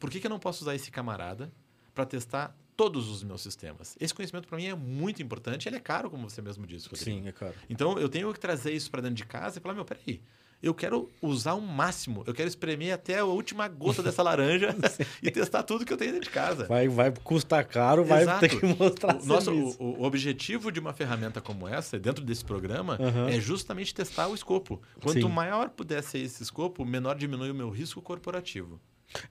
Por 0.00 0.10
que, 0.10 0.18
que 0.20 0.26
eu 0.26 0.30
não 0.30 0.38
posso 0.40 0.62
usar 0.62 0.74
esse 0.74 0.90
camarada 0.90 1.52
para 1.94 2.04
testar 2.06 2.56
todos 2.76 3.08
os 3.08 3.22
meus 3.22 3.40
sistemas? 3.40 3.96
Esse 4.00 4.14
conhecimento 4.14 4.48
para 4.48 4.56
mim 4.58 4.66
é 4.66 4.74
muito 4.74 5.22
importante 5.22 5.68
ele 5.68 5.76
é 5.76 5.80
caro, 5.80 6.10
como 6.10 6.28
você 6.28 6.42
mesmo 6.42 6.66
disse, 6.66 6.88
Rodrigo. 6.88 7.04
Sim, 7.04 7.28
é 7.28 7.32
claro. 7.32 7.54
Então 7.70 7.98
eu 7.98 8.08
tenho 8.08 8.32
que 8.32 8.40
trazer 8.40 8.72
isso 8.72 8.90
para 8.90 9.00
dentro 9.02 9.16
de 9.16 9.24
casa 9.26 9.58
e 9.58 9.62
falar: 9.62 9.74
meu, 9.74 9.84
peraí. 9.84 10.20
Eu 10.60 10.74
quero 10.74 11.08
usar 11.22 11.54
o 11.54 11.60
máximo, 11.60 12.24
eu 12.26 12.34
quero 12.34 12.48
espremer 12.48 12.92
até 12.92 13.18
a 13.18 13.24
última 13.24 13.68
gota 13.68 14.02
dessa 14.02 14.22
laranja 14.24 14.74
e 15.22 15.30
testar 15.30 15.62
tudo 15.62 15.84
que 15.84 15.92
eu 15.92 15.96
tenho 15.96 16.12
dentro 16.12 16.28
de 16.28 16.34
casa. 16.34 16.66
Vai, 16.66 16.88
vai 16.88 17.12
custar 17.22 17.64
caro, 17.64 18.04
vai 18.04 18.22
Exato. 18.22 18.40
ter 18.40 18.58
que 18.58 18.66
mostrar 18.66 19.16
O, 19.16 19.24
nosso, 19.24 19.52
o, 19.52 20.00
o 20.00 20.02
objetivo 20.02 20.72
de 20.72 20.80
uma 20.80 20.92
ferramenta 20.92 21.40
como 21.40 21.68
essa, 21.68 21.96
dentro 21.96 22.24
desse 22.24 22.44
programa, 22.44 22.98
Aham. 23.00 23.28
é 23.28 23.38
justamente 23.40 23.94
testar 23.94 24.26
o 24.26 24.34
escopo. 24.34 24.82
Quanto 25.00 25.20
Sim. 25.26 25.32
maior 25.32 25.70
puder 25.70 26.02
ser 26.02 26.18
esse 26.18 26.42
escopo, 26.42 26.84
menor 26.84 27.16
diminui 27.16 27.50
o 27.50 27.54
meu 27.54 27.70
risco 27.70 28.02
corporativo. 28.02 28.80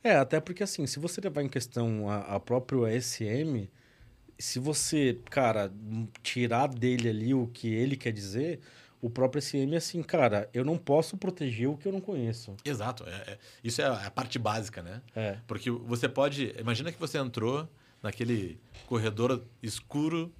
É, 0.03 0.15
até 0.15 0.39
porque 0.39 0.63
assim, 0.63 0.87
se 0.87 0.97
você 0.97 1.19
levar 1.19 1.43
em 1.43 1.49
questão 1.49 2.09
a, 2.09 2.19
a 2.35 2.39
próprio 2.39 2.87
ESM, 2.87 3.67
se 4.39 4.59
você, 4.59 5.19
cara, 5.29 5.71
tirar 6.23 6.67
dele 6.67 7.09
ali 7.09 7.33
o 7.33 7.47
que 7.47 7.67
ele 7.73 7.95
quer 7.95 8.11
dizer, 8.11 8.59
o 9.01 9.09
próprio 9.09 9.41
SM 9.41 9.73
é 9.73 9.77
assim, 9.77 10.01
cara, 10.01 10.49
eu 10.53 10.65
não 10.65 10.77
posso 10.77 11.17
proteger 11.17 11.69
o 11.69 11.77
que 11.77 11.87
eu 11.87 11.91
não 11.91 12.01
conheço. 12.01 12.55
Exato. 12.65 13.03
é- 13.07 13.31
é- 13.33 13.37
isso 13.63 13.81
é 13.81 13.85
a 13.85 14.09
parte 14.11 14.37
básica, 14.39 14.81
né? 14.81 15.01
É. 15.15 15.37
Porque 15.47 15.69
você 15.69 16.09
pode. 16.09 16.53
Imagina 16.59 16.91
que 16.91 16.99
você 16.99 17.17
entrou 17.17 17.67
naquele 18.01 18.59
corredor 18.87 19.43
escuro 19.61 20.33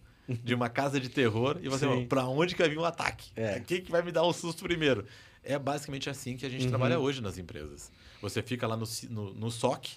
de 0.43 0.53
uma 0.53 0.69
casa 0.69 0.99
de 0.99 1.07
terror 1.09 1.57
e 1.61 1.69
você 1.69 1.85
fala, 1.87 2.05
pra 2.05 2.25
onde 2.27 2.53
que 2.55 2.61
vai 2.61 2.69
vir 2.69 2.77
um 2.79 2.83
ataque? 2.85 3.31
É. 3.35 3.59
Quem 3.61 3.81
que 3.81 3.91
vai 3.91 4.01
me 4.01 4.11
dar 4.11 4.25
um 4.25 4.33
susto 4.33 4.63
primeiro? 4.63 5.05
É 5.43 5.57
basicamente 5.57 6.09
assim 6.09 6.35
que 6.35 6.45
a 6.45 6.49
gente 6.49 6.63
Uhum. 6.63 6.69
trabalha 6.69 6.99
hoje 6.99 7.21
nas 7.21 7.37
empresas. 7.37 7.91
Você 8.21 8.41
fica 8.41 8.67
lá 8.67 8.75
no, 8.75 8.85
no, 9.09 9.33
no 9.33 9.49
SOC, 9.51 9.87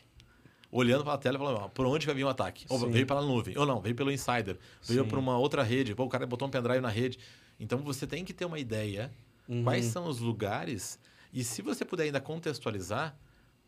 olhando 0.71 1.03
para 1.03 1.15
a 1.15 1.19
tela 1.19 1.37
e 1.37 1.39
falando, 1.39 1.69
por 1.71 1.85
onde 1.87 2.07
vai 2.07 2.15
vir 2.15 2.25
um 2.25 2.29
ataque? 2.29 2.65
Ou 2.69 2.79
Sim. 2.79 2.91
veio 2.91 3.07
pela 3.07 3.23
nuvem, 3.23 3.59
ou 3.59 3.67
não, 3.67 3.81
veio 3.81 3.95
pelo 3.97 4.13
insider, 4.13 4.57
veio 4.85 5.05
por 5.05 5.19
uma 5.19 5.37
outra 5.37 5.65
rede, 5.65 5.95
pô, 5.97 6.05
o 6.05 6.09
cara 6.09 6.25
botou 6.27 6.47
um 6.47 6.51
pendrive 6.51 6.81
na 6.81 6.89
rede. 6.89 7.19
Então 7.61 7.79
você 7.79 8.07
tem 8.07 8.25
que 8.25 8.33
ter 8.33 8.45
uma 8.47 8.59
ideia 8.59 9.13
Uhum. 9.49 9.65
quais 9.65 9.87
são 9.87 10.07
os 10.07 10.21
lugares 10.21 10.97
e 11.33 11.43
se 11.43 11.61
você 11.61 11.85
puder 11.85 12.05
ainda 12.05 12.21
contextualizar, 12.21 13.17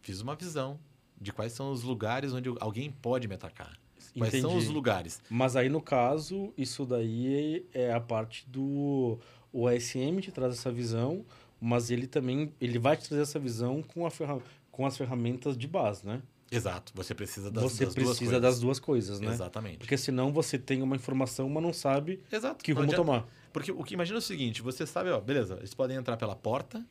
fiz 0.01 0.21
uma 0.21 0.35
visão 0.35 0.79
de 1.21 1.33
quais 1.33 1.53
são 1.53 1.71
os 1.71 1.83
lugares 1.83 2.33
onde 2.33 2.49
alguém 2.61 2.91
pode 2.91 3.29
me 3.29 3.35
atacar. 3.35 3.79
Quais 4.17 4.33
são 4.41 4.51
Entendi. 4.51 4.67
os 4.67 4.69
lugares? 4.69 5.23
Mas 5.31 5.57
aí, 5.57 5.69
no 5.69 5.81
caso, 5.81 6.53
isso 6.59 6.85
daí 6.85 7.65
é 7.73 7.93
a 7.93 8.01
parte 8.01 8.49
do... 8.49 9.19
O 9.53 9.69
ASM 9.69 10.19
te 10.21 10.33
traz 10.33 10.55
essa 10.55 10.73
visão, 10.73 11.25
mas 11.61 11.91
ele 11.91 12.07
também 12.07 12.53
ele 12.61 12.79
vai 12.79 12.97
te 12.97 13.09
trazer 13.09 13.23
essa 13.23 13.39
visão 13.39 13.83
com 13.83 14.05
a 14.07 14.11
ferramenta 14.11 14.47
com 14.73 14.87
as 14.87 14.97
ferramentas 14.97 15.57
de 15.57 15.69
base, 15.69 16.07
né? 16.07 16.23
Exato. 16.57 16.93
Você 16.95 17.15
precisa 17.15 17.51
das, 17.51 17.63
você 17.63 17.85
das 17.85 17.95
precisa 17.95 18.05
duas 18.15 18.19
coisas. 18.19 18.41
das 18.43 18.61
duas 18.61 18.79
coisas, 18.81 19.21
né? 19.21 19.33
Exatamente. 19.33 19.79
Porque 19.79 19.97
senão 19.97 20.33
você 20.33 20.59
tem 20.59 20.83
uma 20.83 20.97
informação, 20.97 21.49
mas 21.49 21.63
não 21.63 21.73
sabe 21.73 22.21
Exato. 22.31 22.63
que 22.65 22.73
rumo 22.73 22.85
adianta- 22.85 23.03
tomar. 23.05 23.27
Porque 23.53 23.71
o 23.73 23.83
que 23.85 23.95
imagina 23.95 24.19
é 24.19 24.21
o 24.21 24.23
seguinte, 24.23 24.63
você 24.63 24.87
sabe, 24.87 25.11
ó, 25.11 25.21
beleza, 25.21 25.57
eles 25.59 25.75
podem 25.75 25.97
entrar 25.97 26.17
pela 26.17 26.35
porta, 26.37 26.85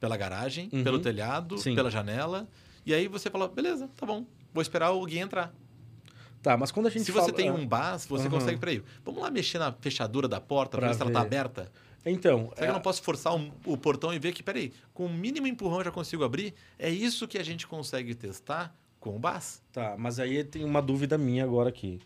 pela 0.00 0.16
garagem, 0.16 0.68
Uhum. 0.72 0.82
pelo 0.84 0.98
telhado, 0.98 1.56
Sim. 1.58 1.74
pela 1.74 1.90
janela, 1.90 2.48
e 2.84 2.92
aí 2.92 3.08
você 3.08 3.30
fala, 3.30 3.48
beleza, 3.48 3.88
tá 3.96 4.04
bom, 4.04 4.26
vou 4.52 4.60
esperar 4.62 4.86
alguém 4.88 5.20
entrar. 5.20 5.54
Tá, 6.42 6.56
mas 6.56 6.72
quando 6.72 6.86
a 6.86 6.90
gente 6.90 7.04
Se 7.04 7.12
fala... 7.12 7.24
você 7.26 7.32
tem 7.32 7.50
um 7.50 7.66
bus, 7.66 8.04
você 8.06 8.22
Aham. 8.26 8.30
consegue, 8.30 8.58
peraí, 8.58 8.82
vamos 9.04 9.22
lá 9.22 9.30
mexer 9.30 9.58
na 9.58 9.72
fechadura 9.72 10.26
da 10.26 10.40
porta 10.40 10.72
pra 10.72 10.80
Pra 10.80 10.88
ver 10.88 10.94
se 10.96 11.02
ela 11.02 11.10
tá 11.12 11.20
ver. 11.20 11.26
aberta? 11.26 11.72
Então, 12.04 12.50
Será 12.54 12.66
que 12.66 12.70
eu 12.70 12.74
não 12.74 12.80
posso 12.80 13.00
forçar 13.00 13.32
um- 13.32 13.52
o 13.64 13.76
portão 13.76 14.12
e 14.12 14.18
ver 14.18 14.32
que, 14.32 14.42
peraí, 14.42 14.72
com 14.92 15.06
o 15.06 15.08
mínimo 15.08 15.46
empurrão 15.46 15.78
eu 15.78 15.84
já 15.84 15.90
consigo 15.92 16.24
abrir? 16.24 16.52
É 16.76 16.90
isso 16.90 17.28
que 17.28 17.38
a 17.38 17.44
gente 17.44 17.64
consegue 17.64 18.12
testar 18.12 18.74
com 19.02 19.16
o 19.16 19.18
bus? 19.18 19.60
Tá, 19.72 19.96
mas 19.98 20.20
aí 20.20 20.44
tem 20.44 20.64
uma 20.64 20.80
dúvida 20.80 21.18
minha 21.18 21.42
agora 21.42 21.68
aqui. 21.68 22.00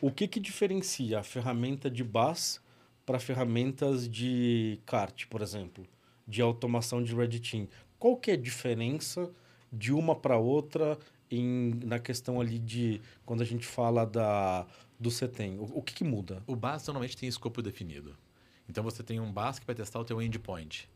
O 0.00 0.10
que 0.10 0.28
que 0.28 0.38
diferencia 0.38 1.20
a 1.20 1.22
ferramenta 1.22 1.90
de 1.90 2.04
bus 2.04 2.60
para 3.06 3.18
ferramentas 3.18 4.06
de 4.08 4.78
kart, 4.84 5.26
por 5.26 5.40
exemplo, 5.40 5.86
de 6.28 6.42
automação 6.42 7.02
de 7.02 7.14
Red 7.14 7.40
Team? 7.40 7.66
Qual 7.98 8.16
que 8.16 8.30
é 8.30 8.34
a 8.34 8.36
diferença 8.36 9.30
de 9.72 9.92
uma 9.92 10.14
para 10.14 10.36
outra 10.36 10.98
em, 11.30 11.72
na 11.82 11.98
questão 11.98 12.40
ali 12.40 12.58
de 12.58 13.00
quando 13.24 13.40
a 13.40 13.46
gente 13.46 13.66
fala 13.66 14.04
da 14.04 14.66
do 15.00 15.10
CETEM? 15.10 15.58
O, 15.58 15.78
o 15.78 15.82
que 15.82 15.94
que 15.94 16.04
muda? 16.04 16.42
O 16.46 16.54
bus 16.54 16.86
normalmente 16.86 17.16
tem 17.16 17.28
escopo 17.28 17.62
definido. 17.62 18.14
Então 18.68 18.84
você 18.84 19.02
tem 19.02 19.18
um 19.18 19.32
bus 19.32 19.58
que 19.58 19.66
vai 19.66 19.74
testar 19.74 19.98
o 19.98 20.04
teu 20.04 20.20
endpoint. 20.20 20.88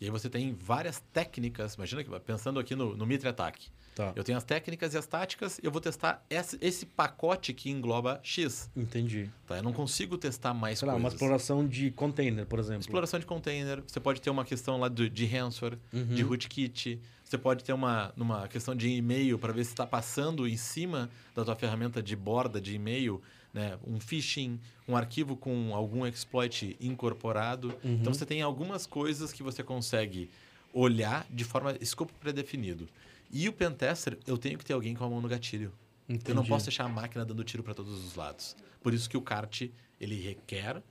E 0.00 0.04
aí 0.06 0.10
você 0.10 0.28
tem 0.28 0.54
várias 0.54 1.00
técnicas, 1.12 1.74
imagina 1.74 2.02
que 2.04 2.10
pensando 2.20 2.58
aqui 2.60 2.74
no, 2.74 2.96
no 2.96 3.06
Mitre 3.06 3.28
Attack. 3.28 3.68
Tá, 3.94 4.12
Eu 4.16 4.24
tenho 4.24 4.36
as 4.36 4.42
técnicas 4.42 4.92
e 4.92 4.98
as 4.98 5.06
táticas, 5.06 5.60
eu 5.62 5.70
vou 5.70 5.80
testar 5.80 6.24
esse, 6.28 6.58
esse 6.60 6.84
pacote 6.84 7.54
que 7.54 7.70
engloba 7.70 8.18
X. 8.24 8.68
entendi. 8.74 9.30
Tá? 9.46 9.58
Eu 9.58 9.62
não 9.62 9.72
consigo 9.72 10.18
testar 10.18 10.52
mais 10.52 10.80
Sei 10.80 10.88
lá, 10.88 10.94
uma 10.94 11.02
coisas. 11.02 11.14
exploração 11.14 11.64
de 11.66 11.92
container, 11.92 12.44
por 12.44 12.58
exemplo. 12.58 12.80
Exploração 12.80 13.20
de 13.20 13.26
container, 13.26 13.84
você 13.86 14.00
pode 14.00 14.20
ter 14.20 14.30
uma 14.30 14.44
questão 14.44 14.78
lá 14.80 14.88
de, 14.88 15.08
de 15.08 15.24
ransomware, 15.26 15.78
Uhum. 15.92 16.06
de 16.06 16.22
rootkit, 16.22 17.00
você 17.22 17.38
pode 17.38 17.62
ter 17.62 17.72
uma, 17.72 18.12
uma 18.16 18.48
questão 18.48 18.74
de 18.74 18.88
e-mail 18.88 19.38
para 19.38 19.52
ver 19.52 19.62
se 19.64 19.70
está 19.70 19.86
passando 19.86 20.46
em 20.48 20.56
cima 20.56 21.08
da 21.32 21.44
tua 21.44 21.54
ferramenta 21.54 22.02
de 22.02 22.16
borda 22.16 22.60
de 22.60 22.74
e-mail, 22.74 23.22
né? 23.54 23.78
um 23.86 24.00
phishing, 24.00 24.60
um 24.86 24.96
arquivo 24.96 25.36
com 25.36 25.74
algum 25.74 26.04
exploit 26.04 26.76
incorporado. 26.80 27.68
Uhum. 27.84 27.94
Então 27.94 28.12
você 28.12 28.26
tem 28.26 28.42
algumas 28.42 28.84
coisas 28.84 29.32
que 29.32 29.42
você 29.42 29.62
consegue 29.62 30.28
olhar 30.72 31.24
de 31.30 31.44
forma 31.44 31.76
escopo 31.80 32.12
predefinido. 32.20 32.88
E 33.30 33.48
o 33.48 33.52
pentester, 33.52 34.18
eu 34.26 34.36
tenho 34.36 34.58
que 34.58 34.64
ter 34.64 34.72
alguém 34.72 34.94
com 34.94 35.04
a 35.04 35.08
mão 35.08 35.20
no 35.20 35.28
gatilho. 35.28 35.72
Eu 36.08 36.14
não 36.14 36.16
Entendi. 36.16 36.48
posso 36.48 36.66
deixar 36.66 36.84
a 36.84 36.88
máquina 36.88 37.24
dando 37.24 37.42
tiro 37.44 37.62
para 37.62 37.72
todos 37.72 38.04
os 38.04 38.16
lados. 38.16 38.56
Por 38.82 38.92
isso 38.92 39.08
que 39.08 39.16
o 39.16 39.22
kart 39.22 39.62
ele 40.00 40.20
requer 40.20 40.82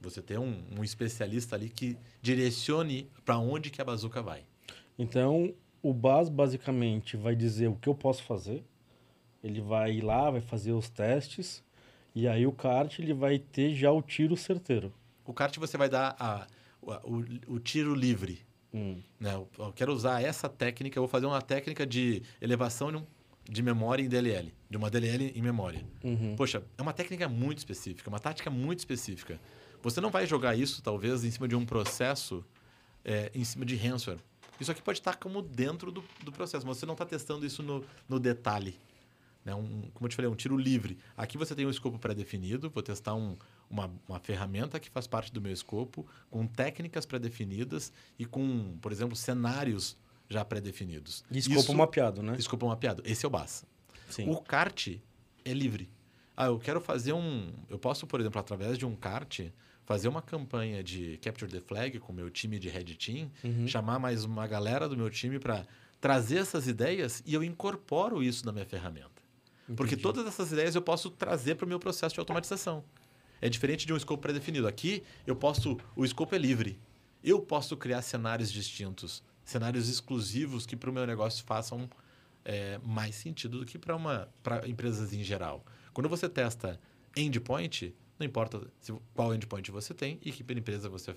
você 0.00 0.22
ter 0.22 0.38
um, 0.38 0.62
um 0.78 0.84
especialista 0.84 1.56
ali 1.56 1.68
que 1.68 1.96
direcione 2.22 3.08
para 3.24 3.38
onde 3.38 3.70
que 3.70 3.80
a 3.80 3.84
bazuca 3.84 4.22
vai. 4.22 4.44
Então, 4.98 5.52
o 5.82 5.92
BAS 5.92 6.28
basicamente 6.28 7.16
vai 7.16 7.34
dizer 7.34 7.68
o 7.68 7.74
que 7.74 7.88
eu 7.88 7.94
posso 7.94 8.22
fazer. 8.22 8.62
Ele 9.42 9.60
vai 9.60 10.00
lá, 10.00 10.30
vai 10.30 10.40
fazer 10.40 10.72
os 10.72 10.88
testes. 10.88 11.63
E 12.14 12.28
aí 12.28 12.46
o 12.46 12.52
kart 12.52 12.98
ele 12.98 13.12
vai 13.12 13.38
ter 13.38 13.74
já 13.74 13.90
o 13.90 14.00
tiro 14.00 14.36
certeiro. 14.36 14.92
O 15.24 15.32
kart 15.32 15.56
você 15.58 15.76
vai 15.76 15.88
dar 15.88 16.14
a- 16.18 16.46
o, 16.80 16.92
o- 16.92 17.54
o 17.54 17.58
tiro 17.58 17.94
livre. 17.94 18.40
Hum, 18.72 19.00
Né? 19.20 19.32
Eu, 19.34 19.48
eu 19.58 19.72
quero 19.72 19.92
usar 19.92 20.22
essa 20.22 20.48
técnica, 20.48 20.98
eu 20.98 21.02
vou 21.02 21.08
fazer 21.08 21.26
uma 21.26 21.40
técnica 21.40 21.86
de 21.86 22.22
elevação 22.40 22.90
de, 22.90 22.98
um- 22.98 23.06
de 23.48 23.62
memória 23.62 24.02
em 24.02 24.08
DLL, 24.08 24.52
de 24.68 24.76
uma 24.76 24.90
DLL 24.90 25.32
em 25.34 25.42
memória. 25.42 25.84
uhum. 26.02 26.34
Poxa, 26.36 26.62
é 26.76 26.82
uma 26.82 26.92
técnica 26.92 27.28
muito 27.28 27.58
específica, 27.58 28.08
uma 28.10 28.18
tática 28.18 28.50
muito 28.50 28.80
específica. 28.80 29.40
Você 29.82 30.00
não 30.00 30.10
vai 30.10 30.26
jogar 30.26 30.56
isso, 30.56 30.82
talvez, 30.82 31.24
em 31.24 31.30
cima 31.30 31.46
de 31.46 31.54
um 31.54 31.64
processo, 31.64 32.44
é, 33.04 33.30
em 33.34 33.44
cima 33.44 33.64
de 33.64 33.76
ransomware. 33.76 34.20
Isso 34.60 34.70
aqui 34.70 34.80
pode 34.82 34.98
estar 34.98 35.16
como 35.16 35.42
dentro 35.42 35.90
do, 35.92 36.02
do 36.22 36.30
processo, 36.32 36.66
mas 36.66 36.76
você 36.78 36.86
não 36.86 36.94
está 36.94 37.04
testando 37.04 37.44
isso 37.44 37.62
no, 37.62 37.84
no 38.08 38.18
detalhe. 38.20 38.76
Né? 39.44 39.54
Um, 39.54 39.82
como 39.92 40.06
eu 40.06 40.08
te 40.08 40.16
falei, 40.16 40.30
um 40.30 40.34
tiro 40.34 40.56
livre. 40.56 40.98
Aqui 41.16 41.36
você 41.36 41.54
tem 41.54 41.66
um 41.66 41.70
escopo 41.70 41.98
pré-definido, 41.98 42.70
vou 42.70 42.82
testar 42.82 43.14
um, 43.14 43.36
uma, 43.68 43.90
uma 44.08 44.18
ferramenta 44.18 44.80
que 44.80 44.88
faz 44.90 45.06
parte 45.06 45.32
do 45.32 45.40
meu 45.40 45.52
escopo, 45.52 46.06
com 46.30 46.46
técnicas 46.46 47.04
pré-definidas 47.04 47.92
e 48.18 48.24
com, 48.24 48.76
por 48.80 48.90
exemplo, 48.90 49.14
cenários 49.14 49.96
já 50.28 50.44
pré-definidos. 50.44 51.22
E 51.30 51.38
escopo 51.38 51.60
Isso- 51.60 51.74
mapeado, 51.74 52.22
né? 52.22 52.36
Escopo 52.38 52.66
mapeado. 52.66 53.02
Esse 53.04 53.24
é 53.26 53.28
o 53.28 53.30
BAS. 53.30 53.64
Sim. 54.08 54.30
O 54.30 54.40
kart 54.40 54.88
é 55.44 55.52
livre. 55.52 55.90
Ah, 56.36 56.46
eu 56.46 56.58
quero 56.58 56.80
fazer 56.80 57.12
um. 57.12 57.52
Eu 57.68 57.78
posso, 57.78 58.06
por 58.06 58.20
exemplo, 58.20 58.40
através 58.40 58.76
de 58.78 58.84
um 58.86 58.96
kart, 58.96 59.40
fazer 59.84 60.08
uma 60.08 60.22
campanha 60.22 60.82
de 60.82 61.18
Capture 61.18 61.50
the 61.50 61.60
Flag 61.60 61.98
com 62.00 62.12
o 62.12 62.16
meu 62.16 62.30
time 62.30 62.58
de 62.58 62.68
Red 62.70 62.84
Team, 62.96 63.30
Uhum. 63.44 63.68
chamar 63.68 63.98
mais 63.98 64.24
uma 64.24 64.46
galera 64.46 64.88
do 64.88 64.96
meu 64.96 65.10
time 65.10 65.38
para 65.38 65.66
trazer 66.00 66.38
essas 66.38 66.66
ideias 66.66 67.22
e 67.24 67.34
eu 67.34 67.44
incorporo 67.44 68.22
isso 68.22 68.44
na 68.46 68.52
minha 68.52 68.64
ferramenta. 68.66 69.13
Porque 69.68 69.94
Entendi. 69.94 70.02
todas 70.02 70.26
essas 70.26 70.52
ideias 70.52 70.74
eu 70.74 70.82
posso 70.82 71.10
trazer 71.10 71.54
para 71.54 71.64
o 71.64 71.68
meu 71.68 71.78
processo 71.78 72.14
de 72.14 72.20
automatização. 72.20 72.84
É 73.40 73.48
diferente 73.48 73.86
de 73.86 73.92
um 73.92 73.96
escopo 73.96 74.22
pré-definido. 74.22 74.66
Aqui, 74.66 75.02
eu 75.26 75.34
posso. 75.34 75.78
O 75.96 76.04
escopo 76.04 76.34
é 76.34 76.38
livre. 76.38 76.78
Eu 77.22 77.40
posso 77.40 77.76
criar 77.76 78.02
cenários 78.02 78.52
distintos, 78.52 79.22
cenários 79.44 79.88
exclusivos 79.88 80.66
que 80.66 80.76
para 80.76 80.90
o 80.90 80.92
meu 80.92 81.06
negócio 81.06 81.42
façam 81.44 81.88
é, 82.44 82.78
mais 82.84 83.14
sentido 83.14 83.60
do 83.60 83.66
que 83.66 83.78
para 83.78 83.96
uma 83.96 84.28
para 84.42 84.68
empresas 84.68 85.12
em 85.12 85.22
geral. 85.22 85.64
Quando 85.92 86.08
você 86.08 86.28
testa 86.28 86.78
endpoint, 87.16 87.94
não 88.18 88.26
importa 88.26 88.60
se, 88.80 88.92
qual 89.14 89.34
endpoint 89.34 89.70
você 89.70 89.94
tem 89.94 90.18
e 90.22 90.30
que 90.30 90.44
empresa 90.52 90.88
você 90.88 91.14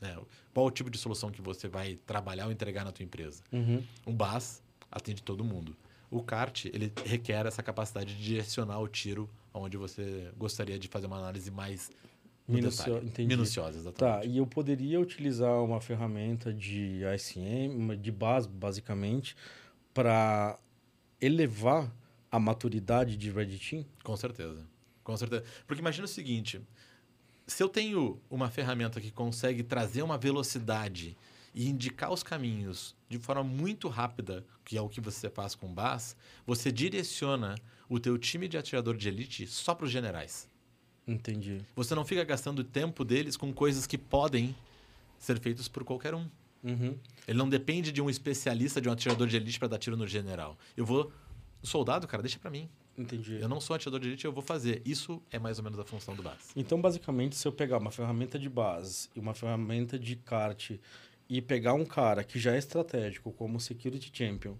né, 0.00 0.16
qual 0.52 0.66
o 0.66 0.70
tipo 0.70 0.90
de 0.90 0.98
solução 0.98 1.30
que 1.30 1.40
você 1.40 1.68
vai 1.68 1.98
trabalhar 2.06 2.46
ou 2.46 2.52
entregar 2.52 2.84
na 2.84 2.92
tua 2.92 3.04
empresa. 3.04 3.42
Uhum. 3.52 3.82
O 4.04 4.12
BAS 4.12 4.62
atende 4.90 5.22
todo 5.22 5.44
mundo. 5.44 5.76
O 6.10 6.22
kart 6.22 6.66
ele 6.66 6.92
requer 7.04 7.46
essa 7.46 7.62
capacidade 7.62 8.14
de 8.16 8.22
direcionar 8.22 8.78
o 8.80 8.88
tiro 8.88 9.28
onde 9.52 9.76
você 9.76 10.30
gostaria 10.36 10.78
de 10.78 10.86
fazer 10.88 11.06
uma 11.06 11.18
análise 11.18 11.50
mais 11.50 11.90
Minucio- 12.48 13.02
minuciosa, 13.18 13.72
Tá, 13.72 13.78
exatamente. 14.20 14.28
e 14.28 14.36
eu 14.38 14.46
poderia 14.46 15.00
utilizar 15.00 15.52
uma 15.64 15.80
ferramenta 15.80 16.54
de 16.54 17.04
ASM, 17.04 17.96
de 18.00 18.12
base, 18.12 18.48
basicamente, 18.48 19.34
para 19.92 20.56
elevar 21.20 21.92
a 22.30 22.38
maturidade 22.38 23.16
de 23.16 23.30
Red 23.32 23.58
Team? 23.58 23.84
Com 24.04 24.16
certeza. 24.16 24.64
Com 25.02 25.16
certeza. 25.16 25.42
Porque 25.66 25.80
imagina 25.80 26.04
o 26.04 26.08
seguinte: 26.08 26.60
se 27.48 27.62
eu 27.62 27.68
tenho 27.68 28.20
uma 28.30 28.48
ferramenta 28.48 29.00
que 29.00 29.10
consegue 29.10 29.64
trazer 29.64 30.02
uma 30.02 30.16
velocidade 30.18 31.16
e 31.56 31.70
indicar 31.70 32.12
os 32.12 32.22
caminhos 32.22 32.94
de 33.08 33.18
forma 33.18 33.42
muito 33.42 33.88
rápida, 33.88 34.44
que 34.62 34.76
é 34.76 34.82
o 34.82 34.90
que 34.90 35.00
você 35.00 35.30
faz 35.30 35.54
com 35.54 35.66
o 35.66 35.72
BAS, 35.72 36.14
você 36.46 36.70
direciona 36.70 37.54
o 37.88 37.98
teu 37.98 38.18
time 38.18 38.46
de 38.46 38.58
atirador 38.58 38.94
de 38.94 39.08
elite 39.08 39.46
só 39.46 39.74
para 39.74 39.86
os 39.86 39.90
generais. 39.90 40.50
Entendi. 41.08 41.62
Você 41.74 41.94
não 41.94 42.04
fica 42.04 42.22
gastando 42.24 42.58
o 42.58 42.64
tempo 42.64 43.04
deles 43.04 43.38
com 43.38 43.52
coisas 43.54 43.86
que 43.86 43.96
podem 43.96 44.54
ser 45.18 45.40
feitas 45.40 45.66
por 45.66 45.82
qualquer 45.82 46.14
um. 46.14 46.28
Uhum. 46.62 46.98
Ele 47.26 47.38
não 47.38 47.48
depende 47.48 47.90
de 47.90 48.02
um 48.02 48.10
especialista, 48.10 48.80
de 48.80 48.88
um 48.88 48.92
atirador 48.92 49.26
de 49.26 49.36
elite 49.36 49.58
para 49.58 49.68
dar 49.68 49.78
tiro 49.78 49.96
no 49.96 50.06
general. 50.06 50.58
Eu 50.76 50.84
vou. 50.84 51.10
Soldado, 51.62 52.06
cara, 52.06 52.22
deixa 52.22 52.38
para 52.38 52.50
mim. 52.50 52.68
Entendi. 52.98 53.38
Eu 53.40 53.48
não 53.48 53.60
sou 53.60 53.76
atirador 53.76 54.00
de 54.00 54.08
elite, 54.08 54.24
eu 54.24 54.32
vou 54.32 54.42
fazer. 54.42 54.82
Isso 54.84 55.22
é 55.30 55.38
mais 55.38 55.58
ou 55.58 55.64
menos 55.64 55.78
a 55.78 55.84
função 55.84 56.14
do 56.14 56.22
base. 56.22 56.50
Então, 56.54 56.80
basicamente, 56.80 57.36
se 57.36 57.46
eu 57.46 57.52
pegar 57.52 57.78
uma 57.78 57.90
ferramenta 57.90 58.38
de 58.38 58.48
base 58.48 59.08
e 59.14 59.20
uma 59.20 59.32
ferramenta 59.32 59.98
de 59.98 60.16
kart 60.16 60.72
e 61.28 61.42
pegar 61.42 61.74
um 61.74 61.84
cara 61.84 62.22
que 62.22 62.38
já 62.38 62.54
é 62.54 62.58
estratégico, 62.58 63.32
como 63.32 63.58
Security 63.58 64.10
Champion, 64.12 64.56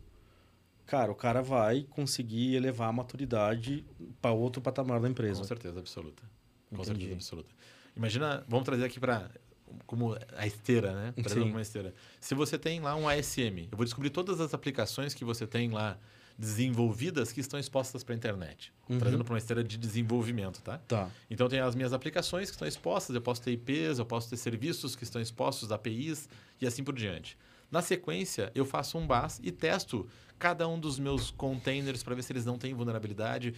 cara, 0.84 1.10
o 1.10 1.14
cara 1.14 1.42
vai 1.42 1.84
conseguir 1.90 2.54
elevar 2.54 2.88
a 2.88 2.92
maturidade 2.92 3.84
para 4.20 4.32
outro 4.32 4.60
patamar 4.60 5.00
da 5.00 5.08
empresa. 5.08 5.40
Com 5.40 5.46
certeza 5.46 5.78
absoluta. 5.78 6.22
Com 6.70 6.76
Entendi. 6.76 6.88
certeza 6.88 7.14
absoluta. 7.14 7.54
Imagina, 7.96 8.44
vamos 8.48 8.64
trazer 8.64 8.84
aqui 8.84 9.00
para 9.00 9.30
como 9.86 10.16
a 10.36 10.46
esteira, 10.46 10.92
né? 10.92 11.14
Trazer 11.22 11.40
uma 11.40 11.60
esteira. 11.60 11.94
Se 12.20 12.34
você 12.34 12.58
tem 12.58 12.80
lá 12.80 12.94
um 12.96 13.08
ASM, 13.08 13.68
eu 13.70 13.76
vou 13.76 13.84
descobrir 13.84 14.10
todas 14.10 14.40
as 14.40 14.54
aplicações 14.54 15.14
que 15.14 15.24
você 15.24 15.46
tem 15.46 15.70
lá 15.70 15.98
desenvolvidas 16.38 17.32
que 17.32 17.40
estão 17.40 17.58
expostas 17.58 18.02
para 18.04 18.14
a 18.14 18.16
internet. 18.16 18.72
Uhum. 18.88 18.98
Trazendo 18.98 19.24
para 19.24 19.32
uma 19.34 19.38
esteira 19.38 19.62
de 19.64 19.76
desenvolvimento, 19.76 20.60
tá? 20.62 20.78
Tá. 20.78 21.10
Então, 21.30 21.48
tem 21.48 21.60
as 21.60 21.74
minhas 21.74 21.92
aplicações 21.92 22.48
que 22.50 22.54
estão 22.54 22.66
expostas, 22.68 23.14
eu 23.14 23.22
posso 23.22 23.42
ter 23.42 23.52
IPs, 23.52 23.98
eu 23.98 24.06
posso 24.06 24.28
ter 24.30 24.36
serviços 24.36 24.94
que 24.96 25.04
estão 25.04 25.20
expostos, 25.20 25.72
APIs 25.72 26.28
e 26.60 26.66
assim 26.66 26.82
por 26.84 26.94
diante. 26.94 27.36
Na 27.70 27.82
sequência, 27.82 28.52
eu 28.54 28.64
faço 28.64 28.96
um 28.96 29.06
BAS 29.06 29.40
e 29.42 29.50
testo 29.50 30.08
cada 30.38 30.68
um 30.68 30.78
dos 30.78 30.98
meus 30.98 31.30
containers 31.30 32.02
para 32.02 32.14
ver 32.14 32.22
se 32.22 32.30
eles 32.32 32.44
não 32.44 32.58
têm 32.58 32.74
vulnerabilidade, 32.74 33.54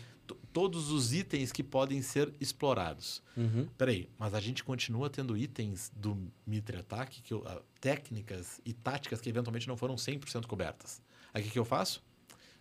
todos 0.53 0.91
os 0.91 1.13
itens 1.13 1.51
que 1.53 1.63
podem 1.63 2.01
ser 2.01 2.33
explorados. 2.41 3.21
Uhum. 3.37 3.67
Peraí, 3.77 4.09
mas 4.19 4.33
a 4.33 4.41
gente 4.41 4.63
continua 4.65 5.11
tendo 5.11 5.37
itens 5.37 5.91
do 5.95 6.17
Mitre 6.47 6.77
Attack, 6.79 7.21
que, 7.21 7.35
eu- 7.35 7.43
ah, 7.47 7.61
técnicas 7.81 8.61
e 8.65 8.73
táticas 8.73 9.21
que 9.21 9.29
eventualmente 9.29 9.67
não 9.69 9.77
foram 9.77 9.97
100% 9.97 10.47
cobertas. 10.47 11.03
Aí 11.35 11.43
o 11.43 11.45
que, 11.45 11.51
que 11.51 11.59
eu 11.59 11.65
faço? 11.65 12.03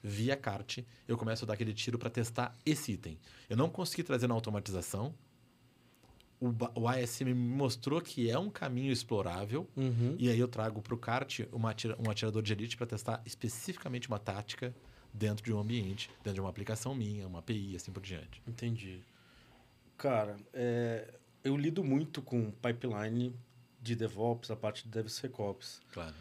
Via 0.08 0.38
kart, 0.38 0.80
eu 1.06 1.18
começo 1.18 1.44
a 1.44 1.48
dar 1.48 1.54
aquele 1.54 1.74
tiro 1.74 2.00
para 2.00 2.10
testar 2.10 2.58
esse 2.66 2.94
item. 2.94 3.20
Eu 3.50 3.58
não 3.58 3.70
consegui 3.70 4.04
trazer 4.04 4.26
na 4.26 4.34
automatização. 4.34 5.14
O, 6.40 6.54
o 6.80 6.88
ASM 6.88 7.26
me 7.26 7.34
mostrou 7.34 8.00
que 8.00 8.30
é 8.30 8.40
um 8.40 8.50
caminho 8.50 8.92
explorável. 8.92 9.68
Uhum. 9.76 10.16
E 10.18 10.30
aí 10.30 10.40
eu 10.40 10.48
trago 10.48 10.82
para 10.82 10.94
o 10.94 10.98
kart 10.98 11.42
uma 11.52 11.76
um 12.00 12.10
atirador 12.10 12.42
de 12.42 12.54
elite 12.54 12.78
para 12.78 12.88
testar 12.88 13.22
especificamente 13.26 14.08
uma 14.08 14.18
tática 14.18 14.74
dentro 15.14 15.44
de 15.44 15.52
um 15.52 15.60
ambiente, 15.60 16.10
dentro 16.24 16.36
de 16.36 16.40
uma 16.40 16.50
aplicação 16.50 16.96
minha, 16.96 17.28
uma 17.28 17.40
API, 17.40 17.76
assim 17.76 17.92
por 17.92 18.02
diante. 18.02 18.42
Entendi. 18.48 19.02
Cara, 19.98 20.38
é, 20.54 21.14
eu 21.44 21.58
lido 21.58 21.84
muito 21.84 22.22
com 22.22 22.50
pipeline 22.52 23.36
de 23.82 23.94
DevOps, 23.94 24.52
a 24.52 24.56
parte 24.56 24.84
de 24.84 24.90
DevSecOps. 24.90 25.82
Claro. 25.92 26.16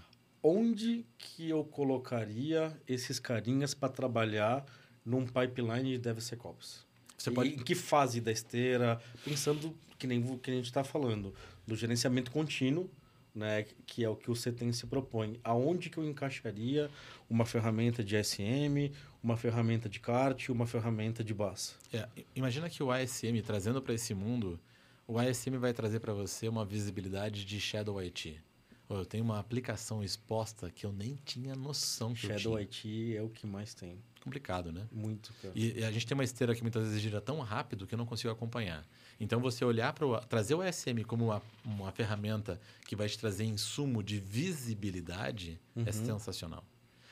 Onde 0.49 1.05
que 1.19 1.51
eu 1.51 1.65
colocaria 1.65 2.73
esses 2.87 3.19
carinhas 3.19 3.75
para 3.75 3.89
trabalhar 3.89 4.65
num 5.05 5.27
pipeline 5.27 5.91
de 5.91 5.99
DevSecOps? 5.99 6.87
Você 7.19 7.33
pode 7.33 7.51
Em 7.51 7.59
que 7.59 7.75
fase 7.75 8.21
da 8.21 8.31
esteira? 8.31 9.03
Pensando 9.25 9.77
que 9.99 10.07
nem 10.07 10.23
que 10.39 10.49
a 10.49 10.55
gente 10.55 10.67
está 10.67 10.85
falando, 10.85 11.35
do 11.67 11.75
gerenciamento 11.75 12.31
contínuo, 12.31 12.89
né, 13.35 13.67
que 13.85 14.05
é 14.05 14.09
o 14.09 14.15
que 14.15 14.31
o 14.31 14.35
CTEM 14.35 14.73
se 14.73 14.87
propõe. 14.87 15.41
Aonde 15.43 15.91
que 15.91 15.99
eu 15.99 16.05
encaixaria 16.05 16.89
uma 17.29 17.45
ferramenta 17.45 18.05
de 18.05 18.17
SM, 18.23 18.93
uma 19.21 19.37
ferramenta 19.37 19.89
de 19.89 19.99
CART, 19.99 20.51
uma 20.51 20.69
ferramenta 20.69 21.25
de 21.25 21.35
BAS? 21.35 21.75
É, 21.93 22.09
imagina 22.37 22.71
que 22.71 22.85
o 22.85 22.93
ASM, 22.93 23.43
trazendo 23.45 23.83
para 23.83 23.95
esse 23.95 24.15
mundo, 24.15 24.61
o 25.09 25.19
ASM 25.19 25.59
vai 25.59 25.73
trazer 25.73 25.99
para 25.99 26.13
você 26.13 26.47
uma 26.47 26.65
visibilidade 26.65 27.45
de 27.45 27.59
Shadow 27.59 27.99
IT. 28.01 28.46
Eu 28.89 29.05
tenho 29.05 29.25
uma 29.25 29.39
aplicação 29.39 30.03
exposta 30.03 30.71
que 30.71 30.87
eu 30.87 30.93
nem 30.93 31.17
tinha 31.25 31.55
noção 31.55 32.15
que 32.15 32.27
eu 32.27 32.39
Shadow 32.39 32.65
tinha. 32.67 33.13
IT 33.13 33.17
é 33.17 33.23
o 33.23 33.29
que 33.29 33.47
mais 33.47 33.75
tem. 33.75 33.99
Complicado, 34.23 34.73
né? 34.73 34.87
Muito, 34.91 35.33
cara. 35.41 35.53
E, 35.55 35.79
e 35.79 35.85
a 35.85 35.91
gente 35.91 36.07
tem 36.07 36.15
uma 36.15 36.25
esteira 36.25 36.55
que 36.55 36.63
muitas 36.63 36.85
vezes 36.85 37.01
gira 37.01 37.21
tão 37.21 37.41
rápido 37.41 37.87
que 37.87 37.95
eu 37.95 37.99
não 37.99 38.07
consigo 38.07 38.33
acompanhar. 38.33 38.85
Então, 39.21 39.41
você 39.41 39.65
olhar 39.65 39.93
para 39.93 40.21
trazer 40.23 40.55
o 40.55 40.63
ASM 40.63 41.05
como 41.07 41.27
uma, 41.27 41.43
uma 41.65 41.93
ferramenta 41.93 42.61
que 42.87 42.95
vai 42.95 43.09
te 43.09 43.19
trazer 43.19 43.45
insumo 43.45 44.03
de 44.03 44.19
visibilidade 44.19 45.61
é 45.85 45.93
sensacional. 45.93 46.65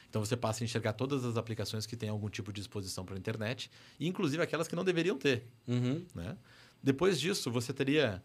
Então, 0.08 0.24
você 0.24 0.36
passa 0.36 0.62
a 0.62 0.64
enxergar 0.64 0.92
todas 0.92 1.24
as 1.24 1.36
aplicações 1.36 1.86
que 1.86 1.96
têm 1.96 2.08
algum 2.08 2.28
tipo 2.28 2.52
de 2.52 2.60
exposição 2.60 3.04
para 3.04 3.16
a 3.16 3.18
internet, 3.18 3.70
inclusive 3.98 4.42
aquelas 4.42 4.68
que 4.68 4.76
não 4.76 4.84
deveriam 4.84 5.18
ter. 5.18 5.44
Uhum. 5.66 6.04
Né? 6.14 6.36
Depois 6.82 7.18
disso, 7.18 7.50
você 7.50 7.72
teria, 7.72 8.22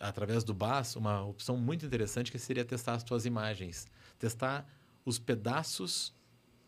através 0.00 0.42
do 0.42 0.54
BAS, 0.54 0.96
uma 0.96 1.22
opção 1.22 1.56
muito 1.56 1.84
interessante 1.86 2.32
que 2.32 2.38
seria 2.38 2.64
testar 2.64 2.94
as 2.94 3.02
suas 3.06 3.26
imagens. 3.26 3.86
Testar 4.18 4.66
os 5.04 5.18
pedaços 5.18 6.12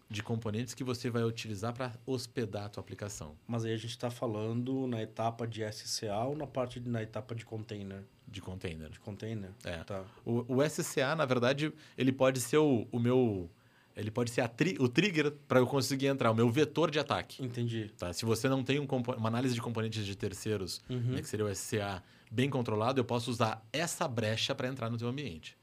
de 0.09 0.23
componentes 0.23 0.75
que 0.75 0.85
você 0.85 1.09
vai 1.09 1.25
utilizar 1.25 1.73
para 1.73 1.93
hospedar 2.05 2.67
a 2.67 2.69
tua 2.69 2.83
aplicação 2.83 3.35
Mas 3.49 3.65
aí 3.65 3.73
a 3.73 3.77
gente 3.79 3.91
está 3.93 4.11
falando 4.11 4.87
na 4.87 5.01
etapa 5.01 5.47
de 5.47 5.63
SCA 5.73 6.19
ou 6.25 6.37
na 6.37 6.47
parte 6.47 6.79
de, 6.79 6.87
na 6.89 7.03
etapa 7.03 7.35
de 7.35 7.47
container? 7.47 8.03
de 8.29 8.41
container. 8.43 8.89
De 8.91 8.99
container? 9.01 9.51
É. 9.65 9.79
Tá. 9.85 10.05
O, 10.25 10.57
o 10.57 10.69
SCA, 10.69 11.15
na 11.15 11.25
verdade, 11.27 11.73
ele 11.99 12.13
pode 12.13 12.41
ser 12.41 12.59
o, 12.59 12.87
o 12.93 12.99
meu... 12.99 13.51
Ele 13.95 14.11
pode 14.11 14.31
ser 14.31 14.47
tri- 14.49 14.77
o 14.81 14.89
trigger 14.89 15.33
para 15.47 15.59
eu 15.61 15.67
conseguir 15.67 16.07
entrar, 16.07 16.31
o 16.31 16.35
meu 16.35 16.49
vetor 16.51 16.91
de 16.91 16.99
ataque. 16.99 17.45
Entendi. 17.45 17.91
Tá? 17.99 18.11
Se 18.15 18.25
você 18.25 18.49
não 18.49 18.63
tem 18.65 18.79
um 18.81 18.87
uma 19.19 19.29
análise 19.29 19.55
de 19.55 19.61
componentes 19.61 20.07
de 20.07 20.17
terceiros, 20.17 20.81
Uhum. 20.89 20.99
né, 21.13 21.21
que 21.21 21.29
seria 21.29 21.45
o 21.45 21.55
SCA, 21.55 22.03
bem 22.33 22.49
controlado, 22.49 22.99
eu 22.99 23.05
posso 23.05 23.31
usar 23.31 23.63
essa 23.71 24.09
brecha 24.09 24.55
para 24.55 24.67
entrar 24.67 24.89
no 24.89 24.97
teu 24.97 25.07
ambiente. 25.07 25.57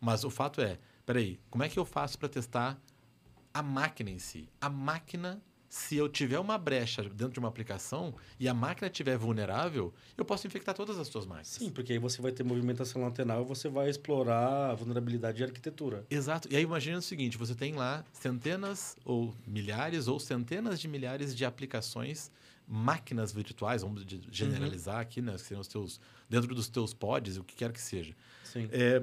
Mas 0.00 0.24
o 0.24 0.30
fato 0.30 0.60
é, 0.60 0.78
peraí, 1.06 1.38
como 1.48 1.62
é 1.62 1.68
que 1.68 1.78
eu 1.78 1.84
faço 1.84 2.18
para 2.18 2.28
testar 2.28 2.78
a 3.54 3.62
máquina 3.62 4.10
em 4.10 4.18
si? 4.18 4.48
A 4.60 4.68
máquina, 4.68 5.40
se 5.68 5.96
eu 5.96 6.08
tiver 6.08 6.40
uma 6.40 6.58
brecha 6.58 7.02
dentro 7.04 7.34
de 7.34 7.38
uma 7.38 7.48
aplicação 7.48 8.12
e 8.40 8.48
a 8.48 8.52
máquina 8.52 8.88
estiver 8.88 9.16
vulnerável, 9.16 9.94
eu 10.18 10.24
posso 10.24 10.48
infectar 10.48 10.74
todas 10.74 10.98
as 10.98 11.06
suas 11.06 11.24
máquinas. 11.26 11.46
Sim, 11.46 11.70
porque 11.70 11.92
aí 11.92 11.98
você 11.98 12.20
vai 12.20 12.32
ter 12.32 12.42
movimentação 12.42 13.02
lateral 13.02 13.42
e 13.42 13.44
você 13.46 13.68
vai 13.68 13.88
explorar 13.88 14.70
a 14.70 14.74
vulnerabilidade 14.74 15.38
de 15.38 15.44
arquitetura. 15.44 16.04
Exato. 16.10 16.48
E 16.50 16.56
aí 16.56 16.62
imagina 16.64 16.98
o 16.98 17.02
seguinte, 17.02 17.38
você 17.38 17.54
tem 17.54 17.74
lá 17.74 18.04
centenas 18.12 18.96
ou 19.04 19.32
milhares 19.46 20.08
ou 20.08 20.18
centenas 20.18 20.80
de 20.80 20.88
milhares 20.88 21.34
de 21.36 21.44
aplicações, 21.44 22.32
máquinas 22.66 23.32
virtuais, 23.32 23.82
vamos 23.82 24.04
de- 24.04 24.26
generalizar 24.30 24.98
aqui, 25.00 25.22
né, 25.22 25.32
que 25.34 25.40
seriam 25.40 25.60
os 25.60 25.68
teus 25.68 26.00
dentro 26.28 26.54
dos 26.54 26.68
teus 26.68 26.92
pods, 26.92 27.36
o 27.36 27.44
que 27.44 27.54
quer 27.54 27.72
que 27.72 27.80
seja. 27.80 28.14
Sim. 28.44 28.68
É, 28.72 29.02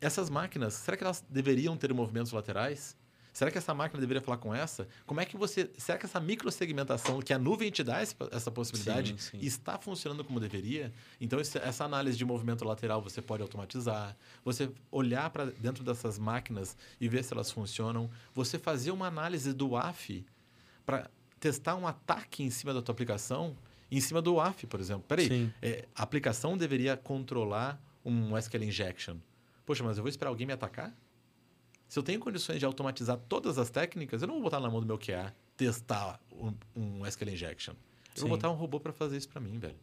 essas 0.00 0.28
máquinas, 0.30 0.74
será 0.74 0.96
que 0.96 1.04
elas 1.04 1.24
deveriam 1.28 1.76
ter 1.76 1.92
movimentos 1.92 2.32
laterais? 2.32 2.96
Será 3.32 3.52
que 3.52 3.58
essa 3.58 3.72
máquina 3.72 4.00
deveria 4.00 4.20
falar 4.20 4.38
com 4.38 4.52
essa? 4.52 4.88
Como 5.06 5.20
é 5.20 5.24
que 5.24 5.36
você. 5.36 5.70
Será 5.78 5.96
que 5.96 6.04
essa 6.04 6.18
microsegmentação 6.18 7.20
que 7.20 7.32
a 7.32 7.38
nuvem 7.38 7.70
te 7.70 7.84
dá 7.84 8.00
essa 8.00 8.50
possibilidade 8.50 9.14
Sim, 9.16 9.38
sim. 9.38 9.46
está 9.46 9.78
funcionando 9.78 10.24
como 10.24 10.40
deveria? 10.40 10.92
Então, 11.20 11.38
essa 11.38 11.84
análise 11.84 12.18
de 12.18 12.24
movimento 12.24 12.64
lateral 12.64 13.00
você 13.00 13.22
pode 13.22 13.40
automatizar. 13.40 14.16
Você 14.44 14.72
olhar 14.90 15.30
para 15.30 15.46
dentro 15.46 15.84
dessas 15.84 16.18
máquinas 16.18 16.76
e 17.00 17.08
ver 17.08 17.22
se 17.22 17.32
elas 17.32 17.48
funcionam. 17.52 18.10
Você 18.34 18.58
fazer 18.58 18.90
uma 18.90 19.06
análise 19.06 19.52
do 19.52 19.76
AF 19.76 20.26
para 20.84 21.08
testar 21.38 21.76
um 21.76 21.86
ataque 21.86 22.42
em 22.42 22.50
cima 22.50 22.74
da 22.74 22.82
tua 22.82 22.92
aplicação, 22.92 23.56
em 23.90 24.00
cima 24.00 24.20
do 24.20 24.40
AF, 24.40 24.66
por 24.66 24.80
exemplo. 24.80 25.04
Peraí, 25.06 25.52
é, 25.62 25.86
a 25.94 26.02
aplicação 26.02 26.56
deveria 26.56 26.96
controlar 26.96 27.80
um 28.04 28.36
SQL 28.36 28.64
injection. 28.64 29.16
Poxa, 29.64 29.82
mas 29.84 29.96
eu 29.98 30.02
vou 30.02 30.08
esperar 30.08 30.30
alguém 30.30 30.46
me 30.46 30.52
atacar? 30.52 30.94
Se 31.88 31.98
eu 31.98 32.02
tenho 32.02 32.20
condições 32.20 32.58
de 32.58 32.66
automatizar 32.66 33.18
todas 33.28 33.58
as 33.58 33.70
técnicas, 33.70 34.20
eu 34.20 34.28
não 34.28 34.34
vou 34.34 34.44
botar 34.44 34.60
na 34.60 34.70
mão 34.70 34.80
do 34.80 34.86
meu 34.86 34.98
QA 34.98 35.34
testar 35.56 36.20
um, 36.30 36.52
um 36.76 37.06
SQL 37.06 37.30
injection. 37.30 37.74
Eu 38.14 38.22
vou 38.22 38.22
Sim. 38.22 38.28
botar 38.28 38.50
um 38.50 38.54
robô 38.54 38.78
para 38.78 38.92
fazer 38.92 39.16
isso 39.16 39.28
para 39.28 39.40
mim, 39.40 39.58
velho. 39.58 39.76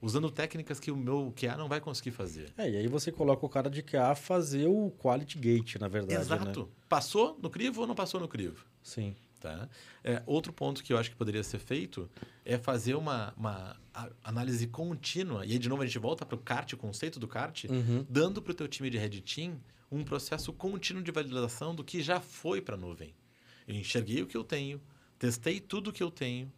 Usando 0.00 0.30
técnicas 0.30 0.78
que 0.78 0.90
o 0.90 0.96
meu 0.96 1.32
QA 1.34 1.56
não 1.56 1.68
vai 1.68 1.80
conseguir 1.80 2.10
fazer. 2.10 2.52
É, 2.56 2.70
e 2.70 2.76
aí 2.76 2.86
você 2.86 3.10
coloca 3.10 3.44
o 3.44 3.48
cara 3.48 3.68
de 3.68 3.82
QA 3.82 4.14
fazer 4.14 4.66
o 4.68 4.92
quality 4.98 5.38
gate, 5.38 5.76
na 5.76 5.88
verdade. 5.88 6.20
Exato. 6.20 6.60
Né? 6.60 6.68
Passou 6.88 7.38
no 7.42 7.50
crivo 7.50 7.80
ou 7.80 7.86
não 7.86 7.94
passou 7.94 8.20
no 8.20 8.28
crivo? 8.28 8.64
Sim. 8.82 9.16
Tá? 9.46 9.68
É, 10.02 10.22
outro 10.26 10.52
ponto 10.52 10.82
que 10.82 10.92
eu 10.92 10.98
acho 10.98 11.10
que 11.10 11.16
poderia 11.16 11.42
ser 11.44 11.58
feito 11.60 12.10
é 12.44 12.58
fazer 12.58 12.94
uma, 12.96 13.32
uma 13.36 13.76
análise 14.24 14.66
contínua. 14.66 15.46
E 15.46 15.52
aí, 15.52 15.58
de 15.58 15.68
novo, 15.68 15.82
a 15.82 15.86
gente 15.86 15.98
volta 16.00 16.26
para 16.26 16.34
o 16.34 16.38
CART, 16.38 16.72
o 16.72 16.76
conceito 16.76 17.20
do 17.20 17.28
CART, 17.28 17.64
Uhum. 17.70 18.04
dando 18.08 18.42
para 18.42 18.50
o 18.50 18.54
teu 18.54 18.66
time 18.66 18.90
de 18.90 18.98
Red 18.98 19.20
Team 19.20 19.60
um 19.90 20.02
processo 20.02 20.52
contínuo 20.52 21.00
de 21.02 21.12
validação 21.12 21.74
do 21.76 21.84
que 21.84 22.02
já 22.02 22.20
foi 22.20 22.60
para 22.60 22.74
a 22.74 22.78
nuvem. 22.78 23.14
Eu 23.68 23.76
enxerguei 23.76 24.20
o 24.22 24.26
que 24.26 24.36
eu 24.36 24.42
tenho, 24.42 24.80
testei 25.18 25.60
tudo 25.60 25.90
o 25.90 25.92
que 25.92 26.02
eu 26.02 26.10
tenho, 26.10 26.52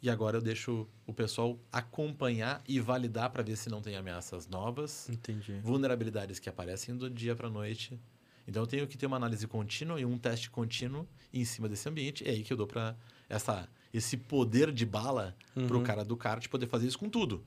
e 0.00 0.08
agora 0.08 0.38
eu 0.38 0.42
deixo 0.42 0.88
o 1.06 1.12
pessoal 1.12 1.58
acompanhar 1.70 2.62
e 2.66 2.80
validar 2.80 3.28
para 3.30 3.42
ver 3.42 3.56
se 3.56 3.68
não 3.68 3.80
tem 3.82 3.94
ameaças 3.94 4.48
novas, 4.48 5.08
Entendi. 5.10 5.60
vulnerabilidades 5.62 6.38
que 6.38 6.48
aparecem 6.48 6.96
do 6.96 7.08
dia 7.10 7.36
para 7.36 7.46
a 7.48 7.50
noite. 7.50 8.00
Então 8.46 8.62
eu 8.62 8.66
tenho 8.66 8.86
que 8.86 8.96
ter 8.98 9.06
uma 9.06 9.16
análise 9.16 9.46
contínua 9.46 10.00
e 10.00 10.04
um 10.04 10.18
teste 10.18 10.50
contínuo 10.50 11.06
em 11.32 11.44
cima 11.44 11.68
desse 11.68 11.88
ambiente. 11.88 12.26
É 12.26 12.30
aí 12.30 12.42
que 12.42 12.52
eu 12.52 12.56
dou 12.56 12.66
para 12.66 12.96
essa 13.28 13.68
esse 13.94 14.16
poder 14.16 14.72
de 14.72 14.86
bala 14.86 15.36
para 15.54 15.62
o 15.74 15.78
Uhum. 15.78 15.82
cara 15.84 16.02
do 16.04 16.16
kart 16.16 16.46
poder 16.48 16.66
fazer 16.66 16.86
isso 16.86 16.98
com 16.98 17.10
tudo. 17.10 17.44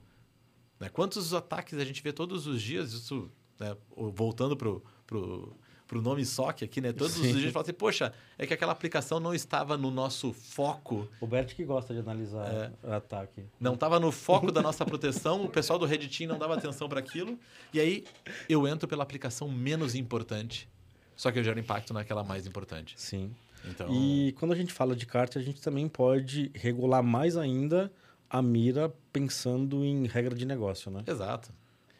Né? 0.79 0.89
Quantos 0.89 1.33
ataques 1.33 1.77
a 1.79 1.83
gente 1.83 2.03
vê 2.03 2.13
todos 2.13 2.45
os 2.45 2.61
dias? 2.61 2.93
Isso, 2.93 3.31
né? 3.59 3.75
o- 3.95 4.11
voltando 4.11 4.55
pro, 4.55 4.83
pro, 5.07 5.55
pro 5.87 6.01
nome 6.03 6.23
SOC 6.23 6.63
aqui, 6.63 6.79
né? 6.81 6.93
Todos 6.93 7.13
os 7.15 7.21
Sim. 7.21 7.27
dias 7.29 7.37
a 7.37 7.39
gente 7.39 7.51
fala 7.51 7.63
assim, 7.63 7.73
poxa, 7.73 8.13
é 8.37 8.45
que 8.45 8.53
aquela 8.53 8.71
aplicação 8.73 9.19
não 9.19 9.33
estava 9.33 9.75
no 9.75 9.89
nosso 9.89 10.33
foco, 10.33 11.09
O 11.19 11.25
Bert 11.25 11.55
que 11.55 11.63
gosta 11.65 11.93
de 11.95 11.99
analisar 11.99 12.45
É. 12.83 12.95
ataque. 12.95 13.43
não 13.59 13.73
estava 13.73 13.99
no 13.99 14.11
foco 14.11 14.51
da 14.51 14.61
nossa 14.61 14.85
proteção, 14.85 15.45
o 15.45 15.49
pessoal 15.49 15.79
do 15.79 15.85
Red 15.85 16.07
Team 16.09 16.29
não 16.29 16.37
dava 16.37 16.53
atenção 16.55 16.87
para 16.87 16.99
aquilo, 16.99 17.39
e 17.73 17.79
aí 17.79 18.03
eu 18.47 18.67
entro 18.67 18.87
pela 18.87 19.01
aplicação 19.01 19.49
menos 19.49 19.95
importante, 19.95 20.69
só 21.15 21.31
que 21.31 21.39
eu 21.39 21.43
gero 21.43 21.59
impacto 21.59 21.93
naquela 21.93 22.23
mais 22.23 22.45
importante. 22.45 22.93
Sim. 22.97 23.33
Então, 23.67 23.87
E 23.91 24.33
quando 24.37 24.51
a 24.53 24.55
gente 24.55 24.71
fala 24.71 24.95
de 24.95 25.05
kart, 25.05 25.35
a 25.37 25.41
gente 25.41 25.61
também 25.61 25.87
pode 25.87 26.51
regular 26.53 27.01
mais 27.01 27.35
ainda 27.35 27.91
a 28.29 28.41
mira 28.41 28.93
pensando 29.11 29.83
em 29.83 30.05
regra 30.07 30.35
de 30.35 30.45
negócio, 30.45 30.91
né? 30.91 31.03
Exato. 31.07 31.51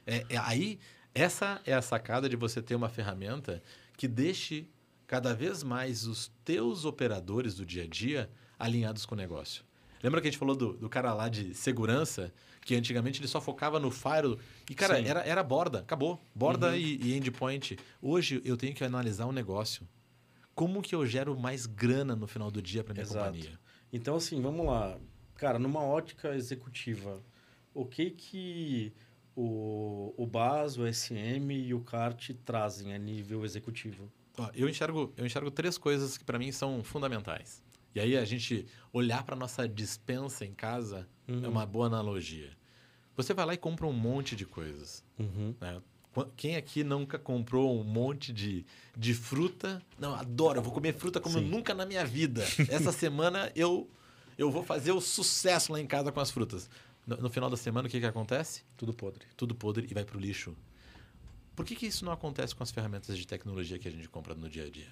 É, 0.06 0.26
é- 0.30 0.38
aí, 0.38 0.80
essa 1.14 1.62
é 1.66 1.74
a 1.74 1.82
sacada 1.82 2.30
de 2.30 2.36
você 2.36 2.62
ter 2.62 2.76
uma 2.76 2.90
ferramenta 2.90 3.62
que 3.98 4.08
deixe 4.08 4.68
cada 5.08 5.34
vez 5.34 5.64
mais 5.64 6.06
os 6.06 6.32
teus 6.44 6.86
operadores 6.86 7.56
do 7.56 7.66
dia 7.66 7.84
a 7.84 7.88
dia 7.88 8.30
alinhados 8.60 9.06
com 9.06 9.16
o 9.16 9.18
negócio. 9.18 9.64
Lembra 10.04 10.22
que 10.22 10.28
a 10.28 10.32
gente 10.32 10.40
falou 10.40 10.56
do, 10.56 10.74
do 10.74 10.90
cara 10.90 11.14
lá 11.14 11.30
de 11.30 11.54
segurança, 11.56 12.32
que 12.66 12.76
antigamente 12.76 13.22
ele 13.22 13.28
só 13.28 13.40
focava 13.40 13.80
no 13.80 13.92
firewall. 13.92 14.40
E, 14.70 14.74
cara, 14.74 14.98
Sim. 14.98 15.08
era, 15.08 15.22
era 15.22 15.44
borda, 15.44 15.80
acabou. 15.80 16.20
Borda 16.34 16.76
e, 16.76 16.98
e 16.98 17.16
endpoint. 17.16 17.78
Hoje 18.02 18.42
eu 18.44 18.58
tenho 18.58 18.74
que 18.74 18.84
analisar 18.84 19.28
um 19.28 19.32
negócio. 19.32 19.88
Como 20.56 20.82
que 20.82 20.96
eu 20.96 21.06
gero 21.06 21.40
mais 21.40 21.68
grana 21.68 22.16
no 22.16 22.26
final 22.26 22.50
do 22.50 22.62
dia 22.62 22.84
para 22.84 22.94
minha 22.94 23.04
Exato. 23.04 23.26
companhia? 23.26 23.60
Então, 23.94 24.16
assim, 24.16 24.42
vamos 24.42 24.66
lá. 24.66 24.98
Cara, 25.36 25.60
numa 25.60 25.84
ótica 25.84 26.36
executiva, 26.36 27.22
o 27.72 27.86
que 27.86 28.10
que 28.10 28.94
o, 29.36 30.14
o 30.18 30.26
BAS, 30.26 30.78
o 30.78 30.92
SM 30.92 31.52
e 31.52 31.72
o 31.72 31.82
CART 31.82 32.32
trazem 32.44 32.96
a 32.96 32.98
nível 32.98 33.46
executivo? 33.46 34.12
Ó, 34.38 34.50
eu, 34.56 34.68
enxergo, 34.68 35.14
eu 35.16 35.26
enxergo 35.26 35.52
três 35.52 35.78
coisas 35.78 36.18
que 36.18 36.24
para 36.24 36.40
mim 36.40 36.52
são 36.52 36.84
fundamentais. 36.84 37.62
E 37.96 38.00
aí 38.00 38.16
a 38.18 38.26
gente 38.26 38.66
olhar 38.94 39.24
para 39.24 39.36
nossa 39.36 39.68
dispensa 39.68 40.46
em 40.46 40.54
casa 40.54 41.08
Uhum. 41.28 41.44
é 41.44 41.48
uma 41.48 41.66
boa 41.66 41.88
analogia. 41.88 42.52
Você 43.18 43.34
vai 43.34 43.46
lá 43.48 43.54
e 43.54 43.58
compra 43.58 43.88
um 43.88 43.94
monte 43.94 44.36
de 44.36 44.46
coisas. 44.46 45.04
Uhum. 45.18 45.56
né? 45.60 45.82
Qu- 46.14 46.28
Quem 46.36 46.56
aqui 46.56 46.84
nunca 46.84 47.18
comprou 47.18 47.80
um 47.80 47.84
monte 47.84 48.32
de, 48.32 48.64
de 48.96 49.14
fruta? 49.16 49.82
Não, 49.98 50.14
adoro, 50.14 50.60
eu 50.60 50.64
vou 50.64 50.72
comer 50.74 50.94
fruta 50.94 51.20
como 51.20 51.40
Sim. 51.40 51.46
nunca 51.46 51.74
na 51.74 51.84
minha 51.86 52.06
vida. 52.06 52.44
Essa 52.70 52.92
semana 52.94 53.52
eu, 53.56 53.90
eu 54.38 54.52
vou 54.52 54.62
fazer 54.64 54.92
o 54.92 55.02
sucesso 55.02 55.72
lá 55.72 55.80
em 55.82 55.88
casa 55.88 56.12
com 56.12 56.20
as 56.20 56.30
frutas. 56.30 56.70
No, 57.08 57.18
no 57.18 57.30
final 57.30 57.50
da 57.50 57.58
semana, 57.58 57.88
o 57.88 57.92
que, 57.92 58.00
que 58.00 58.06
acontece? 58.06 58.64
Tudo 58.78 58.94
podre. 58.94 59.26
Tudo 59.36 59.56
podre 59.56 59.88
e 59.90 59.94
vai 59.94 60.04
para 60.06 60.18
o 60.18 60.20
lixo. 60.20 60.56
Por 61.56 61.66
que, 61.66 61.76
que 61.76 61.88
isso 61.88 62.04
não 62.06 62.12
acontece 62.12 62.54
com 62.54 62.62
as 62.62 62.70
ferramentas 62.72 63.18
de 63.18 63.26
tecnologia 63.26 63.80
que 63.80 63.88
a 63.88 63.92
gente 63.92 64.10
compra 64.10 64.36
no 64.36 64.48
dia 64.50 64.66
a 64.66 64.70
dia? 64.70 64.90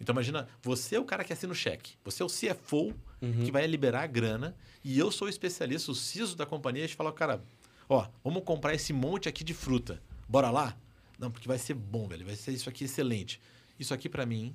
Então 0.00 0.12
imagina, 0.12 0.48
você 0.62 0.96
é 0.96 1.00
o 1.00 1.04
cara 1.04 1.24
que 1.24 1.32
assina 1.32 1.52
o 1.52 1.56
cheque. 1.56 1.94
Você 2.04 2.22
é 2.22 2.26
o 2.26 2.28
CFO 2.28 2.94
Uhum. 3.22 3.42
que 3.44 3.50
vai 3.50 3.66
liberar 3.66 4.02
a 4.02 4.06
grana 4.06 4.54
e 4.84 4.98
eu 4.98 5.10
sou 5.10 5.26
o 5.26 5.30
especialista, 5.30 5.90
o 5.90 5.94
CISO 5.94 6.36
da 6.36 6.44
companhia, 6.44 6.82
e 6.82 6.84
a 6.84 6.86
gente 6.86 6.96
fala, 6.96 7.10
cara, 7.10 7.42
ó, 7.88 8.06
vamos 8.22 8.42
comprar 8.44 8.74
esse 8.74 8.92
monte 8.92 9.30
aqui 9.30 9.42
de 9.42 9.54
fruta. 9.54 10.02
Bora 10.28 10.50
lá? 10.50 10.76
Não, 11.18 11.30
porque 11.30 11.48
vai 11.48 11.56
ser 11.56 11.72
bom, 11.72 12.06
velho. 12.06 12.26
Vai 12.26 12.36
ser 12.36 12.52
isso 12.52 12.68
aqui 12.68 12.84
excelente. 12.84 13.40
Isso 13.78 13.94
aqui 13.94 14.10
para 14.10 14.26
mim, 14.26 14.54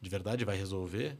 de 0.00 0.10
verdade, 0.10 0.44
vai 0.44 0.56
resolver. 0.56 1.16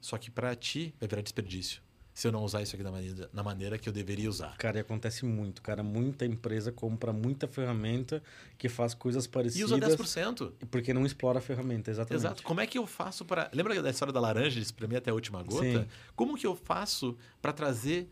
Só 0.00 0.16
que 0.16 0.30
para 0.30 0.54
ti 0.54 0.94
vai 0.98 1.06
virar 1.08 1.20
desperdício. 1.22 1.82
Se 2.14 2.28
eu 2.28 2.32
não 2.32 2.44
usar 2.44 2.62
isso 2.62 2.76
aqui 2.76 2.84
da 2.84 2.92
maneira, 2.92 3.28
na 3.32 3.42
maneira 3.42 3.76
que 3.76 3.88
eu 3.88 3.92
deveria 3.92 4.30
usar. 4.30 4.56
Cara, 4.56 4.78
e 4.78 4.80
acontece 4.80 5.24
muito, 5.24 5.60
cara. 5.60 5.82
Muita 5.82 6.24
empresa 6.24 6.70
compra 6.70 7.12
muita 7.12 7.48
ferramenta 7.48 8.22
que 8.56 8.68
faz 8.68 8.94
coisas 8.94 9.24
E 9.24 9.28
parecidas. 9.28 9.72
usa 9.72 9.80
10%. 9.80 10.52
Porque 10.70 10.94
não 10.94 11.04
explora 11.04 11.40
a 11.40 11.42
ferramenta, 11.42 11.90
exatamente. 11.90 12.20
Exato. 12.20 12.42
Como 12.44 12.60
é 12.60 12.68
que 12.68 12.78
eu 12.78 12.86
faço 12.86 13.24
para. 13.24 13.50
Lembra 13.52 13.82
da 13.82 13.90
história 13.90 14.12
da 14.12 14.20
laranja 14.20 14.54
de 14.54 14.62
espremer 14.62 14.98
até 14.98 15.10
a 15.10 15.14
última 15.14 15.42
gota? 15.42 15.64
Sim. 15.64 15.86
Como 16.14 16.36
que 16.38 16.46
eu 16.46 16.54
faço 16.54 17.16
para 17.42 17.52
trazer 17.52 18.08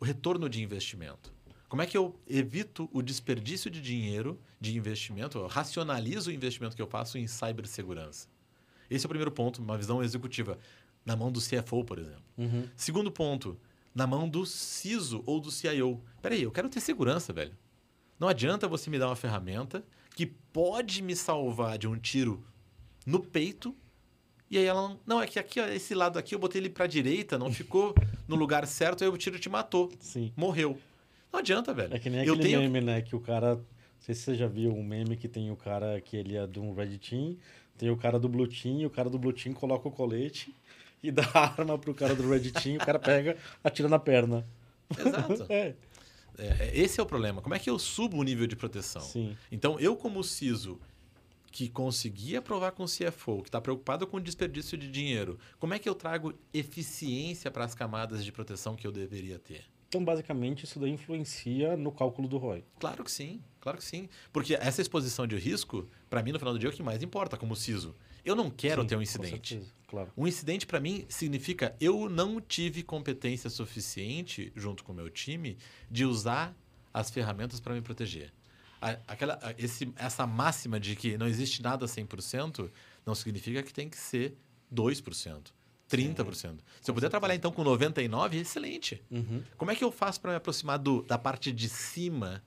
o 0.00 0.04
retorno 0.06 0.48
de 0.48 0.62
investimento? 0.62 1.30
Como 1.68 1.82
é 1.82 1.86
que 1.86 1.96
eu 1.96 2.18
evito 2.26 2.88
o 2.92 3.02
desperdício 3.02 3.70
de 3.70 3.80
dinheiro 3.82 4.40
de 4.58 4.74
investimento, 4.76 5.38
eu 5.38 5.46
racionalizo 5.46 6.30
o 6.30 6.32
investimento 6.32 6.74
que 6.74 6.82
eu 6.82 6.86
faço 6.86 7.18
em 7.18 7.26
cibersegurança? 7.26 8.26
Esse 8.90 9.04
é 9.04 9.06
o 9.06 9.08
primeiro 9.08 9.30
ponto, 9.32 9.62
uma 9.62 9.78
visão 9.78 10.02
executiva, 10.02 10.58
na 11.04 11.16
mão 11.16 11.30
do 11.30 11.40
CFO, 11.40 11.84
por 11.84 11.98
exemplo. 11.98 12.22
Uhum. 12.38 12.68
Segundo 12.76 13.10
ponto, 13.10 13.58
na 13.94 14.06
mão 14.06 14.28
do 14.28 14.46
CISO 14.46 15.22
ou 15.26 15.40
do 15.40 15.50
CIO. 15.50 16.00
Peraí, 16.20 16.42
eu 16.42 16.50
quero 16.50 16.68
ter 16.68 16.80
segurança, 16.80 17.32
velho. 17.32 17.56
Não 18.18 18.28
adianta 18.28 18.68
você 18.68 18.88
me 18.88 18.98
dar 18.98 19.08
uma 19.08 19.16
ferramenta 19.16 19.84
que 20.14 20.26
pode 20.26 21.02
me 21.02 21.16
salvar 21.16 21.78
de 21.78 21.88
um 21.88 21.98
tiro 21.98 22.44
no 23.04 23.20
peito 23.20 23.74
e 24.52 24.58
aí 24.58 24.66
ela 24.66 24.86
não, 24.86 25.00
não 25.06 25.22
é 25.22 25.26
que 25.26 25.38
aqui 25.38 25.58
ó, 25.58 25.66
esse 25.66 25.94
lado 25.94 26.18
aqui 26.18 26.34
eu 26.34 26.38
botei 26.38 26.60
ele 26.60 26.68
para 26.68 26.86
direita, 26.86 27.38
não 27.38 27.50
ficou 27.50 27.94
no 28.28 28.36
lugar 28.36 28.66
certo, 28.66 29.02
aí 29.02 29.08
o 29.08 29.16
tiro 29.16 29.38
te 29.38 29.48
matou, 29.48 29.90
Sim. 29.98 30.30
morreu. 30.36 30.78
Não 31.32 31.40
adianta, 31.40 31.72
velho. 31.72 31.94
É 31.94 31.98
que 31.98 32.10
nem 32.10 32.22
eu 32.26 32.34
aquele 32.34 32.48
tenho 32.48 32.60
meme, 32.60 32.82
né? 32.82 33.00
Que 33.00 33.16
o 33.16 33.20
cara. 33.20 33.54
Não 33.54 33.64
sei 34.00 34.14
se 34.14 34.20
você 34.20 34.34
já 34.34 34.46
viu 34.46 34.70
um 34.70 34.84
meme 34.84 35.16
que 35.16 35.26
tem 35.26 35.50
o 35.50 35.56
cara 35.56 35.98
que 36.02 36.18
ele 36.18 36.36
é 36.36 36.46
de 36.46 36.60
um 36.60 36.74
Red 36.74 36.98
Team, 36.98 37.38
tem 37.78 37.88
o 37.88 37.96
cara 37.96 38.18
do 38.18 38.28
Blue 38.28 38.46
Team, 38.46 38.80
e 38.80 38.84
o 38.84 38.90
cara 38.90 39.08
do 39.08 39.18
Blue 39.18 39.32
Team 39.32 39.54
coloca 39.54 39.88
o 39.88 39.90
colete 39.90 40.54
e 41.02 41.10
dá 41.10 41.28
a 41.34 41.40
arma 41.40 41.78
pro 41.78 41.94
cara 41.94 42.14
do 42.14 42.28
Red 42.28 42.50
Team, 42.52 42.76
o 42.76 42.78
cara 42.78 42.98
pega, 42.98 43.36
atira 43.62 43.88
na 43.88 43.98
perna. 43.98 44.46
Exato. 44.98 45.46
É, 45.50 45.74
É, 46.38 46.46
é, 46.60 46.70
esse 46.78 46.98
é 46.98 47.02
o 47.02 47.06
problema. 47.06 47.42
Como 47.42 47.54
é 47.54 47.58
que 47.58 47.68
eu 47.68 47.78
subo 47.78 48.16
o 48.16 48.22
nível 48.22 48.46
de 48.46 48.56
proteção? 48.56 49.02
sim. 49.02 49.36
Então, 49.50 49.78
eu, 49.78 49.94
como 49.94 50.24
CISO, 50.24 50.80
que 51.50 51.68
conseguia 51.68 52.38
aprovar 52.38 52.72
com 52.72 52.84
o 52.84 52.86
CFO, 52.86 53.42
que 53.42 53.48
está 53.48 53.60
preocupado 53.60 54.06
com 54.06 54.16
o 54.16 54.20
desperdício 54.20 54.78
de 54.78 54.90
dinheiro, 54.90 55.38
como 55.58 55.74
é 55.74 55.78
que 55.78 55.86
eu 55.86 55.94
trago 55.94 56.32
eficiência 56.54 57.50
para 57.50 57.64
as 57.64 57.74
camadas 57.74 58.24
de 58.24 58.32
proteção 58.32 58.74
que 58.74 58.86
eu 58.86 58.90
deveria 58.90 59.38
ter? 59.38 59.64
Então, 59.88 60.02
basicamente, 60.02 60.64
isso 60.64 60.80
daí 60.80 60.90
influencia 60.90 61.76
no 61.76 61.92
cálculo 61.92 62.26
do 62.26 62.38
ROI. 62.38 62.64
Claro 62.80 63.04
que 63.04 63.12
sim, 63.12 63.42
claro 63.60 63.76
que 63.76 63.84
sim. 63.84 64.08
Porque 64.32 64.54
essa 64.54 64.80
exposição 64.80 65.26
de 65.26 65.36
risco, 65.36 65.86
para 66.08 66.22
mim, 66.22 66.32
no 66.32 66.38
final 66.38 66.54
do 66.54 66.58
dia, 66.58 66.70
é 66.70 66.72
o 66.72 66.74
que 66.74 66.82
mais 66.82 67.02
importa 67.02 67.36
como 67.36 67.54
CISO. 67.54 67.94
Eu 68.24 68.34
não 68.34 68.48
quero 68.48 68.80
Sim, 68.80 68.88
ter 68.88 68.96
um 68.96 69.02
incidente. 69.02 69.60
Claro. 69.92 70.10
Um 70.16 70.26
incidente, 70.26 70.66
para 70.66 70.80
mim, 70.80 71.04
significa 71.06 71.76
eu 71.78 72.08
não 72.08 72.40
tive 72.40 72.82
competência 72.82 73.50
suficiente, 73.50 74.50
junto 74.56 74.82
com 74.82 74.90
o 74.90 74.94
meu 74.94 75.10
time, 75.10 75.58
de 75.90 76.06
usar 76.06 76.56
as 76.94 77.10
ferramentas 77.10 77.60
para 77.60 77.74
me 77.74 77.82
proteger. 77.82 78.32
Aquela, 78.80 79.38
esse, 79.58 79.92
essa 79.96 80.26
máxima 80.26 80.80
de 80.80 80.96
que 80.96 81.18
não 81.18 81.28
existe 81.28 81.62
nada 81.62 81.84
100% 81.84 82.70
não 83.04 83.14
significa 83.14 83.62
que 83.62 83.72
tem 83.72 83.86
que 83.86 83.98
ser 83.98 84.34
2%, 84.74 85.52
30%. 85.90 86.58
Se 86.80 86.90
eu 86.90 86.94
puder 86.94 87.10
trabalhar, 87.10 87.34
então, 87.34 87.52
com 87.52 87.62
99%, 87.62 88.32
excelente. 88.32 89.02
Uhum. 89.10 89.42
Como 89.58 89.70
é 89.70 89.76
que 89.76 89.84
eu 89.84 89.92
faço 89.92 90.22
para 90.22 90.30
me 90.30 90.36
aproximar 90.38 90.78
do, 90.78 91.02
da 91.02 91.18
parte 91.18 91.52
de 91.52 91.68
cima 91.68 92.42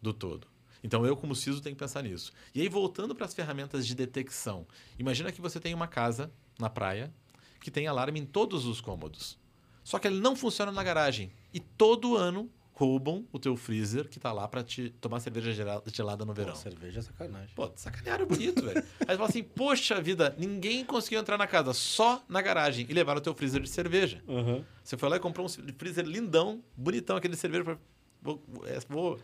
do 0.00 0.14
todo? 0.14 0.48
Então, 0.82 1.04
eu, 1.04 1.14
como 1.14 1.34
CISO, 1.34 1.60
tenho 1.60 1.76
que 1.76 1.80
pensar 1.80 2.02
nisso. 2.02 2.32
E 2.54 2.62
aí, 2.62 2.68
voltando 2.68 3.14
para 3.14 3.26
as 3.26 3.34
ferramentas 3.34 3.86
de 3.86 3.94
detecção. 3.94 4.66
Imagina 4.98 5.30
que 5.30 5.40
você 5.40 5.60
tem 5.60 5.74
uma 5.74 5.86
casa 5.86 6.32
na 6.58 6.68
praia 6.68 7.12
que 7.60 7.70
tem 7.70 7.86
alarme 7.86 8.20
em 8.20 8.26
todos 8.26 8.66
os 8.66 8.80
cômodos. 8.80 9.38
Só 9.84 9.98
que 9.98 10.06
ele 10.06 10.20
não 10.20 10.36
funciona 10.36 10.70
na 10.72 10.82
garagem. 10.82 11.30
E 11.52 11.60
todo 11.60 12.16
ano 12.16 12.50
roubam 12.74 13.26
o 13.32 13.38
teu 13.38 13.56
freezer 13.56 14.08
que 14.08 14.18
está 14.18 14.32
lá 14.32 14.46
para 14.46 14.62
te 14.62 14.90
tomar 15.00 15.18
cerveja 15.20 15.52
gela- 15.52 15.82
gelada 15.92 16.24
no 16.24 16.32
verão. 16.32 16.52
Pô, 16.52 16.58
cerveja 16.58 17.00
é 17.00 17.02
sacanagem. 17.02 17.48
Pô, 17.54 17.70
sacanearam 17.74 18.26
bonito, 18.26 18.62
velho. 18.64 18.84
Aí 19.00 19.06
você 19.08 19.16
fala 19.16 19.28
assim, 19.28 19.42
poxa 19.42 20.00
vida, 20.00 20.34
ninguém 20.38 20.84
conseguiu 20.84 21.18
entrar 21.20 21.36
na 21.36 21.46
casa, 21.46 21.72
só 21.72 22.22
na 22.28 22.40
garagem. 22.40 22.86
E 22.88 22.92
levaram 22.92 23.18
o 23.18 23.22
teu 23.22 23.34
freezer 23.34 23.60
de 23.62 23.68
cerveja. 23.68 24.22
Aham. 24.28 24.64
Você 24.84 24.96
foi 24.96 25.08
lá 25.08 25.16
e 25.16 25.20
comprou 25.20 25.46
um 25.46 25.48
freezer 25.48 26.04
lindão, 26.04 26.62
bonitão, 26.76 27.16
aquele 27.16 27.34
cerveja. 27.36 27.64
Pra, 27.64 27.78
vou, 28.22 28.42
é, 28.66 28.78
vou- 28.88 29.18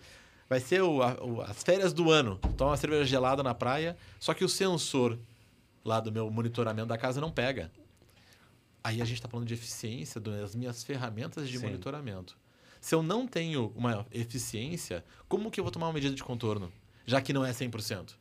vai 0.48 0.58
ser 0.58 0.82
o- 0.82 1.00
a- 1.02 1.14
o- 1.22 1.40
as 1.42 1.62
férias 1.62 1.92
do 1.92 2.10
ano. 2.10 2.40
Toma 2.56 2.70
uma 2.72 2.76
cerveja 2.76 3.04
gelada 3.04 3.42
na 3.42 3.54
praia, 3.54 3.96
só 4.18 4.34
que 4.34 4.44
o 4.44 4.48
sensor 4.48 5.16
lá 5.84 6.00
do 6.00 6.10
meu 6.10 6.30
monitoramento 6.30 6.88
da 6.88 6.98
casa 6.98 7.20
não 7.20 7.30
pega. 7.30 7.70
Aí 8.82 9.00
a 9.00 9.04
gente 9.04 9.16
está 9.16 9.28
falando 9.28 9.46
de 9.46 9.54
eficiência 9.54 10.20
das 10.20 10.54
minhas 10.54 10.82
ferramentas 10.82 11.48
de 11.48 11.58
Sim. 11.58 11.64
monitoramento. 11.64 12.36
Se 12.80 12.94
eu 12.94 13.02
não 13.02 13.26
tenho 13.26 13.72
uma 13.74 14.06
eficiência, 14.10 15.04
como 15.28 15.50
que 15.50 15.58
eu 15.58 15.64
vou 15.64 15.70
tomar 15.70 15.86
uma 15.86 15.94
medida 15.94 16.14
de 16.14 16.22
contorno? 16.22 16.72
Já 17.06 17.20
que 17.20 17.32
não 17.32 17.44
é 17.44 17.50
100%. 17.50 18.14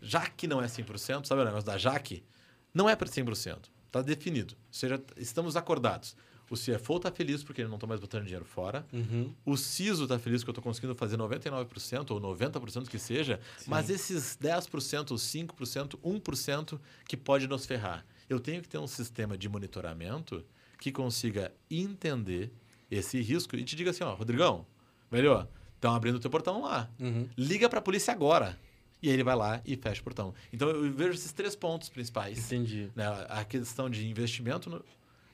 Já 0.00 0.28
que 0.28 0.46
não 0.46 0.62
é 0.62 0.66
100%, 0.66 1.26
sabe 1.26 1.42
o 1.42 1.44
negócio 1.44 1.66
da 1.66 1.76
Jaque? 1.76 2.24
Não 2.72 2.88
é 2.88 2.96
para 2.96 3.08
100%. 3.08 3.68
Está 3.86 4.02
definido. 4.02 4.54
Ou 4.54 4.72
seja, 4.72 5.02
estamos 5.16 5.56
acordados. 5.56 6.16
O 6.48 6.54
CFO 6.54 6.96
está 6.96 7.10
feliz 7.10 7.42
porque 7.42 7.60
ele 7.60 7.68
não 7.68 7.76
está 7.76 7.86
mais 7.86 8.00
botando 8.00 8.22
dinheiro 8.24 8.44
fora. 8.44 8.86
Uhum. 8.92 9.32
O 9.44 9.56
CISO 9.56 10.04
está 10.04 10.18
feliz 10.18 10.44
que 10.44 10.50
eu 10.50 10.52
estou 10.52 10.62
conseguindo 10.62 10.94
fazer 10.94 11.16
99% 11.16 12.10
ou 12.10 12.20
90% 12.20 12.88
que 12.88 12.98
seja. 12.98 13.40
Sim. 13.58 13.64
Mas 13.68 13.90
esses 13.90 14.38
10%, 14.40 15.10
ou 15.10 15.16
5%, 15.16 15.98
1% 16.00 16.80
que 17.06 17.16
pode 17.16 17.48
nos 17.48 17.66
ferrar. 17.66 18.06
Eu 18.28 18.38
tenho 18.38 18.62
que 18.62 18.68
ter 18.68 18.78
um 18.78 18.86
sistema 18.86 19.36
de 19.36 19.48
monitoramento 19.48 20.44
que 20.80 20.92
consiga 20.92 21.52
entender 21.70 22.52
esse 22.90 23.20
risco 23.20 23.56
e 23.56 23.64
te 23.64 23.74
diga 23.74 23.90
assim, 23.90 24.04
ó, 24.04 24.14
Rodrigão, 24.14 24.66
velho, 25.10 25.48
estão 25.74 25.94
abrindo 25.94 26.16
o 26.16 26.20
teu 26.20 26.30
portão 26.30 26.62
lá. 26.62 26.88
Uhum. 27.00 27.28
Liga 27.36 27.68
para 27.68 27.80
a 27.80 27.82
polícia 27.82 28.12
agora. 28.12 28.58
E 29.02 29.08
aí 29.08 29.14
ele 29.14 29.24
vai 29.24 29.36
lá 29.36 29.60
e 29.64 29.76
fecha 29.76 30.00
o 30.00 30.04
portão. 30.04 30.34
Então 30.52 30.68
eu 30.68 30.92
vejo 30.92 31.12
esses 31.12 31.32
três 31.32 31.54
pontos 31.54 31.88
principais 31.88 32.38
Entendi. 32.38 32.90
né, 32.94 33.04
a 33.28 33.44
questão 33.44 33.90
de 33.90 34.08
investimento, 34.08 34.70
no, 34.70 34.84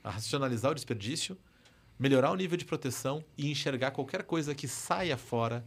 a 0.03 0.09
racionalizar 0.09 0.71
o 0.71 0.75
desperdício, 0.75 1.37
melhorar 1.97 2.31
o 2.31 2.35
nível 2.35 2.57
de 2.57 2.65
proteção 2.65 3.23
e 3.37 3.49
enxergar 3.49 3.91
qualquer 3.91 4.23
coisa 4.23 4.53
que 4.53 4.67
saia 4.67 5.17
fora 5.17 5.63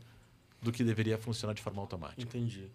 do 0.61 0.72
que 0.72 0.84
deveria 0.84 1.16
funcionar 1.16 1.55
de 1.55 1.62
forma 1.62 1.80
automática. 1.80 2.22
Entendi. 2.22 2.70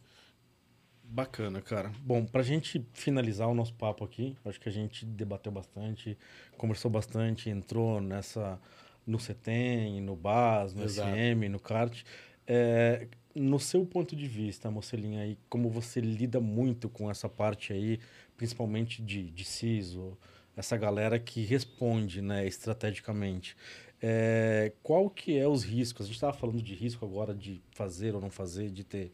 Bacana, 1.03 1.61
cara. 1.61 1.91
Bom, 1.99 2.25
pra 2.25 2.41
gente 2.41 2.85
finalizar 2.93 3.47
o 3.49 3.53
nosso 3.53 3.73
papo 3.73 4.03
aqui, 4.03 4.37
acho 4.45 4.59
que 4.59 4.69
a 4.69 4.71
gente 4.71 5.05
debateu 5.05 5.51
bastante, 5.51 6.17
conversou 6.57 6.89
bastante, 6.89 7.49
entrou 7.49 7.99
nessa 7.99 8.59
no 9.05 9.19
CETEM, 9.19 9.99
no 9.99 10.15
BAS, 10.15 10.73
no 10.73 10.83
Exato. 10.83 11.09
SM, 11.09 11.49
no 11.49 11.59
CART. 11.59 12.03
É, 12.47 13.07
no 13.35 13.59
seu 13.59 13.85
ponto 13.85 14.15
de 14.15 14.27
vista, 14.27 14.69
Mocelinha, 14.69 15.23
aí, 15.23 15.37
como 15.49 15.69
você 15.69 15.99
lida 15.99 16.39
muito 16.39 16.87
com 16.87 17.09
essa 17.09 17.27
parte 17.27 17.73
aí, 17.73 17.99
principalmente 18.37 19.01
de, 19.01 19.29
de 19.31 19.43
CISO, 19.43 20.17
essa 20.55 20.77
galera 20.77 21.19
que 21.19 21.43
responde 21.43 22.21
né, 22.21 22.45
estrategicamente, 22.45 23.55
é, 24.01 24.73
qual 24.81 25.09
que 25.09 25.37
é 25.37 25.47
os 25.47 25.63
riscos? 25.63 26.05
A 26.05 26.07
gente 26.07 26.15
estava 26.15 26.33
falando 26.33 26.61
de 26.61 26.73
risco 26.73 27.05
agora 27.05 27.33
de 27.33 27.61
fazer 27.71 28.15
ou 28.15 28.21
não 28.21 28.31
fazer, 28.31 28.69
de 28.71 28.83
ter. 28.83 29.11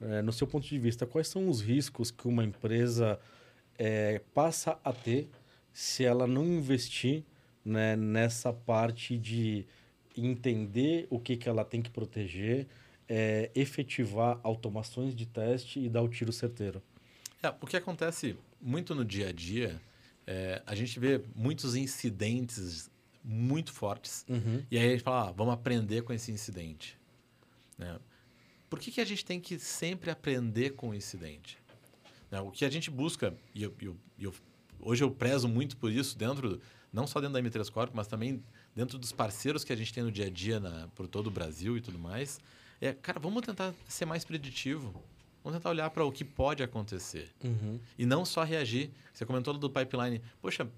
É, 0.00 0.22
no 0.22 0.32
seu 0.32 0.46
ponto 0.46 0.66
de 0.66 0.78
vista, 0.78 1.06
quais 1.06 1.28
são 1.28 1.48
os 1.48 1.60
riscos 1.60 2.10
que 2.10 2.26
uma 2.26 2.42
empresa 2.42 3.20
é, 3.78 4.20
passa 4.32 4.78
a 4.82 4.92
ter 4.92 5.28
se 5.72 6.04
ela 6.04 6.26
não 6.26 6.44
investir 6.44 7.22
né, 7.62 7.94
nessa 7.96 8.52
parte 8.52 9.18
de 9.18 9.66
entender 10.16 11.06
o 11.10 11.18
que, 11.18 11.36
que 11.36 11.48
ela 11.48 11.64
tem 11.64 11.82
que 11.82 11.90
proteger, 11.90 12.66
é, 13.06 13.50
efetivar 13.54 14.40
automações 14.42 15.14
de 15.14 15.26
teste 15.26 15.80
e 15.80 15.88
dar 15.88 16.02
o 16.02 16.08
tiro 16.08 16.32
certeiro? 16.32 16.82
É, 17.42 17.48
o 17.48 17.66
que 17.66 17.76
acontece 17.76 18.36
muito 18.60 18.94
no 18.94 19.04
dia 19.04 19.28
a 19.28 19.32
dia, 19.32 19.80
é, 20.30 20.62
a 20.64 20.76
gente 20.76 21.00
vê 21.00 21.20
muitos 21.34 21.74
incidentes 21.74 22.88
muito 23.24 23.72
fortes. 23.72 24.24
Uhum. 24.28 24.64
E 24.70 24.78
aí 24.78 24.86
a 24.86 24.90
gente 24.92 25.02
fala, 25.02 25.28
ah, 25.28 25.32
vamos 25.32 25.52
aprender 25.52 26.02
com 26.02 26.12
esse 26.12 26.30
incidente. 26.30 26.96
Né? 27.76 27.98
Por 28.68 28.78
que, 28.78 28.92
que 28.92 29.00
a 29.00 29.04
gente 29.04 29.24
tem 29.24 29.40
que 29.40 29.58
sempre 29.58 30.08
aprender 30.08 30.70
com 30.70 30.90
o 30.90 30.94
incidente? 30.94 31.58
Né? 32.30 32.40
O 32.40 32.52
que 32.52 32.64
a 32.64 32.70
gente 32.70 32.92
busca, 32.92 33.34
e 33.52 33.64
eu, 33.64 33.74
eu, 33.80 33.96
eu, 34.20 34.32
hoje 34.78 35.02
eu 35.02 35.10
prezo 35.10 35.48
muito 35.48 35.76
por 35.76 35.90
isso, 35.90 36.16
dentro 36.16 36.60
não 36.92 37.08
só 37.08 37.20
dentro 37.20 37.34
da 37.34 37.42
M3 37.42 37.68
Corp, 37.68 37.92
mas 37.92 38.06
também 38.06 38.40
dentro 38.74 38.98
dos 38.98 39.10
parceiros 39.10 39.64
que 39.64 39.72
a 39.72 39.76
gente 39.76 39.92
tem 39.92 40.04
no 40.04 40.12
dia 40.12 40.26
a 40.26 40.30
dia 40.30 40.60
na, 40.60 40.86
por 40.94 41.08
todo 41.08 41.26
o 41.26 41.30
Brasil 41.30 41.76
e 41.76 41.80
tudo 41.80 41.98
mais, 41.98 42.38
é, 42.80 42.92
cara, 42.92 43.18
vamos 43.18 43.42
tentar 43.42 43.74
ser 43.88 44.04
mais 44.04 44.24
preditivo. 44.24 45.02
Vamos 45.42 45.58
tentar 45.58 45.70
olhar 45.70 45.88
para 45.90 46.04
o 46.04 46.12
que 46.12 46.24
pode 46.24 46.62
acontecer. 46.62 47.30
Uhum. 47.42 47.80
E 47.98 48.04
não 48.04 48.24
só 48.24 48.42
reagir. 48.42 48.90
Você 49.12 49.24
comentou 49.24 49.54
do 49.54 49.70
pipeline. 49.70 50.20
Poxa, 50.40 50.68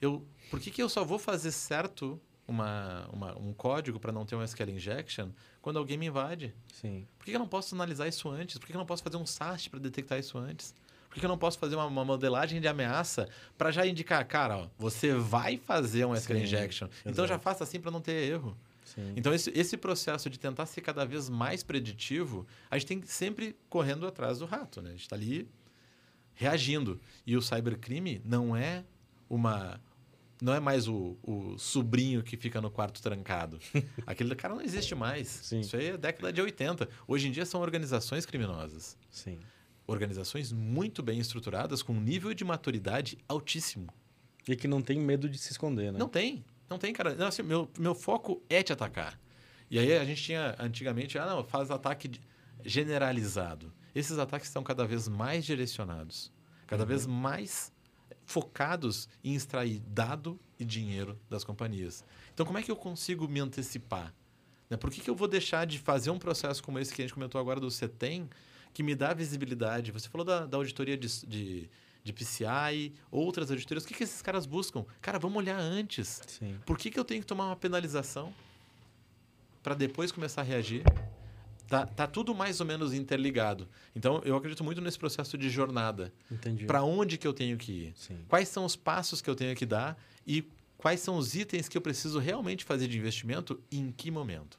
eu, 0.00 0.26
por 0.50 0.58
que, 0.58 0.70
que 0.70 0.82
eu 0.82 0.88
só 0.88 1.04
vou 1.04 1.18
fazer 1.18 1.52
certo 1.52 2.20
uma, 2.46 3.08
uma 3.12 3.38
um 3.38 3.52
código 3.52 4.00
para 4.00 4.10
não 4.10 4.26
ter 4.26 4.34
um 4.34 4.42
SQL 4.42 4.70
injection 4.70 5.28
quando 5.62 5.78
alguém 5.78 5.96
me 5.96 6.06
invade? 6.06 6.52
Sim. 6.72 7.06
Por 7.16 7.24
que, 7.24 7.30
que 7.30 7.36
eu 7.36 7.40
não 7.40 7.48
posso 7.48 7.74
analisar 7.74 8.08
isso 8.08 8.28
antes? 8.28 8.58
Por 8.58 8.66
que, 8.66 8.72
que 8.72 8.76
eu 8.76 8.80
não 8.80 8.86
posso 8.86 9.02
fazer 9.02 9.16
um 9.16 9.26
SAST 9.26 9.70
para 9.70 9.78
detectar 9.78 10.18
isso 10.18 10.36
antes? 10.36 10.74
Por 11.08 11.14
que, 11.14 11.20
que 11.20 11.26
eu 11.26 11.30
não 11.30 11.38
posso 11.38 11.58
fazer 11.58 11.76
uma, 11.76 11.86
uma 11.86 12.04
modelagem 12.04 12.60
de 12.60 12.68
ameaça 12.68 13.28
para 13.58 13.70
já 13.70 13.86
indicar, 13.86 14.24
cara, 14.26 14.58
ó, 14.58 14.68
você 14.78 15.12
vai 15.12 15.56
fazer 15.56 16.04
um 16.04 16.14
SQL 16.14 16.38
Sim, 16.38 16.42
injection. 16.44 16.88
Então 17.00 17.24
exato. 17.24 17.28
já 17.28 17.38
faça 17.38 17.64
assim 17.64 17.80
para 17.80 17.90
não 17.90 18.00
ter 18.00 18.30
erro. 18.30 18.56
Sim. 18.84 19.12
Então, 19.16 19.32
esse, 19.32 19.50
esse 19.50 19.76
processo 19.76 20.28
de 20.28 20.38
tentar 20.38 20.66
ser 20.66 20.80
cada 20.80 21.04
vez 21.04 21.28
mais 21.28 21.62
preditivo, 21.62 22.46
a 22.70 22.78
gente 22.78 22.88
tem 22.88 23.00
que 23.00 23.08
sempre 23.08 23.56
correndo 23.68 24.06
atrás 24.06 24.38
do 24.38 24.46
rato, 24.46 24.82
né? 24.82 24.90
A 24.90 24.92
gente 24.92 25.02
está 25.02 25.16
ali 25.16 25.48
reagindo. 26.34 26.98
E 27.26 27.36
o 27.36 27.42
cybercrime 27.42 28.20
não 28.24 28.56
é 28.56 28.84
uma. 29.28 29.80
Não 30.42 30.54
é 30.54 30.60
mais 30.60 30.88
o, 30.88 31.18
o 31.22 31.58
sobrinho 31.58 32.22
que 32.22 32.34
fica 32.34 32.62
no 32.62 32.70
quarto 32.70 33.02
trancado. 33.02 33.58
Aquele 34.06 34.34
cara 34.34 34.54
não 34.54 34.62
existe 34.62 34.94
mais. 34.94 35.28
Sim. 35.28 35.60
Isso 35.60 35.76
aí 35.76 35.88
é 35.88 35.98
década 35.98 36.32
de 36.32 36.40
80. 36.40 36.88
Hoje 37.06 37.28
em 37.28 37.30
dia 37.30 37.44
são 37.44 37.60
organizações 37.60 38.24
criminosas. 38.24 38.96
Sim. 39.10 39.38
Organizações 39.86 40.50
muito 40.50 41.02
bem 41.02 41.20
estruturadas, 41.20 41.82
com 41.82 41.92
um 41.92 42.00
nível 42.00 42.32
de 42.32 42.42
maturidade 42.42 43.18
altíssimo. 43.28 43.88
E 44.48 44.56
que 44.56 44.66
não 44.66 44.80
tem 44.80 44.98
medo 44.98 45.28
de 45.28 45.36
se 45.36 45.52
esconder, 45.52 45.92
né? 45.92 45.98
Não 45.98 46.08
tem. 46.08 46.42
Não 46.70 46.78
tem, 46.78 46.92
cara. 46.92 47.14
Não, 47.16 47.26
assim, 47.26 47.42
meu, 47.42 47.68
meu 47.76 47.94
foco 47.94 48.40
é 48.48 48.62
te 48.62 48.72
atacar. 48.72 49.18
E 49.68 49.78
aí 49.78 49.96
a 49.96 50.04
gente 50.04 50.22
tinha 50.22 50.54
antigamente, 50.58 51.18
ah, 51.18 51.26
não, 51.26 51.44
faz 51.44 51.70
ataque 51.70 52.10
generalizado. 52.64 53.72
Esses 53.94 54.18
ataques 54.18 54.48
estão 54.48 54.62
cada 54.62 54.86
vez 54.86 55.08
mais 55.08 55.44
direcionados, 55.44 56.32
cada 56.66 56.84
vez 56.84 57.06
mais 57.06 57.72
focados 58.24 59.08
em 59.24 59.34
extrair 59.34 59.80
dado 59.80 60.38
e 60.58 60.64
dinheiro 60.64 61.18
das 61.28 61.42
companhias. 61.42 62.04
Então, 62.32 62.46
como 62.46 62.58
é 62.58 62.62
que 62.62 62.70
eu 62.70 62.76
consigo 62.76 63.26
me 63.26 63.40
antecipar? 63.40 64.14
Né? 64.68 64.76
Por 64.76 64.90
que, 64.90 65.00
que 65.00 65.10
eu 65.10 65.16
vou 65.16 65.26
deixar 65.26 65.66
de 65.66 65.78
fazer 65.78 66.10
um 66.10 66.18
processo 66.18 66.62
como 66.62 66.78
esse 66.78 66.94
que 66.94 67.02
a 67.02 67.04
gente 67.04 67.14
comentou 67.14 67.40
agora 67.40 67.58
do 67.58 67.70
CETEM, 67.70 68.30
que 68.72 68.84
me 68.84 68.94
dá 68.94 69.12
visibilidade? 69.12 69.90
Você 69.90 70.08
falou 70.08 70.24
da, 70.24 70.46
da 70.46 70.56
auditoria 70.56 70.96
de, 70.96 71.26
de, 71.26 71.70
de 72.02 72.12
PCI, 72.12 72.92
outras 73.10 73.50
auditorias. 73.50 73.84
O 73.84 73.86
que, 73.86 73.94
que 73.94 74.04
esses 74.04 74.22
caras 74.22 74.46
buscam? 74.46 74.84
Cara, 75.00 75.18
vamos 75.18 75.38
olhar 75.38 75.58
antes. 75.58 76.20
Sim. 76.26 76.58
Por 76.64 76.78
que, 76.78 76.90
que 76.90 76.98
eu 76.98 77.04
tenho 77.04 77.20
que 77.20 77.26
tomar 77.26 77.46
uma 77.46 77.56
penalização 77.56 78.32
para 79.62 79.74
depois 79.74 80.10
começar 80.10 80.40
a 80.40 80.44
reagir? 80.44 80.82
Tá, 81.68 81.86
tá 81.86 82.06
tudo 82.06 82.34
mais 82.34 82.58
ou 82.58 82.66
menos 82.66 82.92
interligado. 82.92 83.68
Então, 83.94 84.20
eu 84.24 84.34
acredito 84.34 84.64
muito 84.64 84.80
nesse 84.80 84.98
processo 84.98 85.38
de 85.38 85.48
jornada. 85.48 86.12
Entendi. 86.30 86.66
Para 86.66 86.82
onde 86.82 87.16
que 87.16 87.26
eu 87.26 87.32
tenho 87.32 87.56
que 87.56 87.70
ir? 87.70 87.92
Sim. 87.96 88.18
Quais 88.28 88.48
são 88.48 88.64
os 88.64 88.74
passos 88.74 89.22
que 89.22 89.30
eu 89.30 89.36
tenho 89.36 89.54
que 89.54 89.64
dar 89.64 89.96
e 90.26 90.44
quais 90.76 90.98
são 91.00 91.16
os 91.16 91.34
itens 91.34 91.68
que 91.68 91.76
eu 91.76 91.80
preciso 91.80 92.18
realmente 92.18 92.64
fazer 92.64 92.88
de 92.88 92.98
investimento 92.98 93.60
e 93.70 93.78
em 93.78 93.92
que 93.92 94.10
momento? 94.10 94.58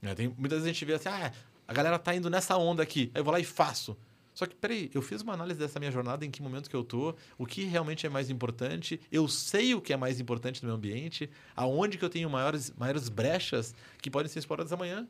Né, 0.00 0.14
Tem, 0.14 0.28
muitas 0.28 0.58
vezes 0.58 0.66
a 0.66 0.72
gente 0.72 0.84
vê 0.84 0.92
assim, 0.92 1.08
ah, 1.08 1.32
a 1.66 1.72
galera 1.72 1.98
tá 1.98 2.14
indo 2.14 2.30
nessa 2.30 2.56
onda 2.56 2.82
aqui, 2.82 3.10
aí 3.14 3.20
eu 3.20 3.24
vou 3.24 3.32
lá 3.32 3.40
e 3.40 3.44
faço. 3.44 3.96
Só 4.38 4.46
que, 4.46 4.54
peraí, 4.54 4.88
eu 4.94 5.02
fiz 5.02 5.20
uma 5.20 5.32
análise 5.32 5.58
dessa 5.58 5.80
minha 5.80 5.90
jornada, 5.90 6.24
em 6.24 6.30
que 6.30 6.40
momento 6.40 6.70
que 6.70 6.76
eu 6.76 6.84
tô, 6.84 7.12
o 7.36 7.44
que 7.44 7.64
realmente 7.64 8.06
é 8.06 8.08
mais 8.08 8.30
importante, 8.30 9.00
eu 9.10 9.26
sei 9.26 9.74
o 9.74 9.80
que 9.80 9.92
é 9.92 9.96
mais 9.96 10.20
importante 10.20 10.62
no 10.62 10.68
meu 10.68 10.76
ambiente, 10.76 11.28
aonde 11.56 11.98
que 11.98 12.04
eu 12.04 12.08
tenho 12.08 12.30
maiores, 12.30 12.72
maiores 12.78 13.08
brechas 13.08 13.74
que 14.00 14.08
podem 14.08 14.30
ser 14.30 14.38
exploradas 14.38 14.72
amanhã. 14.72 15.08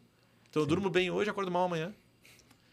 Então, 0.49 0.62
eu 0.62 0.66
durmo 0.66 0.89
bem 0.89 1.11
hoje, 1.11 1.29
acordo 1.29 1.51
mal 1.51 1.66
amanhã. 1.66 1.93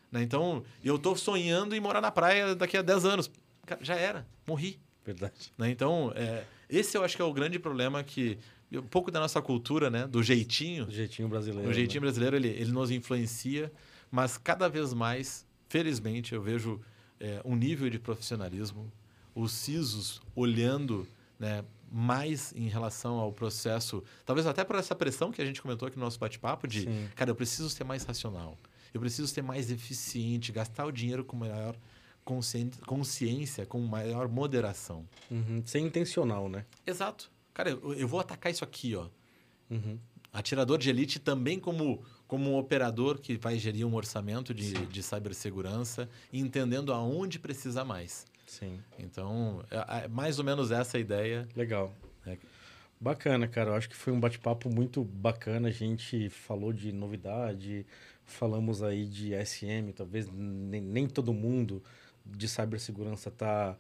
Né? 0.10 0.24
Então, 0.24 0.64
eu 0.82 0.97
tô 0.97 1.14
sonhando 1.14 1.76
em 1.76 1.82
morar 1.82 1.99
na 1.99 2.10
praia 2.10 2.56
daqui 2.56 2.78
a 2.78 2.82
10 2.82 3.03
anos. 3.03 3.32
Cara, 3.66 3.84
já 3.84 3.95
era, 3.95 4.26
morri. 4.47 4.80
Verdade. 5.06 5.51
Né? 5.58 5.72
Então, 5.72 6.14
é, 6.16 6.45
esse 6.70 6.97
eu 6.97 7.03
acho 7.03 7.18
que 7.18 7.22
é 7.22 7.26
o 7.26 7.34
grande 7.34 7.60
problema 7.60 8.01
que 8.01 8.38
um 8.72 8.82
pouco 8.82 9.12
da 9.12 9.20
nossa 9.20 9.41
cultura, 9.41 9.89
né, 9.89 10.08
do 10.08 10.24
jeitinho, 10.24 10.86
Do 10.86 10.93
jeitinho 10.93 11.28
brasileiro. 11.28 11.70
o 11.70 11.74
jeitinho 11.74 11.99
né? 11.99 12.06
brasileiro 12.06 12.38
ele, 12.38 12.47
ele 12.47 12.72
nos 12.72 12.91
influencia, 12.91 13.70
mas 14.10 14.38
cada 14.38 14.70
vez 14.70 14.93
mais, 14.93 15.45
felizmente, 15.76 16.34
eu 16.34 16.42
vejo 16.42 16.80
é, 17.20 17.42
um 17.44 17.54
nível 17.54 17.90
de 17.90 18.00
profissionalismo, 18.00 18.90
os 19.34 19.52
CISOs 19.52 20.22
olhando 20.34 21.06
né, 21.38 21.66
mais 21.92 22.54
em 22.56 22.70
relação 22.70 23.16
ao 23.20 23.34
processo, 23.34 24.02
talvez 24.26 24.48
até 24.48 24.64
por 24.64 24.78
essa 24.78 24.96
pressão 24.96 25.34
que 25.34 25.42
a 25.42 25.46
gente 25.46 25.62
comentou 25.62 25.86
aqui 25.86 25.98
no 25.98 26.06
nosso 26.06 26.18
bate-papo 26.18 26.66
de, 26.66 26.84
Sim. 26.84 27.10
cara, 27.14 27.30
eu 27.30 27.36
preciso 27.36 27.70
ser 27.70 27.84
mais 27.84 28.06
racional, 28.06 28.58
eu 28.94 29.02
preciso 29.02 29.28
ser 29.28 29.42
mais 29.42 29.70
eficiente, 29.70 30.50
gastar 30.54 30.86
o 30.86 30.92
dinheiro 30.94 31.26
com 31.26 31.36
maior 31.36 31.76
consciência, 32.86 33.66
com 33.66 33.82
maior 33.82 34.30
moderação. 34.30 35.06
Uhum. 35.30 35.62
Sem 35.66 35.86
intencional, 35.86 36.48
né? 36.48 36.66
Exato. 36.88 37.30
Cara, 37.54 37.70
eu, 37.70 37.94
eu 37.94 38.08
vou 38.08 38.22
atacar 38.22 38.50
isso 38.50 38.64
aqui, 38.64 38.96
ó. 38.96 39.10
Uhum. 39.70 40.00
Atirador 40.32 40.78
de 40.78 40.90
elite 40.90 41.20
também 41.20 41.60
como, 41.60 42.02
como 42.36 42.52
um 42.52 42.58
operador 42.58 43.18
que 43.18 43.38
vai 43.38 43.58
gerir 43.58 43.88
um 43.88 43.96
orçamento 43.96 44.54
de, 44.54 44.74
de 44.88 45.02
cibersegurança, 45.02 46.10
entendendo 46.34 46.92
aonde 46.92 47.40
precisa 47.40 47.86
mais. 47.86 48.26
Sim. 48.46 48.78
Então, 49.00 49.64
é, 49.72 50.04
é 50.04 50.08
mais 50.10 50.38
ou 50.38 50.44
menos 50.44 50.70
essa 50.70 50.98
a 50.98 51.00
ideia. 51.00 51.48
Legal. 51.56 51.94
É. 52.28 52.38
Bacana, 53.00 53.48
cara. 53.48 53.70
Eu 53.70 53.76
acho 53.76 53.88
que 53.88 53.96
foi 53.96 54.12
um 54.12 54.20
bate-papo 54.20 54.70
muito 54.70 55.02
bacana. 55.02 55.70
A 55.70 55.72
gente 55.72 56.30
falou 56.30 56.74
de 56.74 56.92
novidade, 56.92 57.86
falamos 58.26 58.84
aí 58.84 59.06
de 59.06 59.32
SM. 59.46 59.94
Talvez 59.96 60.30
nem, 60.30 60.82
nem 60.82 61.08
todo 61.08 61.34
mundo 61.34 61.82
de 62.26 62.50
cibersegurança 62.50 63.32
tá 63.32 63.78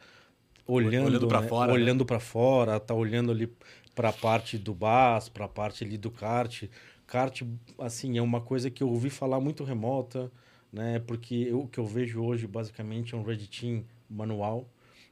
olhando, 0.65 1.07
Olhando 1.07 1.27
pra 1.27 1.41
né? 1.41 1.47
fora, 1.49 1.67
né? 1.67 1.73
olhando 1.73 2.05
para 2.05 2.19
fora, 2.21 2.79
tá 2.79 2.93
olhando 2.93 3.33
ali 3.33 3.53
para 3.93 4.09
a 4.09 4.13
parte 4.13 4.57
do 4.57 4.73
BAS, 4.73 5.27
para 5.27 5.43
a 5.43 5.49
parte 5.49 5.83
ali 5.83 5.97
do 5.97 6.09
kart. 6.09 6.63
Kart, 7.07 7.41
assim, 7.79 8.17
é 8.17 8.21
uma 8.21 8.41
coisa 8.41 8.69
que 8.69 8.81
eu 8.81 8.89
ouvi 8.89 9.09
falar 9.09 9.39
muito 9.39 9.63
remota, 9.63 10.31
né? 10.71 10.99
Porque 10.99 11.35
eu- 11.35 11.61
o 11.61 11.67
que 11.67 11.79
eu 11.79 11.85
vejo 11.85 12.21
hoje 12.21 12.47
basicamente 12.47 13.13
é 13.13 13.17
um 13.17 13.23
Red 13.23 13.45
Team 13.47 13.83
manual. 14.09 14.67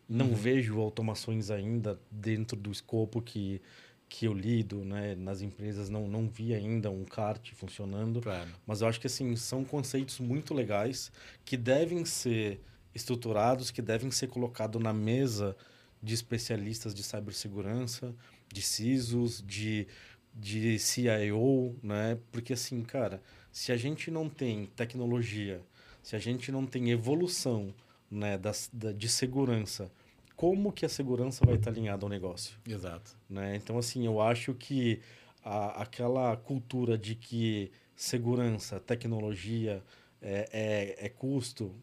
Não 0.09 0.27
Uhum. 0.29 0.35
vejo 0.35 0.79
automações 0.79 1.49
ainda 1.49 1.99
dentro 2.11 2.57
do 2.57 2.71
escopo 2.71 3.21
que, 3.21 3.61
que 4.09 4.25
eu 4.25 4.33
lido, 4.33 4.83
né? 4.83 5.15
Nas 5.15 5.41
empresas 5.41 5.89
não, 5.89 6.07
não 6.07 6.27
vi 6.27 6.53
ainda 6.53 6.91
um 6.91 7.05
kart 7.05 7.51
funcionando. 7.53 8.21
Claro. 8.21 8.49
Mas 8.67 8.81
eu 8.81 8.87
acho 8.87 8.99
que 8.99 9.07
assim, 9.07 9.35
são 9.35 9.63
conceitos 9.63 10.19
muito 10.19 10.53
legais 10.53 11.11
que 11.45 11.55
devem 11.55 12.03
ser 12.05 12.59
estruturados, 12.93 13.71
que 13.71 13.81
devem 13.81 14.11
ser 14.11 14.27
colocados 14.27 14.81
na 14.81 14.93
mesa 14.93 15.55
de 16.01 16.13
especialistas 16.13 16.93
de 16.93 17.01
cibersegurança, 17.01 18.13
de 18.51 18.61
CISOs, 18.61 19.41
de, 19.45 19.87
de 20.33 20.79
CIO, 20.79 21.75
né? 21.81 22.17
Porque 22.31 22.53
assim, 22.53 22.81
cara, 22.83 23.21
se 23.51 23.71
a 23.71 23.77
gente 23.77 24.09
não 24.09 24.29
tem 24.29 24.65
tecnologia, 24.75 25.61
se 26.01 26.15
a 26.15 26.19
gente 26.19 26.51
não 26.51 26.65
tem 26.65 26.91
evolução 26.91 27.73
né, 28.09 28.37
das, 28.37 28.69
da, 28.73 28.91
de 28.91 29.07
segurança, 29.07 29.91
como 30.35 30.71
que 30.71 30.85
a 30.85 30.89
segurança 30.89 31.45
vai 31.45 31.55
estar 31.55 31.69
alinhada 31.69 32.05
ao 32.05 32.09
negócio? 32.09 32.57
Exato. 32.67 33.15
né? 33.29 33.55
Então, 33.55 33.77
assim, 33.77 34.05
eu 34.05 34.19
acho 34.19 34.53
que 34.53 34.99
a, 35.43 35.81
aquela 35.83 36.35
cultura 36.35 36.97
de 36.97 37.15
que 37.15 37.71
segurança, 37.95 38.79
tecnologia 38.79 39.83
é, 40.21 40.49
é, 40.51 41.05
é 41.05 41.09
custo, 41.09 41.73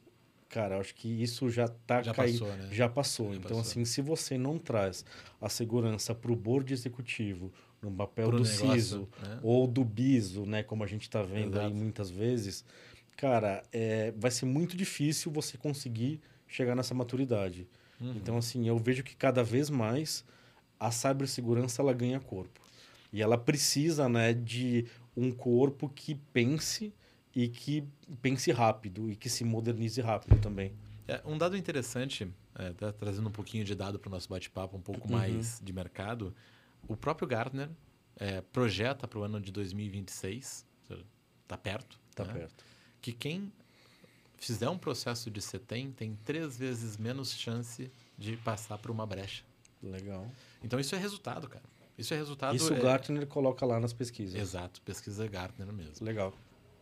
cara, 0.51 0.79
acho 0.79 0.95
que 0.95 1.09
isso 1.09 1.49
já 1.49 1.65
está 1.65 2.03
Já 2.03 2.13
caindo. 2.13 2.41
passou, 2.41 2.57
né? 2.57 2.69
Já 2.71 2.89
passou. 2.89 3.31
Já 3.31 3.37
então, 3.37 3.57
passou. 3.57 3.61
assim, 3.61 3.85
se 3.87 4.03
você 4.03 4.37
não 4.37 4.59
traz 4.59 5.05
a 5.41 5.49
segurança 5.49 6.15
para 6.15 6.31
o 6.31 6.37
board 6.37 6.71
executivo, 6.75 7.51
no 7.81 7.91
papel 7.91 8.29
Pro 8.29 8.39
do 8.39 8.45
negócio, 8.45 8.73
CISO 8.73 9.09
né? 9.23 9.41
ou 9.43 9.67
do 9.67 9.85
BISO, 9.85 10.45
né, 10.45 10.63
como 10.63 10.85
a 10.85 10.87
gente 10.87 11.03
está 11.03 11.23
vendo 11.23 11.59
aí 11.59 11.67
Exato. 11.67 11.75
muitas 11.75 12.11
vezes, 12.11 12.65
cara, 13.17 13.63
é, 13.73 14.13
vai 14.17 14.31
ser 14.31 14.45
muito 14.45 14.77
difícil 14.77 15.33
você 15.33 15.57
conseguir 15.57 16.21
chegar 16.47 16.75
nessa 16.75 16.93
maturidade. 16.93 17.67
Uhum. 18.01 18.15
Então, 18.17 18.37
assim, 18.37 18.69
eu 18.69 18.77
vejo 18.79 19.03
que 19.03 19.17
cada 19.17 19.43
vez 19.43 19.71
mais 19.71 20.25
a 20.79 20.91
cibersegurança 20.91 21.81
ela 21.81 21.93
ganha 21.93 22.21
corpo. 22.21 22.61
E 23.13 23.23
ela 23.23 23.39
precisa, 23.39 24.09
né, 24.09 24.33
de 24.35 24.87
um 25.17 25.31
corpo 25.31 25.89
que 25.89 26.15
pense 26.33 26.93
e 27.35 27.49
que 27.49 27.85
pense 28.21 28.51
rápido 28.53 29.11
e 29.11 29.17
que 29.17 29.29
se 29.29 29.45
modernize 29.45 30.01
rápido 30.01 30.41
também. 30.41 30.73
É, 31.07 31.21
um 31.25 31.37
dado 31.39 31.57
interessante, 31.57 32.31
é, 32.55 32.73
tá 32.73 32.93
trazendo 32.93 33.29
um 33.29 33.33
pouquinho 33.33 33.65
de 33.65 33.75
dado 33.75 33.99
para 33.99 34.09
o 34.09 34.11
nosso 34.11 34.29
bate-papo, 34.29 34.77
um 34.77 34.81
pouco 34.81 35.09
Uhum. 35.09 35.17
mais 35.19 35.61
de 35.63 35.73
mercado, 35.73 36.35
o 36.89 36.97
próprio 36.97 37.27
Gartner 37.29 37.69
é, 38.17 38.41
projeta 38.41 39.07
para 39.09 39.19
o 39.19 39.23
ano 39.23 39.41
de 39.41 39.51
2026, 39.53 40.67
está 41.43 41.57
perto, 41.57 41.99
Tá 42.15 42.25
né? 42.25 42.33
perto. 42.35 42.65
que 43.01 43.13
quem 43.13 43.51
fizer 44.37 44.69
um 44.69 44.79
processo 44.79 45.31
de 45.31 45.41
CETEM 45.41 45.91
tem 45.93 46.17
três 46.25 46.57
vezes 46.57 46.97
menos 46.97 47.33
chance 47.33 47.91
de 48.19 48.37
passar 48.39 48.79
por 48.79 48.91
uma 48.91 49.07
brecha. 49.07 49.43
Legal. 49.83 50.31
Então 50.63 50.79
isso 50.79 50.95
é 50.95 50.99
resultado, 50.99 51.49
cara. 51.49 51.65
Isso 51.97 52.13
é 52.15 52.17
resultado. 52.17 52.55
Isso 52.57 52.73
é... 52.73 52.79
o 52.79 52.83
Gartner 52.83 53.27
coloca 53.27 53.65
lá 53.67 53.79
nas 53.81 53.93
pesquisas. 53.93 54.35
Exato, 54.41 54.81
pesquisa 54.83 55.27
Gartner 55.27 55.73
mesmo. 55.73 56.05
Legal. 56.05 56.35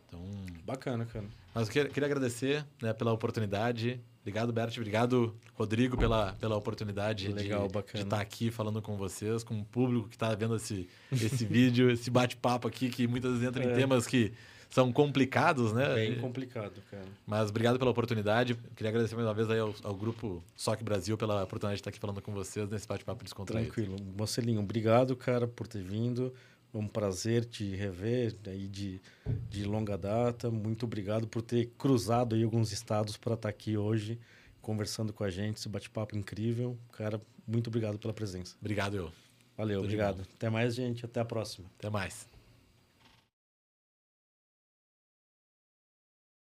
Então, 0.08 0.20
Bacana, 0.64 1.04
cara. 1.06 1.26
mas 1.54 1.66
eu 1.68 1.72
queria, 1.72 1.88
queria 1.90 2.06
agradecer 2.06 2.64
né, 2.82 2.92
pela 2.92 3.12
oportunidade. 3.12 4.00
Obrigado, 4.22 4.52
Bert. 4.52 4.76
Obrigado, 4.76 5.34
Rodrigo, 5.54 5.96
pela, 5.96 6.32
pela 6.34 6.56
oportunidade 6.56 7.28
Legal, 7.28 7.68
de, 7.68 8.00
estar 8.00 8.20
aqui 8.20 8.50
falando 8.50 8.82
com 8.82 8.96
vocês, 8.96 9.42
com 9.42 9.58
o 9.60 9.64
público 9.64 10.08
que 10.08 10.16
está 10.16 10.34
vendo 10.34 10.56
esse, 10.56 10.88
esse 11.10 11.44
vídeo, 11.46 11.90
esse 11.90 12.10
bate-papo 12.10 12.68
aqui, 12.68 12.90
que 12.90 13.06
muitas 13.06 13.32
vezes 13.32 13.46
entra 13.46 13.64
em 13.64 13.68
É. 13.68 13.74
temas 13.74 14.06
que 14.06 14.32
são 14.68 14.92
complicados, 14.92 15.72
né? 15.72 15.94
Bem 15.94 16.20
complicado, 16.20 16.82
cara. 16.90 17.06
Mas 17.26 17.48
obrigado 17.48 17.78
pela 17.78 17.90
oportunidade. 17.90 18.54
Queria 18.76 18.90
agradecer 18.90 19.14
mais 19.14 19.26
uma 19.26 19.32
vez 19.32 19.48
aí 19.48 19.58
ao, 19.60 19.74
ao 19.82 19.94
grupo 19.94 20.42
SOC 20.54 20.82
Brasil 20.84 21.16
pela 21.16 21.42
oportunidade 21.44 21.76
de 21.76 21.80
estar 21.80 21.88
aqui 21.90 21.98
falando 21.98 22.20
com 22.20 22.32
vocês 22.32 22.68
nesse 22.68 22.86
bate-papo 22.86 23.24
descontraído. 23.24 23.72
Tranquilo. 23.72 23.96
Marcelinho, 24.18 24.60
obrigado, 24.60 25.16
cara, 25.16 25.48
por 25.48 25.66
ter 25.66 25.82
vindo. 25.82 26.34
É 26.72 26.78
um 26.78 26.86
prazer 26.86 27.44
te 27.44 27.64
rever 27.74 28.36
aí 28.46 28.68
de, 28.68 29.00
de 29.48 29.64
longa 29.64 29.96
data. 29.96 30.50
Muito 30.50 30.84
obrigado 30.84 31.26
por 31.26 31.42
ter 31.42 31.66
cruzado 31.78 32.34
aí 32.34 32.42
alguns 32.42 32.72
estados 32.72 33.16
para 33.16 33.34
estar 33.34 33.48
aqui 33.48 33.76
hoje 33.76 34.18
conversando 34.60 35.12
com 35.12 35.24
a 35.24 35.30
gente. 35.30 35.56
Esse 35.56 35.68
bate-papo 35.68 36.16
incrível. 36.16 36.78
Cara, 36.92 37.20
muito 37.46 37.68
obrigado 37.68 37.98
pela 37.98 38.12
presença. 38.12 38.54
Obrigado, 38.60 38.96
eu. 38.96 39.10
Valeu, 39.56 39.78
Tudo 39.78 39.86
obrigado. 39.86 40.26
Até 40.34 40.50
mais, 40.50 40.74
gente. 40.74 41.04
Até 41.04 41.20
a 41.20 41.24
próxima. 41.24 41.66
Até 41.78 41.88
mais. 41.88 42.27